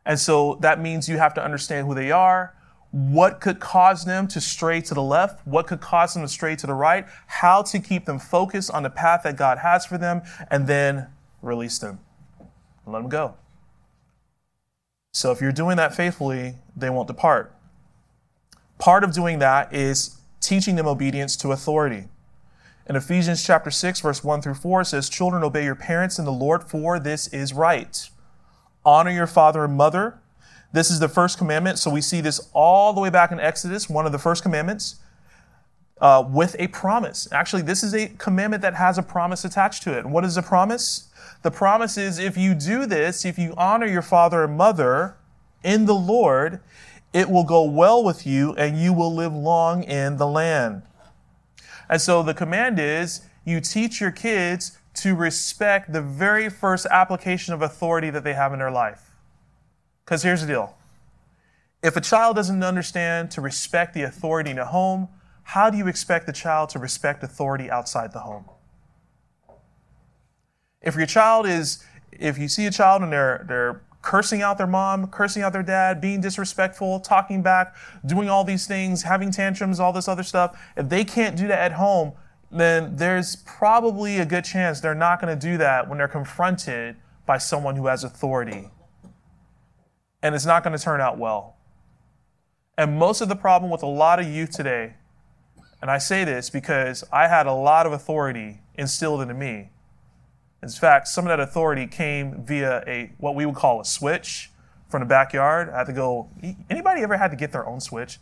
And 0.05 0.19
so 0.19 0.59
that 0.61 0.81
means 0.81 1.09
you 1.09 1.19
have 1.19 1.35
to 1.35 1.45
understand 1.45 1.87
who 1.87 1.95
they 1.95 2.11
are, 2.11 2.53
what 2.91 3.41
could 3.41 3.61
cause 3.61 4.05
them 4.05 4.27
to 4.27 4.41
stray 4.41 4.81
to 4.81 4.93
the 4.93 5.03
left, 5.03 5.47
what 5.47 5.69
could 5.69 5.81
cause 5.81 6.15
them 6.15 6.25
to 6.25 6.29
stray 6.29 6.57
to 6.57 6.67
the 6.67 6.75
right, 6.75 7.07
how 7.29 7.63
to 7.63 7.79
keep 7.79 8.07
them 8.07 8.19
focused 8.19 8.73
on 8.73 8.83
the 8.83 8.91
path 8.91 9.23
that 9.23 9.37
God 9.37 9.59
has 9.59 9.87
for 9.87 9.99
them, 9.99 10.23
and 10.51 10.67
then 10.67 11.07
release 11.43 11.79
them. 11.79 12.01
Let 12.87 13.03
them 13.03 13.09
go. 13.09 13.35
So, 15.13 15.31
if 15.31 15.41
you're 15.41 15.53
doing 15.53 15.77
that 15.77 15.95
faithfully, 15.95 16.57
they 16.77 16.91
won't 16.91 17.07
depart. 17.07 17.55
Part 18.79 19.05
of 19.05 19.13
doing 19.13 19.39
that 19.41 19.75
is 19.75 20.19
teaching 20.41 20.77
them 20.77 20.87
obedience 20.87 21.37
to 21.39 21.53
authority. 21.53 22.05
In 22.89 22.97
Ephesians 22.97 23.45
chapter 23.45 23.71
6, 23.71 24.01
verse 24.01 24.25
1 24.25 24.41
through 24.43 24.55
4, 24.55 24.81
it 24.81 24.85
says, 24.87 25.09
Children, 25.11 25.43
obey 25.45 25.65
your 25.65 25.75
parents 25.75 26.19
in 26.19 26.25
the 26.25 26.33
Lord, 26.33 26.65
for 26.65 26.99
this 26.99 27.29
is 27.29 27.53
right. 27.53 28.09
Honor 28.85 29.11
your 29.11 29.27
father 29.27 29.65
and 29.65 29.77
mother. 29.77 30.19
This 30.73 30.91
is 30.91 31.01
the 31.01 31.09
first 31.09 31.37
commandment. 31.39 31.79
So 31.79 31.91
we 31.91 32.01
see 32.01 32.21
this 32.21 32.49
all 32.55 32.93
the 32.93 33.01
way 33.01 33.11
back 33.11 33.31
in 33.33 33.41
Exodus, 33.41 33.91
one 33.91 34.07
of 34.07 34.13
the 34.13 34.19
first 34.19 34.43
commandments. 34.43 34.97
uh, 36.01 36.25
with 36.29 36.55
a 36.59 36.69
promise. 36.69 37.29
Actually, 37.33 37.63
this 37.63 37.83
is 37.83 37.95
a 37.95 38.09
commandment 38.19 38.63
that 38.63 38.75
has 38.75 38.99
a 38.99 39.03
promise 39.03 39.45
attached 39.45 39.83
to 39.83 39.97
it. 39.97 40.05
And 40.05 40.13
what 40.13 40.25
is 40.25 40.37
the 40.37 40.43
promise? 40.43 41.09
The 41.43 41.51
promise 41.51 41.97
is 41.97 42.19
if 42.19 42.37
you 42.37 42.55
do 42.55 42.87
this, 42.87 43.25
if 43.25 43.39
you 43.39 43.55
honor 43.57 43.87
your 43.87 44.03
father 44.03 44.45
and 44.45 44.57
mother 44.57 45.17
in 45.65 45.87
the 45.87 45.95
Lord, 45.95 46.61
it 47.13 47.31
will 47.31 47.45
go 47.45 47.63
well 47.63 48.05
with 48.05 48.27
you 48.27 48.55
and 48.55 48.79
you 48.79 48.93
will 48.93 49.15
live 49.15 49.33
long 49.33 49.83
in 49.83 50.17
the 50.17 50.27
land. 50.27 50.83
And 51.89 52.01
so 52.01 52.23
the 52.23 52.35
command 52.35 52.79
is 52.79 53.23
you 53.45 53.61
teach 53.61 54.01
your 54.01 54.11
kids 54.11 54.79
to 54.95 55.15
respect 55.15 55.93
the 55.93 56.03
very 56.03 56.49
first 56.49 56.87
application 56.91 57.55
of 57.55 57.63
authority 57.63 58.11
that 58.11 58.25
they 58.25 58.35
have 58.35 58.53
in 58.53 58.59
their 58.59 58.71
life. 58.71 59.13
Because 60.05 60.23
here's 60.23 60.41
the 60.43 60.47
deal 60.47 60.75
if 61.83 61.97
a 61.97 62.01
child 62.01 62.37
doesn't 62.37 62.63
understand 62.63 63.31
to 63.31 63.41
respect 63.41 63.95
the 63.95 64.03
authority 64.03 64.51
in 64.51 64.59
a 64.59 64.65
home, 64.65 65.09
how 65.45 65.71
do 65.71 65.79
you 65.79 65.87
expect 65.87 66.27
the 66.27 66.33
child 66.33 66.69
to 66.71 66.79
respect 66.79 67.23
authority 67.23 67.71
outside 67.71 68.13
the 68.13 68.21
home? 68.21 68.45
If 70.83 70.97
your 70.97 71.07
child 71.07 71.47
is, 71.47 71.85
if 72.13 72.37
you 72.37 72.49
see 72.49 72.67
a 72.67 72.71
child 72.71 73.03
and 73.03 73.13
they're, 73.13 73.45
they're 73.49 73.81
cursing 74.09 74.41
out 74.41 74.57
their 74.57 74.67
mom, 74.67 75.07
cursing 75.09 75.43
out 75.43 75.53
their 75.53 75.63
dad, 75.63 76.01
being 76.01 76.19
disrespectful, 76.19 76.99
talking 76.99 77.43
back, 77.43 77.77
doing 78.07 78.27
all 78.31 78.43
these 78.43 78.67
things, 78.67 79.03
having 79.03 79.31
tantrums, 79.31 79.79
all 79.79 79.93
this 79.93 80.09
other 80.09 80.23
stuff, 80.23 80.59
if 80.79 80.89
they 80.89 81.05
can't 81.05 81.37
do 81.37 81.47
that 81.47 81.59
at 81.59 81.73
home, 81.73 82.15
then 82.51 82.97
there's 82.97 83.37
probably 83.37 84.17
a 84.17 84.25
good 84.25 84.47
chance 84.47 84.81
they're 84.81 84.95
not 84.95 85.21
going 85.21 85.39
to 85.39 85.47
do 85.47 85.59
that 85.59 85.87
when 85.87 85.99
they're 85.99 86.09
confronted 86.09 86.97
by 87.27 87.37
someone 87.37 87.77
who 87.77 87.87
has 87.87 88.03
authority. 88.03 88.71
And 90.23 90.35
it's 90.35 90.47
not 90.47 90.65
going 90.65 90.75
to 90.75 90.83
turn 90.83 91.03
out 91.03 91.19
well. 91.19 91.59
And 92.79 92.99
most 92.99 93.21
of 93.21 93.29
the 93.29 93.37
problem 93.37 93.71
with 93.71 93.83
a 93.83 93.87
lot 93.87 94.19
of 94.19 94.27
youth 94.27 94.53
today 94.53 94.95
and 95.83 95.91
I 95.91 95.99
say 95.99 96.25
this 96.25 96.49
because 96.49 97.05
I 97.13 97.29
had 97.29 97.47
a 97.47 97.53
lot 97.53 97.85
of 97.85 97.93
authority 97.93 98.63
instilled 98.75 99.21
into 99.21 99.35
me. 99.35 99.69
In 100.63 100.69
fact, 100.69 101.09
some 101.09 101.25
of 101.25 101.29
that 101.29 101.41
authority 101.41 101.87
came 101.87 102.45
via 102.45 102.83
a 102.87 103.13
what 103.19 103.35
we 103.35 103.47
would 103.47 103.55
call 103.55 103.81
a 103.81 103.85
switch 103.85 104.51
from 104.89 105.01
the 105.01 105.07
backyard. 105.07 105.71
I 105.71 105.79
had 105.79 105.87
to 105.87 105.93
go. 105.93 106.29
Anybody 106.69 107.03
ever 107.03 107.17
had 107.17 107.31
to 107.31 107.37
get 107.37 107.53
their 107.53 107.67
own 107.67 107.81
switch? 107.81 108.19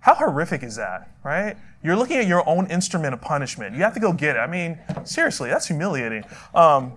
How 0.00 0.14
horrific 0.14 0.62
is 0.62 0.76
that, 0.76 1.10
right? 1.22 1.56
You're 1.82 1.96
looking 1.96 2.18
at 2.18 2.26
your 2.26 2.46
own 2.48 2.66
instrument 2.66 3.14
of 3.14 3.20
punishment. 3.20 3.74
You 3.74 3.82
have 3.82 3.94
to 3.94 4.00
go 4.00 4.12
get 4.12 4.36
it. 4.36 4.38
I 4.38 4.46
mean, 4.46 4.78
seriously, 5.04 5.48
that's 5.48 5.66
humiliating. 5.66 6.24
Um, 6.54 6.92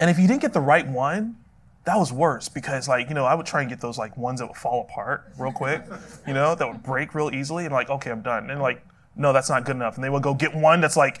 and 0.00 0.10
if 0.10 0.18
you 0.18 0.26
didn't 0.26 0.42
get 0.42 0.52
the 0.52 0.60
right 0.60 0.86
one, 0.86 1.36
that 1.84 1.96
was 1.96 2.12
worse 2.12 2.48
because 2.48 2.88
like 2.88 3.08
you 3.08 3.14
know 3.14 3.24
i 3.24 3.34
would 3.34 3.46
try 3.46 3.62
and 3.62 3.70
get 3.70 3.80
those 3.80 3.98
like 3.98 4.16
ones 4.16 4.38
that 4.38 4.46
would 4.46 4.56
fall 4.56 4.82
apart 4.82 5.32
real 5.38 5.50
quick 5.50 5.82
you 6.26 6.34
know 6.34 6.54
that 6.54 6.68
would 6.68 6.82
break 6.82 7.14
real 7.14 7.34
easily 7.34 7.64
and 7.64 7.72
like 7.72 7.88
okay 7.88 8.10
i'm 8.10 8.20
done 8.20 8.50
and 8.50 8.60
like 8.60 8.84
no, 9.16 9.32
that's 9.32 9.50
not 9.50 9.64
good 9.64 9.76
enough. 9.76 9.96
And 9.96 10.04
they 10.04 10.10
would 10.10 10.22
go 10.22 10.34
get 10.34 10.54
one 10.54 10.80
that's 10.80 10.96
like, 10.96 11.20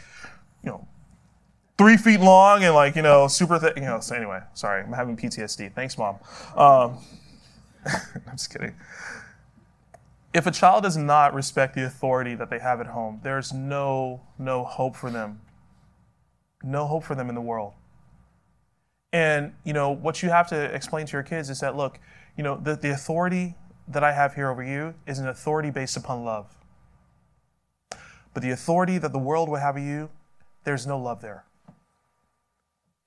you 0.62 0.70
know, 0.70 0.86
three 1.80 1.96
feet 1.96 2.20
long 2.20 2.62
and 2.62 2.74
like, 2.74 2.94
you 2.94 3.00
know, 3.00 3.26
super 3.26 3.58
thick. 3.58 3.74
You 3.76 3.84
know, 3.84 4.00
so 4.00 4.14
anyway, 4.14 4.40
sorry, 4.52 4.82
I'm 4.82 4.92
having 4.92 5.16
PTSD. 5.16 5.72
Thanks, 5.72 5.96
mom. 5.96 6.16
Um, 6.54 6.98
I'm 7.86 8.32
just 8.32 8.52
kidding. 8.52 8.74
If 10.34 10.46
a 10.46 10.50
child 10.50 10.82
does 10.82 10.98
not 10.98 11.32
respect 11.32 11.74
the 11.74 11.86
authority 11.86 12.34
that 12.34 12.50
they 12.50 12.58
have 12.58 12.82
at 12.82 12.88
home, 12.88 13.20
there's 13.22 13.54
no, 13.54 14.20
no 14.38 14.62
hope 14.62 14.94
for 14.94 15.10
them. 15.10 15.40
No 16.62 16.86
hope 16.86 17.02
for 17.02 17.14
them 17.14 17.30
in 17.30 17.34
the 17.34 17.40
world. 17.40 17.72
And, 19.14 19.54
you 19.64 19.72
know, 19.72 19.90
what 19.90 20.22
you 20.22 20.28
have 20.28 20.48
to 20.48 20.62
explain 20.74 21.06
to 21.06 21.12
your 21.12 21.22
kids 21.22 21.48
is 21.48 21.60
that, 21.60 21.76
look, 21.76 21.98
you 22.36 22.44
know, 22.44 22.60
the, 22.62 22.76
the 22.76 22.90
authority 22.90 23.54
that 23.88 24.04
I 24.04 24.12
have 24.12 24.34
here 24.34 24.50
over 24.50 24.62
you 24.62 24.92
is 25.06 25.18
an 25.18 25.28
authority 25.28 25.70
based 25.70 25.96
upon 25.96 26.26
love. 26.26 26.54
But 28.34 28.42
the 28.42 28.50
authority 28.50 28.98
that 28.98 29.12
the 29.12 29.18
world 29.18 29.48
will 29.48 29.56
have 29.56 29.78
you, 29.78 30.10
there's 30.64 30.86
no 30.86 30.98
love 30.98 31.22
there. 31.22 31.46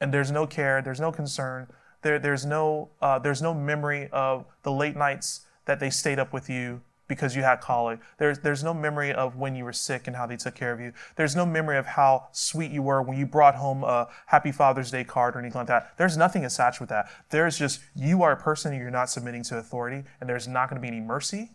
And 0.03 0.13
there's 0.13 0.31
no 0.31 0.45
care, 0.45 0.81
there's 0.81 0.99
no 0.99 1.13
concern, 1.13 1.67
there, 2.01 2.19
there's, 2.19 2.45
no, 2.45 2.89
uh, 3.01 3.19
there's 3.19 3.41
no 3.41 3.53
memory 3.53 4.09
of 4.11 4.43
the 4.63 4.71
late 4.71 4.97
nights 4.97 5.45
that 5.63 5.79
they 5.79 5.89
stayed 5.89 6.19
up 6.19 6.33
with 6.33 6.49
you 6.49 6.81
because 7.07 7.37
you 7.37 7.43
had 7.43 7.61
colic. 7.61 8.01
There's, 8.17 8.39
there's 8.39 8.65
no 8.65 8.73
memory 8.73 9.13
of 9.13 9.37
when 9.37 9.55
you 9.55 9.63
were 9.63 9.71
sick 9.71 10.05
and 10.05 10.13
how 10.13 10.25
they 10.25 10.35
took 10.35 10.55
care 10.55 10.73
of 10.73 10.81
you. 10.81 10.91
There's 11.15 11.37
no 11.37 11.45
memory 11.45 11.77
of 11.77 11.85
how 11.85 12.27
sweet 12.33 12.69
you 12.69 12.81
were 12.81 13.01
when 13.01 13.17
you 13.17 13.25
brought 13.25 13.55
home 13.55 13.85
a 13.85 14.09
Happy 14.25 14.51
Father's 14.51 14.91
Day 14.91 15.05
card 15.05 15.37
or 15.37 15.39
anything 15.39 15.59
like 15.59 15.67
that. 15.67 15.97
There's 15.97 16.17
nothing 16.17 16.43
attached 16.43 16.81
with 16.81 16.89
that. 16.89 17.09
There's 17.29 17.57
just 17.57 17.79
you 17.95 18.23
are 18.23 18.33
a 18.33 18.37
person 18.37 18.73
and 18.73 18.81
you're 18.81 18.91
not 18.91 19.09
submitting 19.09 19.43
to 19.43 19.57
authority, 19.57 20.03
and 20.19 20.29
there's 20.29 20.49
not 20.49 20.69
going 20.69 20.81
to 20.81 20.85
be 20.85 20.89
any 20.89 20.99
mercy, 20.99 21.51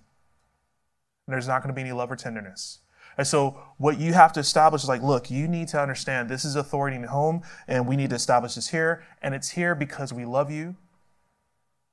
and 1.26 1.34
there's 1.34 1.48
not 1.48 1.62
going 1.62 1.74
to 1.74 1.76
be 1.76 1.82
any 1.82 1.92
love 1.92 2.10
or 2.10 2.16
tenderness. 2.16 2.78
And 3.18 3.26
so 3.26 3.60
what 3.78 3.98
you 3.98 4.12
have 4.12 4.32
to 4.34 4.40
establish 4.40 4.84
is 4.84 4.88
like, 4.88 5.02
look, 5.02 5.28
you 5.28 5.48
need 5.48 5.66
to 5.68 5.80
understand 5.80 6.28
this 6.28 6.44
is 6.44 6.54
authority 6.54 6.94
in 6.94 7.02
the 7.02 7.08
home, 7.08 7.42
and 7.66 7.86
we 7.86 7.96
need 7.96 8.10
to 8.10 8.16
establish 8.16 8.54
this 8.54 8.68
here. 8.68 9.04
And 9.20 9.34
it's 9.34 9.50
here 9.50 9.74
because 9.74 10.12
we 10.12 10.24
love 10.24 10.52
you 10.52 10.76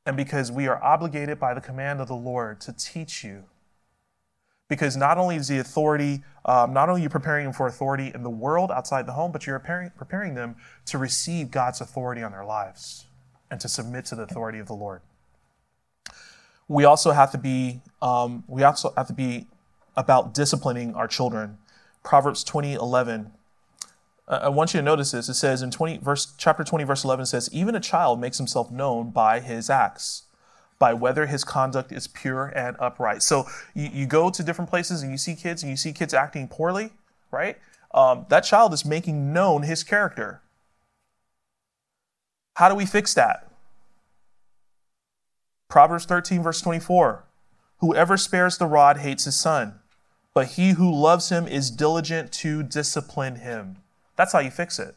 and 0.06 0.16
because 0.16 0.52
we 0.52 0.68
are 0.68 0.82
obligated 0.84 1.40
by 1.40 1.56
the 1.56 1.62
command 1.62 2.00
of 2.00 2.08
the 2.08 2.16
Lord 2.16 2.62
to 2.62 2.74
teach 2.74 3.24
you. 3.24 3.46
Because 4.68 4.96
not 4.96 5.18
only 5.18 5.36
is 5.36 5.48
the 5.48 5.58
authority, 5.60 6.24
um, 6.46 6.74
not 6.74 6.90
only 6.90 7.02
are 7.02 7.04
you 7.04 7.10
preparing 7.10 7.46
them 7.46 7.54
for 7.54 7.66
authority 7.66 8.12
in 8.14 8.22
the 8.22 8.30
world 8.30 8.72
outside 8.72 9.08
the 9.08 9.14
home, 9.14 9.32
but 9.32 9.48
you're 9.48 9.58
preparing, 9.60 9.92
preparing 9.98 10.36
them 10.36 10.56
to 10.86 11.00
receive 11.00 11.50
God's 11.50 11.82
authority 11.82 12.22
on 12.22 12.32
their 12.32 12.46
lives 12.46 13.06
and 13.50 13.60
to 13.62 13.68
submit 13.68 14.06
to 14.06 14.16
the 14.16 14.24
authority 14.24 14.60
of 14.60 14.68
the 14.68 14.74
Lord. 14.74 15.02
We 16.68 16.84
also 16.84 17.12
have 17.12 17.32
to 17.32 17.38
be, 17.38 17.82
um, 18.02 18.44
we 18.48 18.64
also 18.64 18.92
have 18.98 19.08
to 19.08 19.14
be 19.14 19.48
about 19.96 20.34
disciplining 20.34 20.94
our 20.94 21.08
children. 21.08 21.58
Proverbs 22.04 22.44
20, 22.44 22.74
11. 22.74 23.32
I 24.28 24.50
want 24.50 24.74
you 24.74 24.80
to 24.80 24.84
notice 24.84 25.12
this. 25.12 25.30
It 25.30 25.36
says 25.36 25.62
in 25.62 25.72
20, 25.72 25.98
verse, 25.98 26.34
chapter 26.38 26.64
20, 26.64 26.84
verse 26.84 27.04
11 27.04 27.28
says, 27.28 27.50
Even 27.52 27.76
a 27.76 27.80
child 27.80 28.20
makes 28.20 28.38
himself 28.38 28.72
known 28.72 29.12
by 29.12 29.40
his 29.40 29.70
acts, 29.70 30.24
by 30.80 30.94
whether 30.94 31.28
his 31.28 31.44
conduct 31.44 31.92
is 31.92 32.08
pure 32.08 32.48
and 32.56 32.76
upright. 32.80 33.22
So 33.22 33.46
you, 33.76 33.90
you 33.94 34.06
go 34.08 34.32
to 34.32 34.44
different 34.44 34.70
places 34.70 35.04
and 35.04 35.12
you 35.12 35.18
see 35.18 35.36
kids 35.36 35.62
and 35.62 35.70
you 35.70 35.78
see 35.78 35.94
kids 35.94 36.14
acting 36.14 36.48
poorly, 36.48 36.92
right? 37.30 37.58
Um, 37.94 38.26
that 38.30 38.42
child 38.42 38.74
is 38.74 38.84
making 38.84 39.32
known 39.32 39.64
his 39.64 39.84
character. 39.84 40.42
How 42.56 42.68
do 42.68 42.76
we 42.76 42.86
fix 42.86 43.14
that? 43.14 43.52
Proverbs 45.70 46.06
13, 46.06 46.42
verse 46.42 46.62
24. 46.62 47.26
Whoever 47.80 48.18
spares 48.18 48.58
the 48.58 48.66
rod 48.66 48.98
hates 48.98 49.26
his 49.26 49.40
son 49.40 49.80
but 50.36 50.50
he 50.50 50.72
who 50.72 50.94
loves 50.94 51.30
him 51.30 51.48
is 51.48 51.72
diligent 51.72 52.32
to 52.34 52.62
discipline 52.62 53.38
him. 53.38 53.78
That's 54.18 54.34
how 54.34 54.40
you 54.40 54.52
fix 54.52 54.78
it. 54.78 54.96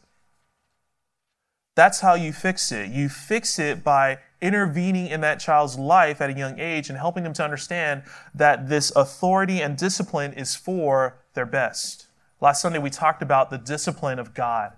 That's 1.76 2.00
how 2.00 2.14
you 2.14 2.32
fix 2.32 2.72
it. 2.72 2.90
You 2.90 3.08
fix 3.08 3.56
it 3.60 3.84
by 3.84 4.18
intervening 4.42 5.06
in 5.06 5.20
that 5.20 5.38
child's 5.38 5.78
life 5.78 6.20
at 6.20 6.28
a 6.28 6.36
young 6.36 6.58
age 6.58 6.88
and 6.88 6.98
helping 6.98 7.22
them 7.22 7.32
to 7.34 7.44
understand 7.44 8.02
that 8.34 8.68
this 8.68 8.90
authority 8.96 9.62
and 9.62 9.76
discipline 9.76 10.32
is 10.32 10.56
for 10.56 11.18
their 11.34 11.46
best. 11.46 12.08
Last 12.40 12.60
Sunday, 12.60 12.80
we 12.80 12.90
talked 12.90 13.22
about 13.22 13.50
the 13.50 13.58
discipline 13.58 14.18
of 14.18 14.34
God, 14.34 14.72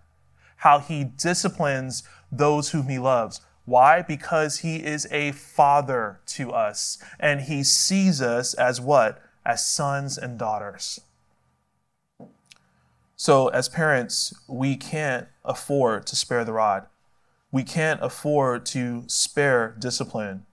how 0.56 0.78
he 0.78 1.04
disciplines 1.04 2.02
those 2.30 2.70
whom 2.70 2.88
he 2.88 2.98
loves. 2.98 3.40
Why? 3.64 4.02
Because 4.02 4.58
he 4.58 4.76
is 4.76 5.06
a 5.11 5.32
father 5.32 6.20
to 6.26 6.52
us 6.52 6.98
and 7.18 7.42
he 7.42 7.64
sees 7.64 8.20
us 8.20 8.52
as 8.52 8.78
what? 8.78 9.22
As 9.45 9.66
sons 9.66 10.18
and 10.18 10.38
daughters. 10.38 11.01
So, 13.16 13.49
as 13.49 13.68
parents, 13.68 14.34
we 14.49 14.76
can't 14.76 15.28
afford 15.45 16.07
to 16.07 16.16
spare 16.16 16.45
the 16.45 16.55
rod. 16.55 16.86
We 17.53 17.64
can't 17.64 18.01
afford 18.03 18.64
to 18.66 19.05
spare 19.09 19.76
discipline 19.78 20.47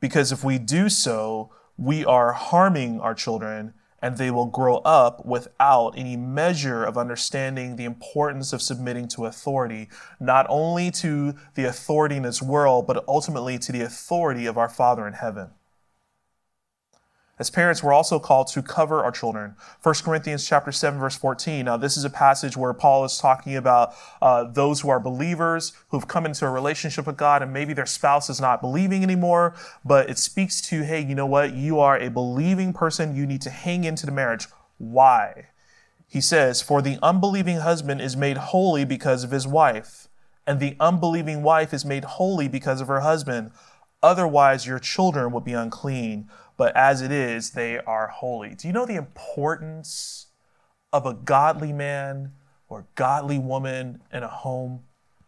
because 0.00 0.32
if 0.32 0.42
we 0.42 0.58
do 0.58 0.88
so, 0.88 1.50
we 1.76 2.04
are 2.04 2.32
harming 2.32 3.00
our 3.00 3.14
children 3.14 3.74
and 4.02 4.16
they 4.16 4.30
will 4.30 4.46
grow 4.46 4.78
up 4.78 5.24
without 5.26 5.90
any 5.96 6.16
measure 6.16 6.84
of 6.84 6.96
understanding 6.96 7.76
the 7.76 7.84
importance 7.84 8.52
of 8.52 8.62
submitting 8.62 9.06
to 9.08 9.26
authority, 9.26 9.88
not 10.18 10.46
only 10.48 10.90
to 10.90 11.34
the 11.54 11.64
authority 11.64 12.16
in 12.16 12.22
this 12.22 12.40
world, 12.40 12.86
but 12.86 13.04
ultimately 13.06 13.58
to 13.58 13.72
the 13.72 13.82
authority 13.82 14.46
of 14.46 14.56
our 14.56 14.68
Father 14.68 15.06
in 15.06 15.12
heaven. 15.12 15.50
As 17.40 17.48
parents, 17.48 17.82
we're 17.82 17.94
also 17.94 18.18
called 18.18 18.48
to 18.48 18.60
cover 18.60 19.02
our 19.02 19.10
children. 19.10 19.54
1 19.82 19.94
Corinthians 20.04 20.46
chapter 20.46 20.70
7, 20.70 21.00
verse 21.00 21.16
14. 21.16 21.64
Now, 21.64 21.78
this 21.78 21.96
is 21.96 22.04
a 22.04 22.10
passage 22.10 22.54
where 22.54 22.74
Paul 22.74 23.02
is 23.06 23.16
talking 23.16 23.56
about 23.56 23.94
uh, 24.20 24.44
those 24.44 24.82
who 24.82 24.90
are 24.90 25.00
believers 25.00 25.72
who've 25.88 26.06
come 26.06 26.26
into 26.26 26.44
a 26.44 26.50
relationship 26.50 27.06
with 27.06 27.16
God 27.16 27.40
and 27.40 27.50
maybe 27.50 27.72
their 27.72 27.86
spouse 27.86 28.28
is 28.28 28.42
not 28.42 28.60
believing 28.60 29.02
anymore, 29.02 29.54
but 29.86 30.10
it 30.10 30.18
speaks 30.18 30.60
to, 30.68 30.82
hey, 30.82 31.00
you 31.00 31.14
know 31.14 31.24
what? 31.24 31.54
You 31.54 31.80
are 31.80 31.98
a 31.98 32.10
believing 32.10 32.74
person. 32.74 33.16
You 33.16 33.24
need 33.24 33.40
to 33.40 33.50
hang 33.50 33.84
into 33.84 34.04
the 34.04 34.12
marriage. 34.12 34.46
Why? 34.76 35.46
He 36.06 36.20
says, 36.20 36.60
For 36.60 36.82
the 36.82 36.98
unbelieving 37.02 37.60
husband 37.60 38.02
is 38.02 38.18
made 38.18 38.36
holy 38.36 38.84
because 38.84 39.24
of 39.24 39.30
his 39.30 39.46
wife, 39.46 40.08
and 40.46 40.60
the 40.60 40.76
unbelieving 40.78 41.42
wife 41.42 41.72
is 41.72 41.86
made 41.86 42.04
holy 42.04 42.48
because 42.48 42.82
of 42.82 42.88
her 42.88 43.00
husband. 43.00 43.50
Otherwise, 44.02 44.66
your 44.66 44.78
children 44.78 45.32
will 45.32 45.40
be 45.40 45.54
unclean 45.54 46.28
but 46.60 46.76
as 46.76 47.00
it 47.00 47.10
is, 47.10 47.52
they 47.52 47.78
are 47.78 48.08
holy. 48.08 48.54
Do 48.54 48.68
you 48.68 48.74
know 48.74 48.84
the 48.84 48.96
importance 48.96 50.26
of 50.92 51.06
a 51.06 51.14
godly 51.14 51.72
man 51.72 52.32
or 52.68 52.84
godly 52.96 53.38
woman 53.38 54.02
in 54.12 54.22
a 54.22 54.28
home, 54.28 54.82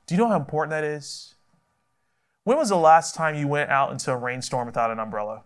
do 0.07 0.15
you 0.15 0.21
know 0.21 0.29
how 0.29 0.37
important 0.37 0.73
that 0.73 0.85
is? 0.85 1.35
When 2.45 2.59
was 2.59 2.69
the 2.69 2.77
last 2.77 3.15
time 3.15 3.35
you 3.35 3.49
went 3.49 3.71
out 3.71 3.91
into 3.91 4.13
a 4.13 4.17
rainstorm 4.19 4.67
without 4.67 4.91
an 4.91 4.99
umbrella? 4.99 5.45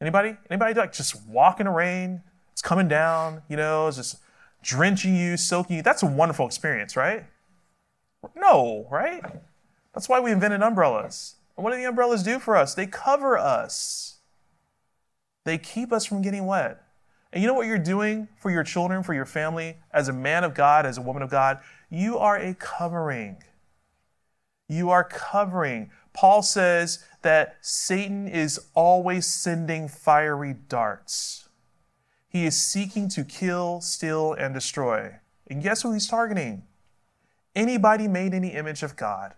Anybody? 0.00 0.36
Anybody 0.48 0.74
like 0.74 0.92
just 0.92 1.20
walk 1.26 1.58
in 1.58 1.66
the 1.66 1.72
rain? 1.72 2.22
It's 2.52 2.62
coming 2.62 2.86
down, 2.86 3.42
you 3.48 3.56
know, 3.56 3.88
it's 3.88 3.96
just 3.96 4.18
drenching 4.62 5.16
you, 5.16 5.36
soaking 5.36 5.78
you. 5.78 5.82
That's 5.82 6.04
a 6.04 6.06
wonderful 6.06 6.46
experience, 6.46 6.96
right? 6.96 7.24
No, 8.36 8.86
right? 8.92 9.24
That's 9.92 10.08
why 10.08 10.20
we 10.20 10.30
invented 10.30 10.62
umbrellas. 10.62 11.34
And 11.56 11.64
what 11.64 11.72
do 11.72 11.78
the 11.78 11.88
umbrellas 11.88 12.22
do 12.22 12.38
for 12.38 12.54
us? 12.54 12.74
They 12.74 12.86
cover 12.86 13.36
us. 13.36 14.09
They 15.44 15.58
keep 15.58 15.92
us 15.92 16.04
from 16.04 16.22
getting 16.22 16.46
wet. 16.46 16.82
And 17.32 17.42
you 17.42 17.48
know 17.48 17.54
what 17.54 17.66
you're 17.66 17.78
doing 17.78 18.28
for 18.36 18.50
your 18.50 18.64
children, 18.64 19.02
for 19.02 19.14
your 19.14 19.26
family, 19.26 19.76
as 19.92 20.08
a 20.08 20.12
man 20.12 20.44
of 20.44 20.54
God, 20.54 20.84
as 20.84 20.98
a 20.98 21.02
woman 21.02 21.22
of 21.22 21.30
God? 21.30 21.60
You 21.88 22.18
are 22.18 22.36
a 22.36 22.54
covering. 22.54 23.42
You 24.68 24.90
are 24.90 25.04
covering. 25.04 25.90
Paul 26.12 26.42
says 26.42 27.04
that 27.22 27.56
Satan 27.60 28.26
is 28.26 28.60
always 28.74 29.26
sending 29.26 29.88
fiery 29.88 30.54
darts. 30.68 31.48
He 32.28 32.46
is 32.46 32.60
seeking 32.60 33.08
to 33.10 33.24
kill, 33.24 33.80
steal, 33.80 34.32
and 34.32 34.54
destroy. 34.54 35.16
And 35.48 35.62
guess 35.62 35.82
who 35.82 35.92
he's 35.92 36.06
targeting? 36.06 36.62
Anybody 37.56 38.06
made 38.06 38.32
in 38.34 38.42
the 38.42 38.50
image 38.50 38.82
of 38.82 38.96
God. 38.96 39.34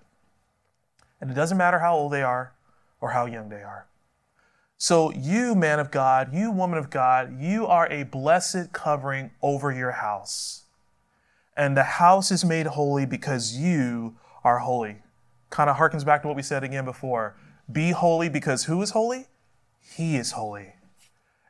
And 1.20 1.30
it 1.30 1.34
doesn't 1.34 1.56
matter 1.56 1.78
how 1.78 1.94
old 1.96 2.12
they 2.12 2.22
are 2.22 2.52
or 3.00 3.10
how 3.10 3.26
young 3.26 3.48
they 3.48 3.62
are. 3.62 3.86
So, 4.82 5.12
you, 5.12 5.54
man 5.54 5.78
of 5.78 5.92
God, 5.92 6.34
you, 6.34 6.50
woman 6.50 6.76
of 6.76 6.90
God, 6.90 7.40
you 7.40 7.68
are 7.68 7.86
a 7.86 8.02
blessed 8.02 8.72
covering 8.72 9.30
over 9.40 9.70
your 9.70 9.92
house. 9.92 10.64
And 11.56 11.76
the 11.76 11.84
house 11.84 12.32
is 12.32 12.44
made 12.44 12.66
holy 12.66 13.06
because 13.06 13.56
you 13.56 14.16
are 14.42 14.58
holy. 14.58 14.96
Kind 15.50 15.70
of 15.70 15.76
harkens 15.76 16.04
back 16.04 16.22
to 16.22 16.26
what 16.26 16.36
we 16.36 16.42
said 16.42 16.64
again 16.64 16.84
before. 16.84 17.36
Be 17.70 17.92
holy 17.92 18.28
because 18.28 18.64
who 18.64 18.82
is 18.82 18.90
holy? 18.90 19.28
He 19.78 20.16
is 20.16 20.32
holy. 20.32 20.72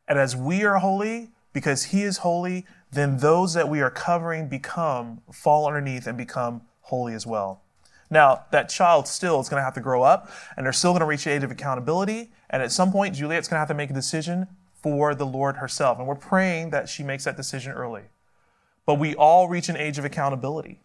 And 0.06 0.18
as 0.18 0.36
we 0.36 0.62
are 0.64 0.76
holy, 0.80 1.30
because 1.54 1.84
He 1.84 2.02
is 2.02 2.18
holy, 2.18 2.66
then 2.90 3.16
those 3.16 3.54
that 3.54 3.70
we 3.70 3.80
are 3.80 3.90
covering 3.90 4.50
become, 4.50 5.22
fall 5.32 5.66
underneath 5.66 6.06
and 6.06 6.18
become 6.18 6.66
holy 6.82 7.14
as 7.14 7.26
well. 7.26 7.62
Now, 8.12 8.44
that 8.50 8.68
child 8.68 9.08
still 9.08 9.40
is 9.40 9.48
going 9.48 9.58
to 9.58 9.64
have 9.64 9.72
to 9.72 9.80
grow 9.80 10.02
up 10.02 10.30
and 10.54 10.66
they're 10.66 10.72
still 10.74 10.90
going 10.90 11.00
to 11.00 11.06
reach 11.06 11.24
the 11.24 11.30
age 11.30 11.42
of 11.44 11.50
accountability. 11.50 12.30
And 12.50 12.62
at 12.62 12.70
some 12.70 12.92
point, 12.92 13.14
Juliet's 13.14 13.48
going 13.48 13.56
to 13.56 13.60
have 13.60 13.68
to 13.68 13.74
make 13.74 13.88
a 13.88 13.94
decision 13.94 14.48
for 14.74 15.14
the 15.14 15.24
Lord 15.24 15.56
herself. 15.56 15.98
And 15.98 16.06
we're 16.06 16.14
praying 16.14 16.70
that 16.70 16.90
she 16.90 17.02
makes 17.02 17.24
that 17.24 17.38
decision 17.38 17.72
early. 17.72 18.02
But 18.84 18.96
we 18.96 19.14
all 19.14 19.48
reach 19.48 19.70
an 19.70 19.78
age 19.78 19.96
of 19.96 20.04
accountability. 20.04 20.82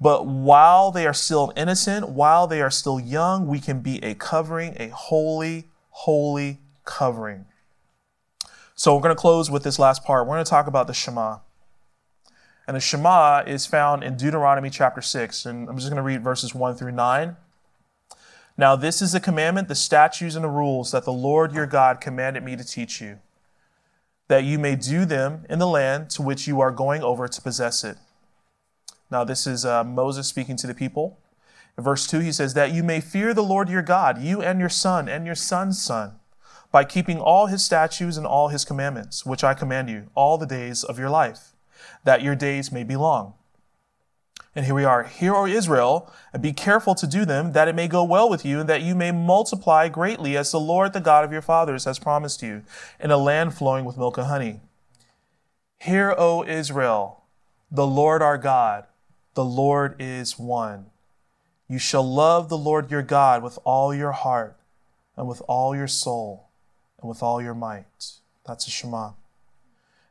But 0.00 0.28
while 0.28 0.92
they 0.92 1.08
are 1.08 1.14
still 1.14 1.52
innocent, 1.56 2.10
while 2.10 2.46
they 2.46 2.62
are 2.62 2.70
still 2.70 3.00
young, 3.00 3.48
we 3.48 3.58
can 3.58 3.80
be 3.80 3.98
a 4.04 4.14
covering, 4.14 4.76
a 4.78 4.88
holy, 4.90 5.70
holy 5.90 6.60
covering. 6.84 7.46
So 8.76 8.94
we're 8.94 9.02
going 9.02 9.16
to 9.16 9.20
close 9.20 9.50
with 9.50 9.64
this 9.64 9.80
last 9.80 10.04
part. 10.04 10.28
We're 10.28 10.34
going 10.34 10.44
to 10.44 10.50
talk 10.50 10.68
about 10.68 10.86
the 10.86 10.94
Shema. 10.94 11.38
And 12.66 12.76
the 12.76 12.80
Shema 12.80 13.44
is 13.46 13.64
found 13.64 14.02
in 14.02 14.16
Deuteronomy 14.16 14.70
chapter 14.70 15.00
6. 15.00 15.46
And 15.46 15.68
I'm 15.68 15.76
just 15.76 15.88
going 15.88 15.96
to 15.96 16.02
read 16.02 16.22
verses 16.22 16.54
1 16.54 16.74
through 16.74 16.92
9. 16.92 17.36
Now, 18.58 18.74
this 18.74 19.00
is 19.02 19.12
the 19.12 19.20
commandment, 19.20 19.68
the 19.68 19.74
statutes, 19.74 20.34
and 20.34 20.44
the 20.44 20.48
rules 20.48 20.90
that 20.90 21.04
the 21.04 21.12
Lord 21.12 21.52
your 21.52 21.66
God 21.66 22.00
commanded 22.00 22.42
me 22.42 22.56
to 22.56 22.64
teach 22.64 23.00
you, 23.02 23.18
that 24.28 24.44
you 24.44 24.58
may 24.58 24.74
do 24.74 25.04
them 25.04 25.44
in 25.50 25.58
the 25.58 25.66
land 25.66 26.08
to 26.10 26.22
which 26.22 26.48
you 26.48 26.60
are 26.60 26.70
going 26.70 27.02
over 27.02 27.28
to 27.28 27.42
possess 27.42 27.84
it. 27.84 27.98
Now, 29.10 29.24
this 29.24 29.46
is 29.46 29.64
uh, 29.64 29.84
Moses 29.84 30.26
speaking 30.26 30.56
to 30.56 30.66
the 30.66 30.74
people. 30.74 31.18
In 31.76 31.84
verse 31.84 32.06
2, 32.06 32.20
he 32.20 32.32
says, 32.32 32.54
That 32.54 32.72
you 32.72 32.82
may 32.82 33.00
fear 33.00 33.34
the 33.34 33.42
Lord 33.42 33.68
your 33.68 33.82
God, 33.82 34.18
you 34.20 34.40
and 34.40 34.58
your 34.58 34.70
son 34.70 35.06
and 35.06 35.26
your 35.26 35.34
son's 35.34 35.80
son, 35.80 36.14
by 36.72 36.82
keeping 36.82 37.20
all 37.20 37.46
his 37.46 37.62
statutes 37.62 38.16
and 38.16 38.26
all 38.26 38.48
his 38.48 38.64
commandments, 38.64 39.26
which 39.26 39.44
I 39.44 39.52
command 39.52 39.90
you, 39.90 40.10
all 40.14 40.38
the 40.38 40.46
days 40.46 40.82
of 40.82 40.98
your 40.98 41.10
life 41.10 41.52
that 42.06 42.22
your 42.22 42.34
days 42.34 42.72
may 42.72 42.84
be 42.84 42.96
long. 42.96 43.34
And 44.54 44.64
here 44.64 44.74
we 44.74 44.84
are. 44.84 45.02
Hear, 45.04 45.34
O 45.34 45.44
Israel, 45.44 46.10
and 46.32 46.42
be 46.42 46.54
careful 46.54 46.94
to 46.94 47.06
do 47.06 47.26
them, 47.26 47.52
that 47.52 47.68
it 47.68 47.74
may 47.74 47.88
go 47.88 48.02
well 48.02 48.30
with 48.30 48.42
you, 48.42 48.60
and 48.60 48.68
that 48.70 48.80
you 48.80 48.94
may 48.94 49.12
multiply 49.12 49.88
greatly, 49.88 50.34
as 50.34 50.50
the 50.50 50.60
Lord, 50.60 50.94
the 50.94 51.00
God 51.00 51.24
of 51.24 51.32
your 51.32 51.42
fathers, 51.42 51.84
has 51.84 51.98
promised 51.98 52.42
you, 52.42 52.62
in 52.98 53.10
a 53.10 53.18
land 53.18 53.52
flowing 53.52 53.84
with 53.84 53.98
milk 53.98 54.16
and 54.16 54.28
honey. 54.28 54.60
Hear, 55.78 56.14
O 56.16 56.42
Israel, 56.42 57.24
the 57.70 57.86
Lord 57.86 58.22
our 58.22 58.38
God, 58.38 58.86
the 59.34 59.44
Lord 59.44 59.96
is 59.98 60.38
one. 60.38 60.86
You 61.68 61.78
shall 61.78 62.04
love 62.04 62.48
the 62.48 62.56
Lord 62.56 62.90
your 62.90 63.02
God 63.02 63.42
with 63.42 63.58
all 63.64 63.92
your 63.92 64.12
heart, 64.12 64.56
and 65.16 65.28
with 65.28 65.42
all 65.48 65.76
your 65.76 65.88
soul, 65.88 66.48
and 67.00 67.08
with 67.10 67.22
all 67.22 67.42
your 67.42 67.54
might. 67.54 68.12
That's 68.46 68.66
a 68.66 68.70
Shema. 68.70 69.10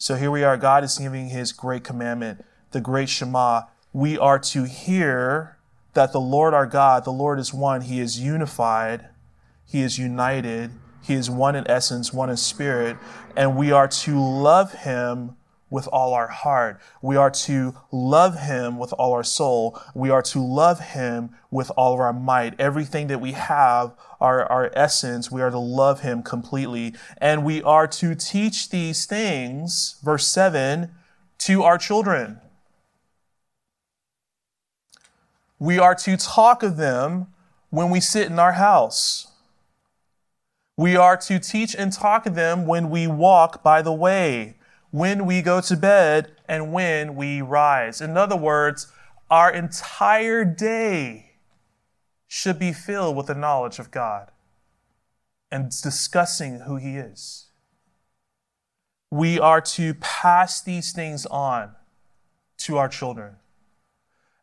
So 0.00 0.14
here 0.14 0.30
we 0.30 0.44
are. 0.44 0.56
God 0.56 0.84
is 0.84 0.96
giving 0.96 1.30
his 1.30 1.50
great 1.50 1.82
commandment, 1.82 2.44
the 2.70 2.80
great 2.80 3.08
Shema. 3.08 3.62
We 3.92 4.16
are 4.16 4.38
to 4.38 4.62
hear 4.62 5.58
that 5.94 6.12
the 6.12 6.20
Lord 6.20 6.54
our 6.54 6.66
God, 6.66 7.02
the 7.04 7.10
Lord 7.10 7.40
is 7.40 7.52
one. 7.52 7.80
He 7.80 7.98
is 7.98 8.20
unified. 8.20 9.08
He 9.66 9.82
is 9.82 9.98
united. 9.98 10.70
He 11.02 11.14
is 11.14 11.28
one 11.28 11.56
in 11.56 11.68
essence, 11.68 12.12
one 12.12 12.30
in 12.30 12.36
spirit. 12.36 12.96
And 13.36 13.56
we 13.56 13.72
are 13.72 13.88
to 13.88 14.20
love 14.20 14.72
him 14.72 15.36
with 15.70 15.86
all 15.88 16.14
our 16.14 16.28
heart. 16.28 16.80
We 17.02 17.16
are 17.16 17.30
to 17.30 17.74
love 17.90 18.38
him 18.40 18.78
with 18.78 18.92
all 18.94 19.12
our 19.12 19.24
soul. 19.24 19.80
We 19.94 20.10
are 20.10 20.22
to 20.22 20.40
love 20.40 20.80
him 20.80 21.30
with 21.50 21.70
all 21.76 21.94
of 21.94 22.00
our 22.00 22.12
might. 22.12 22.58
Everything 22.58 23.08
that 23.08 23.20
we 23.20 23.32
have, 23.32 23.94
our, 24.20 24.44
our 24.46 24.70
essence, 24.74 25.30
we 25.30 25.42
are 25.42 25.50
to 25.50 25.58
love 25.58 26.00
him 26.00 26.22
completely. 26.22 26.94
And 27.18 27.44
we 27.44 27.62
are 27.62 27.86
to 27.88 28.14
teach 28.14 28.70
these 28.70 29.06
things, 29.06 29.96
verse 30.02 30.26
7, 30.26 30.90
to 31.38 31.62
our 31.62 31.78
children. 31.78 32.40
We 35.58 35.78
are 35.78 35.94
to 35.96 36.16
talk 36.16 36.62
of 36.62 36.76
them 36.76 37.26
when 37.70 37.90
we 37.90 38.00
sit 38.00 38.26
in 38.26 38.38
our 38.38 38.52
house. 38.52 39.26
We 40.76 40.96
are 40.96 41.16
to 41.16 41.40
teach 41.40 41.74
and 41.74 41.92
talk 41.92 42.24
of 42.26 42.36
them 42.36 42.64
when 42.64 42.88
we 42.88 43.08
walk 43.08 43.64
by 43.64 43.82
the 43.82 43.92
way 43.92 44.57
when 44.90 45.26
we 45.26 45.42
go 45.42 45.60
to 45.60 45.76
bed, 45.76 46.32
and 46.48 46.72
when 46.72 47.14
we 47.14 47.42
rise. 47.42 48.00
In 48.00 48.16
other 48.16 48.36
words, 48.36 48.90
our 49.30 49.52
entire 49.52 50.44
day 50.44 51.32
should 52.26 52.58
be 52.58 52.72
filled 52.72 53.16
with 53.16 53.26
the 53.26 53.34
knowledge 53.34 53.78
of 53.78 53.90
God 53.90 54.30
and 55.50 55.70
discussing 55.70 56.60
who 56.60 56.76
He 56.76 56.96
is. 56.96 57.46
We 59.10 59.38
are 59.38 59.60
to 59.60 59.94
pass 59.94 60.60
these 60.60 60.92
things 60.92 61.26
on 61.26 61.72
to 62.58 62.76
our 62.78 62.88
children. 62.88 63.36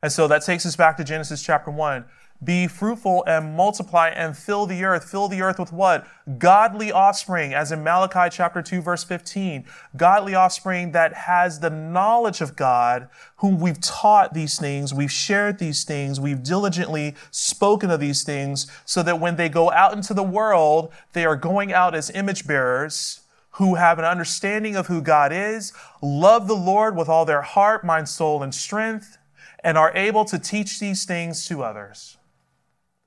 And 0.01 0.11
so 0.11 0.27
that 0.27 0.43
takes 0.43 0.65
us 0.65 0.75
back 0.75 0.97
to 0.97 1.03
Genesis 1.03 1.43
chapter 1.43 1.71
1. 1.71 2.05
Be 2.45 2.67
fruitful 2.67 3.23
and 3.25 3.57
multiply 3.57 4.09
and 4.09 4.37
fill 4.37 4.67
the 4.67 4.83
earth. 4.83 5.09
Fill 5.09 5.27
the 5.27 5.41
earth 5.41 5.57
with 5.57 5.73
what? 5.73 6.07
Godly 6.37 6.91
offspring, 6.91 7.53
as 7.53 7.71
in 7.71 7.83
Malachi 7.83 8.29
chapter 8.29 8.61
2, 8.61 8.81
verse 8.81 9.03
15. 9.03 9.65
Godly 9.97 10.35
offspring 10.35 10.91
that 10.91 11.13
has 11.13 11.59
the 11.59 11.71
knowledge 11.71 12.41
of 12.41 12.55
God, 12.55 13.09
whom 13.37 13.59
we've 13.59 13.81
taught 13.81 14.33
these 14.33 14.59
things, 14.59 14.93
we've 14.93 15.11
shared 15.11 15.57
these 15.57 15.83
things, 15.83 16.19
we've 16.19 16.43
diligently 16.43 17.15
spoken 17.31 17.89
of 17.89 17.99
these 17.99 18.23
things, 18.23 18.67
so 18.85 19.01
that 19.01 19.19
when 19.19 19.35
they 19.37 19.49
go 19.49 19.71
out 19.71 19.93
into 19.93 20.13
the 20.13 20.23
world, 20.23 20.93
they 21.13 21.25
are 21.25 21.35
going 21.35 21.73
out 21.73 21.95
as 21.95 22.11
image 22.11 22.45
bearers 22.45 23.21
who 23.51 23.75
have 23.75 23.97
an 23.97 24.05
understanding 24.05 24.75
of 24.75 24.87
who 24.87 25.01
God 25.01 25.31
is, 25.33 25.73
love 26.01 26.47
the 26.47 26.55
Lord 26.55 26.95
with 26.95 27.09
all 27.09 27.25
their 27.25 27.41
heart, 27.41 27.83
mind, 27.83 28.07
soul, 28.09 28.43
and 28.43 28.53
strength, 28.53 29.17
and 29.63 29.77
are 29.77 29.95
able 29.95 30.25
to 30.25 30.37
teach 30.37 30.79
these 30.79 31.05
things 31.05 31.47
to 31.47 31.63
others. 31.63 32.17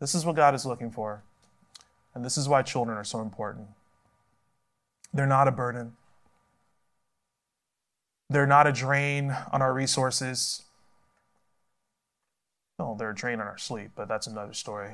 This 0.00 0.14
is 0.14 0.24
what 0.24 0.36
God 0.36 0.54
is 0.54 0.64
looking 0.64 0.90
for. 0.90 1.22
And 2.14 2.24
this 2.24 2.36
is 2.36 2.48
why 2.48 2.62
children 2.62 2.96
are 2.96 3.04
so 3.04 3.20
important. 3.20 3.68
They're 5.12 5.26
not 5.26 5.48
a 5.48 5.52
burden. 5.52 5.92
They're 8.30 8.46
not 8.46 8.66
a 8.66 8.72
drain 8.72 9.34
on 9.52 9.62
our 9.62 9.72
resources. 9.72 10.62
No, 12.78 12.94
they're 12.98 13.10
a 13.10 13.14
drain 13.14 13.40
on 13.40 13.46
our 13.46 13.58
sleep, 13.58 13.90
but 13.96 14.08
that's 14.08 14.26
another 14.26 14.52
story. 14.52 14.92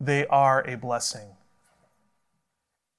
They 0.00 0.26
are 0.26 0.66
a 0.66 0.76
blessing. 0.76 1.28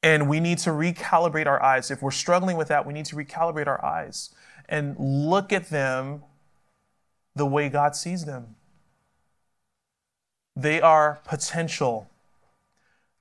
And 0.04 0.30
we 0.30 0.40
need 0.40 0.60
to 0.60 0.70
recalibrate 0.70 1.48
our 1.48 1.62
eyes. 1.64 1.90
If 1.90 2.02
we're 2.02 2.12
struggling 2.12 2.58
with 2.58 2.68
that, 2.68 2.86
we 2.86 2.94
need 2.94 3.06
to 3.06 3.16
recalibrate 3.16 3.68
our 3.68 3.84
eyes 3.84 4.30
and 4.70 4.96
look 5.00 5.52
at 5.52 5.70
them 5.70 6.24
the 7.36 7.46
way 7.46 7.70
God 7.70 7.96
sees 7.96 8.26
them. 8.26 8.56
They 10.56 10.80
are 10.82 11.20
potential. 11.26 12.10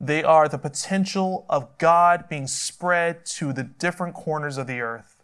They 0.01 0.23
are 0.23 0.49
the 0.49 0.59
potential 0.59 1.47
of 1.49 1.79
God 1.79 2.29
being 2.29 2.47
spread 2.47 3.25
to 3.27 3.53
the 3.53 3.65
different 3.65 4.15
corners 4.15 4.57
of 4.59 4.67
the 4.67 4.81
earth. 4.81 5.23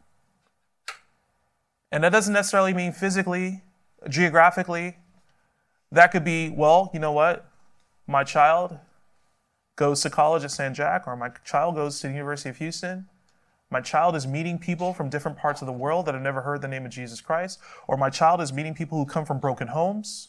And 1.93 2.05
that 2.05 2.13
doesn't 2.13 2.33
necessarily 2.33 2.73
mean 2.73 2.93
physically, 2.93 3.63
geographically. 4.09 4.97
That 5.93 6.13
could 6.13 6.25
be, 6.25 6.49
well, 6.49 6.91
you 6.95 7.01
know 7.01 7.13
what? 7.13 7.51
My 8.07 8.25
child 8.25 8.79
goes 9.77 10.03
to 10.03 10.11
college 10.11 10.45
at 10.45 10.51
San 10.51 10.75
Jac, 10.75 11.07
or 11.07 11.17
my 11.17 11.31
child 11.45 11.75
goes 11.75 12.01
to 12.01 12.09
the 12.09 12.13
University 12.13 12.49
of 12.49 12.59
Houston. 12.59 13.07
My 13.71 13.81
child 13.81 14.17
is 14.17 14.27
meeting 14.27 14.59
people 14.59 14.93
from 14.93 15.09
different 15.09 15.39
parts 15.39 15.63
of 15.63 15.67
the 15.67 15.73
world 15.73 16.07
that 16.07 16.15
have 16.15 16.23
never 16.23 16.43
heard 16.43 16.61
the 16.61 16.69
name 16.69 16.85
of 16.85 16.91
Jesus 16.91 17.21
Christ, 17.21 17.61
or 17.87 17.97
my 17.97 18.11
child 18.11 18.41
is 18.41 18.53
meeting 18.53 18.75
people 18.75 18.99
who 18.99 19.07
come 19.07 19.25
from 19.25 19.39
broken 19.39 19.69
homes. 19.69 20.29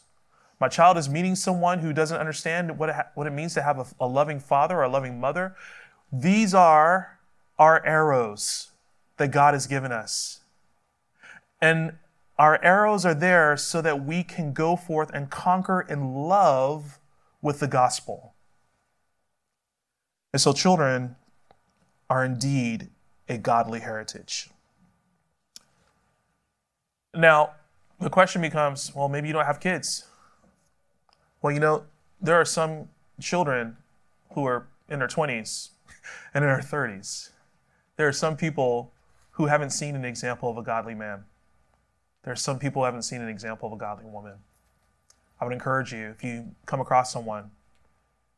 My 0.62 0.68
child 0.68 0.96
is 0.96 1.08
meeting 1.08 1.34
someone 1.34 1.80
who 1.80 1.92
doesn't 1.92 2.16
understand 2.16 2.78
what 2.78 2.88
it, 2.88 2.94
ha- 2.94 3.08
what 3.16 3.26
it 3.26 3.32
means 3.32 3.52
to 3.54 3.62
have 3.62 3.80
a, 3.80 3.86
a 3.98 4.06
loving 4.06 4.38
father 4.38 4.76
or 4.76 4.84
a 4.84 4.88
loving 4.88 5.18
mother. 5.18 5.56
These 6.12 6.54
are 6.54 7.18
our 7.58 7.84
arrows 7.84 8.70
that 9.16 9.32
God 9.32 9.54
has 9.54 9.66
given 9.66 9.90
us. 9.90 10.38
And 11.60 11.94
our 12.38 12.62
arrows 12.62 13.04
are 13.04 13.12
there 13.12 13.56
so 13.56 13.82
that 13.82 14.04
we 14.04 14.22
can 14.22 14.52
go 14.52 14.76
forth 14.76 15.10
and 15.12 15.28
conquer 15.30 15.80
in 15.80 16.14
love 16.14 17.00
with 17.40 17.58
the 17.58 17.66
gospel. 17.66 18.32
And 20.32 20.40
so, 20.40 20.52
children 20.52 21.16
are 22.08 22.24
indeed 22.24 22.88
a 23.28 23.36
godly 23.36 23.80
heritage. 23.80 24.48
Now, 27.12 27.54
the 27.98 28.10
question 28.10 28.40
becomes 28.40 28.94
well, 28.94 29.08
maybe 29.08 29.26
you 29.26 29.32
don't 29.32 29.44
have 29.44 29.58
kids. 29.58 30.04
Well, 31.42 31.52
you 31.52 31.58
know, 31.58 31.84
there 32.20 32.36
are 32.36 32.44
some 32.44 32.88
children 33.20 33.76
who 34.34 34.46
are 34.46 34.68
in 34.88 35.00
their 35.00 35.08
20s 35.08 35.70
and 36.34 36.44
in 36.44 36.50
their 36.50 36.60
30s. 36.60 37.30
There 37.96 38.06
are 38.06 38.12
some 38.12 38.36
people 38.36 38.92
who 39.32 39.46
haven't 39.46 39.70
seen 39.70 39.96
an 39.96 40.04
example 40.04 40.48
of 40.48 40.56
a 40.56 40.62
godly 40.62 40.94
man. 40.94 41.24
There 42.22 42.32
are 42.32 42.36
some 42.36 42.60
people 42.60 42.82
who 42.82 42.86
haven't 42.86 43.02
seen 43.02 43.20
an 43.20 43.28
example 43.28 43.66
of 43.66 43.72
a 43.72 43.76
godly 43.76 44.04
woman. 44.04 44.34
I 45.40 45.44
would 45.44 45.52
encourage 45.52 45.92
you, 45.92 46.10
if 46.10 46.22
you 46.22 46.54
come 46.66 46.80
across 46.80 47.12
someone, 47.12 47.50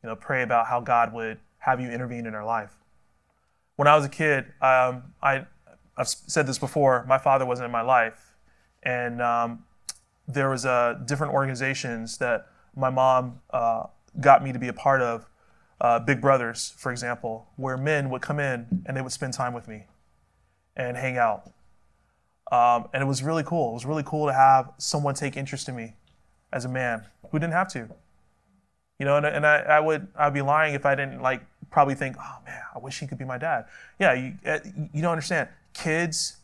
you 0.03 0.09
know, 0.09 0.17
pray 0.17 0.43
about 0.43 0.67
how 0.67 0.81
God 0.81 1.13
would 1.13 1.39
have 1.59 1.81
you 1.81 1.91
intervene 1.91 2.25
in 2.25 2.33
their 2.33 2.45
life. 2.45 2.73
When 3.77 3.87
I 3.87 3.97
was 3.97 4.07
a 4.07 4.09
kid, 4.09 4.47
um, 4.63 5.03
I, 5.23 5.45
I've 5.99 6.09
said 6.09 6.47
this 6.47 6.59
before, 6.59 7.05
my 7.07 7.19
father 7.19 7.45
wasn't 7.45 7.67
in 7.67 7.73
my 7.73 7.83
life. 7.83 8.35
And 8.83 9.21
um, 9.21 9.65
there 10.27 10.49
was 10.49 10.65
uh, 10.65 11.01
different 11.05 11.35
organizations 11.35 12.17
that 12.19 12.47
my 12.77 12.91
mom 12.91 13.41
uh, 13.51 13.85
got 14.21 14.43
me 14.43 14.53
to 14.53 14.59
be 14.59 14.69
a 14.69 14.73
part 14.73 15.03
of, 15.03 15.27
uh, 15.81 15.99
Big 15.99 16.21
Brothers, 16.21 16.75
for 16.79 16.93
example, 16.93 17.47
where 17.57 17.77
men 17.77 18.09
would 18.11 18.23
come 18.23 18.39
in 18.39 18.85
and 18.87 18.97
they 18.97 19.03
would 19.03 19.13
spend 19.13 19.35
time 19.35 19.53
with 19.53 19.69
me 19.69 19.85
and 20.77 20.97
hang 20.97 21.19
out. 21.19 21.51
Um, 22.51 22.89
and 22.93 23.03
it 23.03 23.07
was 23.07 23.23
really 23.23 23.43
cool. 23.43 23.71
It 23.71 23.75
was 23.75 23.87
really 23.87 24.03
cool 24.05 24.27
to 24.27 24.33
have 24.33 24.73
someone 24.79 25.15
take 25.15 25.37
interest 25.37 25.69
in 25.69 25.77
me 25.77 25.95
as 26.53 26.65
a 26.65 26.69
man 26.69 27.05
who 27.31 27.39
didn't 27.39 27.53
have 27.53 27.69
to. 27.73 27.89
You 28.99 29.07
know, 29.07 29.17
and, 29.17 29.27
and 29.27 29.47
I, 29.47 29.57
I 29.57 29.81
would 29.81 30.07
I'd 30.17 30.33
be 30.35 30.43
lying 30.43 30.75
if 30.75 30.87
I 30.87 30.95
didn't 30.95 31.21
like 31.21 31.45
probably 31.71 31.95
think, 31.95 32.17
oh 32.19 32.37
man, 32.47 32.61
I 32.75 32.79
wish 32.79 33.01
he 33.01 33.07
could 33.07 33.19
be 33.19 33.25
my 33.25 33.39
dad. 33.39 33.67
Yeah, 33.99 34.13
you, 34.15 34.35
uh, 34.47 34.59
you 34.93 35.03
don't 35.03 35.13
understand. 35.13 35.49
Kids 35.73 36.37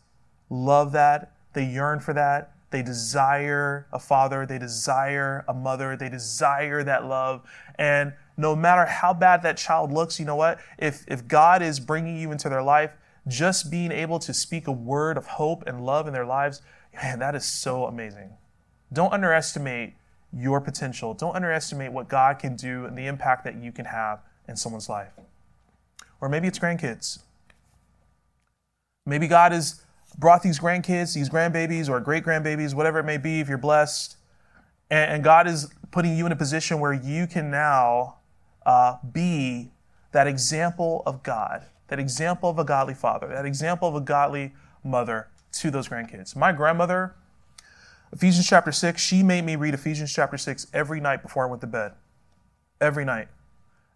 love 0.48 0.92
that. 0.92 1.32
They 1.52 1.64
yearn 1.64 2.00
for 2.00 2.12
that. 2.14 2.52
They 2.70 2.82
desire 2.82 3.86
a 3.92 3.98
father. 3.98 4.46
They 4.46 4.58
desire 4.58 5.44
a 5.48 5.54
mother. 5.54 5.96
They 5.96 6.08
desire 6.08 6.82
that 6.84 7.04
love. 7.04 7.42
And 7.76 8.12
no 8.36 8.54
matter 8.54 8.86
how 8.86 9.12
bad 9.12 9.42
that 9.42 9.56
child 9.56 9.92
looks, 9.92 10.18
you 10.18 10.26
know 10.26 10.36
what? 10.36 10.60
If, 10.78 11.04
if 11.08 11.26
God 11.26 11.62
is 11.62 11.80
bringing 11.80 12.16
you 12.16 12.32
into 12.32 12.48
their 12.48 12.62
life, 12.62 12.92
just 13.28 13.70
being 13.70 13.92
able 13.92 14.18
to 14.20 14.32
speak 14.32 14.66
a 14.66 14.72
word 14.72 15.16
of 15.16 15.26
hope 15.26 15.64
and 15.66 15.84
love 15.84 16.06
in 16.06 16.12
their 16.12 16.24
lives, 16.24 16.62
man, 16.94 17.18
that 17.18 17.34
is 17.34 17.44
so 17.44 17.86
amazing. 17.86 18.30
Don't 18.92 19.12
underestimate 19.12 19.94
your 20.32 20.60
potential. 20.60 21.12
Don't 21.12 21.34
underestimate 21.34 21.92
what 21.92 22.08
God 22.08 22.38
can 22.38 22.56
do 22.56 22.86
and 22.86 22.96
the 22.96 23.06
impact 23.06 23.44
that 23.44 23.56
you 23.56 23.72
can 23.72 23.86
have 23.86 24.20
in 24.48 24.56
someone's 24.56 24.88
life. 24.88 25.12
Or 26.20 26.28
maybe 26.28 26.48
it's 26.48 26.58
grandkids. 26.58 27.20
Maybe 29.06 29.26
God 29.26 29.52
has 29.52 29.82
brought 30.18 30.42
these 30.42 30.58
grandkids, 30.58 31.14
these 31.14 31.28
grandbabies, 31.28 31.88
or 31.88 32.00
great 32.00 32.24
grandbabies, 32.24 32.74
whatever 32.74 32.98
it 32.98 33.04
may 33.04 33.18
be, 33.18 33.40
if 33.40 33.48
you're 33.48 33.58
blessed, 33.58 34.16
and, 34.90 35.12
and 35.12 35.24
God 35.24 35.46
is 35.46 35.72
putting 35.90 36.16
you 36.16 36.26
in 36.26 36.32
a 36.32 36.36
position 36.36 36.80
where 36.80 36.92
you 36.92 37.26
can 37.26 37.50
now 37.50 38.18
uh, 38.66 38.96
be 39.12 39.70
that 40.12 40.26
example 40.26 41.02
of 41.06 41.22
God, 41.22 41.64
that 41.88 41.98
example 41.98 42.50
of 42.50 42.58
a 42.58 42.64
godly 42.64 42.94
father, 42.94 43.28
that 43.28 43.46
example 43.46 43.88
of 43.88 43.94
a 43.94 44.00
godly 44.00 44.52
mother 44.84 45.28
to 45.52 45.70
those 45.70 45.88
grandkids. 45.88 46.36
My 46.36 46.52
grandmother, 46.52 47.14
Ephesians 48.12 48.46
chapter 48.46 48.72
6, 48.72 49.00
she 49.00 49.22
made 49.22 49.44
me 49.44 49.56
read 49.56 49.74
Ephesians 49.74 50.12
chapter 50.12 50.36
6 50.36 50.66
every 50.72 51.00
night 51.00 51.22
before 51.22 51.46
I 51.46 51.50
went 51.50 51.60
to 51.60 51.66
bed. 51.66 51.92
Every 52.80 53.04
night. 53.04 53.28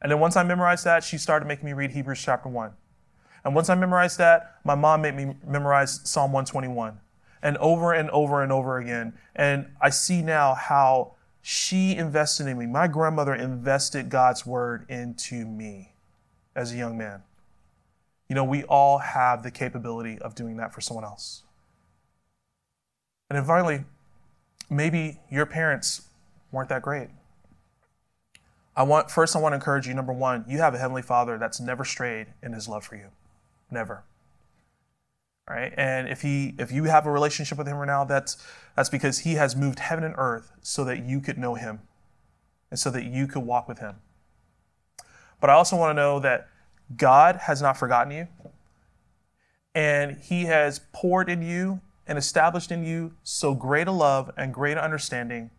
And 0.03 0.13
then 0.13 0.21
once 0.21 0.37
I 0.37 0.43
memorized 0.43 0.85
that, 0.85 1.03
she 1.03 1.19
started 1.19 1.47
making 1.47 1.65
me 1.65 1.73
read 1.73 1.93
Hebrews 1.93 2.23
chapter 2.23 2.49
1. 2.49 2.73
And 3.45 3.55
once 3.55 3.69
I 3.69 3.75
memorized 3.75 4.19
that, 4.19 4.59
my 4.65 4.75
mom 4.75 5.03
made 5.03 5.15
me 5.15 5.35
memorize 5.47 6.01
Psalm 6.05 6.33
121 6.33 6.99
and 7.43 7.59
over 7.59 7.93
and 7.93 8.09
over 8.11 8.43
and 8.43 8.51
over 8.51 8.79
again. 8.79 9.13
And 9.37 9.67
I 9.81 9.91
see 9.91 10.23
now 10.23 10.55
how 10.55 11.13
she 11.43 11.95
invested 11.95 12.47
in 12.47 12.59
me. 12.59 12.67
My 12.67 12.89
grandmother 12.89 13.35
invested 13.35 14.09
God's 14.09 14.47
word 14.47 14.87
into 14.89 15.45
me 15.45 15.93
as 16.57 16.73
a 16.73 16.77
young 16.77 16.97
man. 16.97 17.23
You 18.29 18.35
know, 18.35 18.45
we 18.45 18.65
all 18.65 18.99
have 18.99 19.43
the 19.43 19.51
capability 19.51 20.19
of 20.19 20.35
doing 20.35 20.57
that 20.57 20.73
for 20.73 20.81
someone 20.81 21.05
else. 21.05 21.43
And 23.29 23.37
then 23.37 23.45
finally, 23.45 23.85
maybe 24.71 25.21
your 25.31 25.45
parents 25.45 26.09
weren't 26.51 26.71
that 26.71 26.81
great. 26.81 27.09
I 28.77 28.83
want 28.83 29.11
first 29.11 29.37
I 29.37 29.39
want 29.39 29.53
to 29.53 29.57
encourage 29.57 29.87
you 29.87 29.95
number 29.95 30.13
1, 30.13 30.47
you 30.49 30.59
have 30.59 30.75
a 30.75 30.79
heavenly 30.79 31.03
Father 31.03 31.39
that's 31.39 31.61
never 31.61 31.85
strayed 31.85 32.29
in 32.43 32.55
his 32.55 32.69
love 32.69 32.85
for 32.85 32.97
you. 32.97 33.09
Never. 33.71 34.05
Right? 35.49 35.75
And 35.77 36.09
if 36.09 36.23
he 36.23 36.55
if 36.59 36.73
you 36.73 36.85
have 36.85 37.07
a 37.07 37.11
relationship 37.11 37.59
with 37.59 37.69
him 37.69 37.77
right 37.77 37.87
now, 37.87 38.05
that's 38.05 38.43
that's 38.77 38.89
because 38.89 39.21
he 39.21 39.35
has 39.35 39.55
moved 39.55 39.79
heaven 39.79 40.05
and 40.05 40.15
earth 40.17 40.53
so 40.63 40.85
that 40.85 41.05
you 41.05 41.21
could 41.21 41.37
know 41.37 41.55
him 41.55 41.81
and 42.71 42.79
so 42.81 42.91
that 42.91 43.05
you 43.05 43.27
could 43.27 43.43
walk 43.43 43.69
with 43.69 43.79
him. 43.79 43.97
But 45.41 45.51
I 45.51 45.53
also 45.53 45.77
want 45.77 45.91
to 45.91 45.95
know 45.95 46.19
that 46.21 46.49
God 46.97 47.37
has 47.43 47.61
not 47.61 47.77
forgotten 47.77 48.13
you. 48.13 48.29
And 49.75 50.19
he 50.19 50.45
has 50.45 50.81
poured 50.93 51.29
in 51.29 51.43
you 51.43 51.81
and 52.07 52.17
established 52.17 52.71
in 52.71 52.85
you 52.85 53.13
so 53.23 53.55
great 53.55 53.89
a 53.89 53.93
love 53.93 54.31
and 54.37 54.55
great 54.55 54.79
understanding 54.79 55.51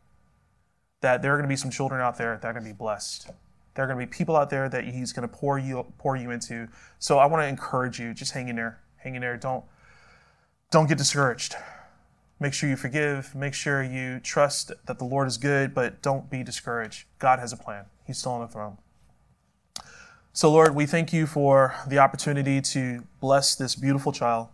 that 1.02 1.22
there 1.22 1.34
are 1.34 1.38
going 1.38 1.48
to 1.48 1.52
be 1.52 1.56
some 1.56 1.72
children 1.72 2.02
out 2.02 2.18
there 2.18 2.40
that 2.42 2.48
are 2.48 2.54
going 2.54 2.64
to 2.64 2.70
be 2.70 2.76
blessed. 2.76 3.30
There 3.76 3.84
are 3.84 3.88
going 3.88 4.00
to 4.00 4.06
be 4.06 4.10
people 4.10 4.36
out 4.36 4.50
there 4.50 4.70
that 4.70 4.86
he's 4.86 5.14
going 5.14 5.28
to 5.28 5.34
pour 5.34 5.60
you 5.60 5.86
pour 5.98 6.16
you 6.16 6.32
into. 6.32 6.68
So 6.98 7.20
I 7.20 7.26
want 7.26 7.44
to 7.44 7.48
encourage 7.48 8.00
you, 8.00 8.14
just 8.14 8.32
hang 8.32 8.48
in 8.48 8.56
there. 8.56 8.82
Hang 8.98 9.16
in 9.16 9.22
there. 9.22 9.38
Don't 9.38 9.64
don't 10.72 10.88
get 10.88 10.98
discouraged. 10.98 11.56
Make 12.40 12.54
sure 12.54 12.70
you 12.70 12.76
forgive. 12.76 13.34
Make 13.36 13.54
sure 13.54 13.84
you 13.84 14.20
trust 14.20 14.72
that 14.86 14.98
the 14.98 15.06
Lord 15.06 15.28
is 15.28 15.38
good, 15.38 15.74
but 15.74 16.02
don't 16.02 16.30
be 16.30 16.44
discouraged. 16.44 17.06
God 17.20 17.40
has 17.40 17.54
a 17.54 17.58
plan. 17.58 17.86
He's 18.06 18.18
still 18.18 18.34
on 18.34 18.42
the 18.42 18.48
throne. 18.48 18.78
So, 20.34 20.52
Lord, 20.52 20.76
we 20.76 20.86
thank 20.86 21.14
you 21.14 21.28
for 21.28 21.76
the 21.88 21.98
opportunity 22.00 22.60
to 22.60 23.04
bless 23.22 23.56
this 23.56 23.74
beautiful 23.74 24.12
child. 24.12 24.50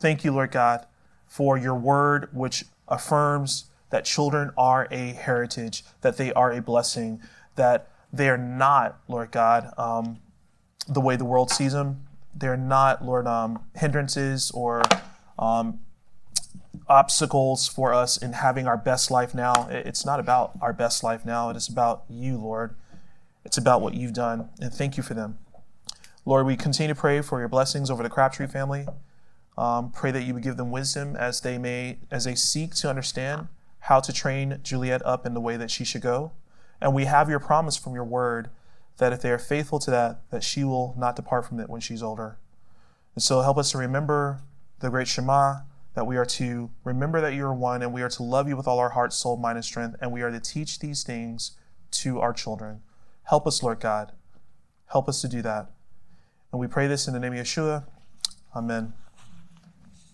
Thank 0.00 0.24
you, 0.24 0.32
Lord 0.32 0.50
God, 0.50 0.86
for 1.26 1.56
your 1.56 1.76
word, 1.76 2.30
which 2.32 2.64
affirms 2.88 3.66
that 3.90 4.04
children 4.04 4.50
are 4.58 4.88
a 4.90 5.12
heritage, 5.12 5.84
that 6.00 6.16
they 6.16 6.32
are 6.32 6.52
a 6.52 6.60
blessing, 6.60 7.20
that 7.54 7.88
they 8.12 8.28
are 8.28 8.38
not, 8.38 8.98
Lord 9.08 9.30
God, 9.30 9.72
um, 9.76 10.18
the 10.88 11.00
way 11.00 11.16
the 11.16 11.24
world 11.24 11.50
sees 11.50 11.72
them. 11.72 12.06
They're 12.34 12.56
not, 12.56 13.04
Lord, 13.04 13.26
um, 13.26 13.64
hindrances 13.74 14.50
or 14.52 14.82
um, 15.38 15.80
obstacles 16.88 17.68
for 17.68 17.92
us 17.92 18.16
in 18.16 18.32
having 18.32 18.66
our 18.66 18.76
best 18.76 19.10
life 19.10 19.34
now. 19.34 19.68
It's 19.70 20.06
not 20.06 20.20
about 20.20 20.52
our 20.62 20.72
best 20.72 21.02
life 21.02 21.24
now. 21.24 21.50
It 21.50 21.56
is 21.56 21.68
about 21.68 22.04
you, 22.08 22.38
Lord. 22.38 22.74
It's 23.44 23.58
about 23.58 23.80
what 23.82 23.94
you've 23.94 24.14
done. 24.14 24.48
And 24.60 24.72
thank 24.72 24.96
you 24.96 25.02
for 25.02 25.14
them. 25.14 25.38
Lord, 26.24 26.46
we 26.46 26.56
continue 26.56 26.94
to 26.94 27.00
pray 27.00 27.22
for 27.22 27.38
your 27.38 27.48
blessings 27.48 27.90
over 27.90 28.02
the 28.02 28.10
Crabtree 28.10 28.46
family. 28.46 28.86
Um, 29.56 29.90
pray 29.90 30.10
that 30.12 30.22
you 30.22 30.34
would 30.34 30.42
give 30.42 30.56
them 30.56 30.70
wisdom 30.70 31.16
as 31.16 31.40
they 31.40 31.58
may 31.58 31.98
as 32.10 32.24
they 32.24 32.36
seek 32.36 32.74
to 32.76 32.88
understand 32.88 33.48
how 33.80 33.98
to 34.00 34.12
train 34.12 34.60
Juliet 34.62 35.04
up 35.04 35.26
in 35.26 35.34
the 35.34 35.40
way 35.40 35.56
that 35.56 35.70
she 35.70 35.84
should 35.84 36.02
go. 36.02 36.32
And 36.80 36.94
we 36.94 37.04
have 37.06 37.28
your 37.28 37.40
promise 37.40 37.76
from 37.76 37.94
your 37.94 38.04
word 38.04 38.50
that 38.98 39.12
if 39.12 39.22
they 39.22 39.30
are 39.30 39.38
faithful 39.38 39.78
to 39.80 39.90
that, 39.90 40.20
that 40.30 40.42
she 40.42 40.64
will 40.64 40.94
not 40.98 41.16
depart 41.16 41.46
from 41.46 41.60
it 41.60 41.68
when 41.68 41.80
she's 41.80 42.02
older. 42.02 42.38
And 43.14 43.22
so 43.22 43.40
help 43.40 43.58
us 43.58 43.72
to 43.72 43.78
remember 43.78 44.40
the 44.80 44.90
great 44.90 45.08
Shema, 45.08 45.60
that 45.94 46.06
we 46.06 46.16
are 46.16 46.24
to 46.26 46.70
remember 46.84 47.20
that 47.20 47.34
you 47.34 47.44
are 47.44 47.54
one, 47.54 47.82
and 47.82 47.92
we 47.92 48.02
are 48.02 48.08
to 48.10 48.22
love 48.22 48.48
you 48.48 48.56
with 48.56 48.68
all 48.68 48.78
our 48.78 48.90
heart, 48.90 49.12
soul, 49.12 49.36
mind, 49.36 49.56
and 49.56 49.64
strength, 49.64 49.96
and 50.00 50.12
we 50.12 50.22
are 50.22 50.30
to 50.30 50.38
teach 50.38 50.78
these 50.78 51.02
things 51.02 51.56
to 51.90 52.20
our 52.20 52.32
children. 52.32 52.82
Help 53.24 53.46
us, 53.46 53.62
Lord 53.62 53.80
God. 53.80 54.12
Help 54.86 55.08
us 55.08 55.20
to 55.22 55.28
do 55.28 55.42
that. 55.42 55.70
And 56.52 56.60
we 56.60 56.66
pray 56.66 56.86
this 56.86 57.08
in 57.08 57.14
the 57.14 57.20
name 57.20 57.32
of 57.32 57.40
Yeshua. 57.40 57.84
Amen. 58.54 58.92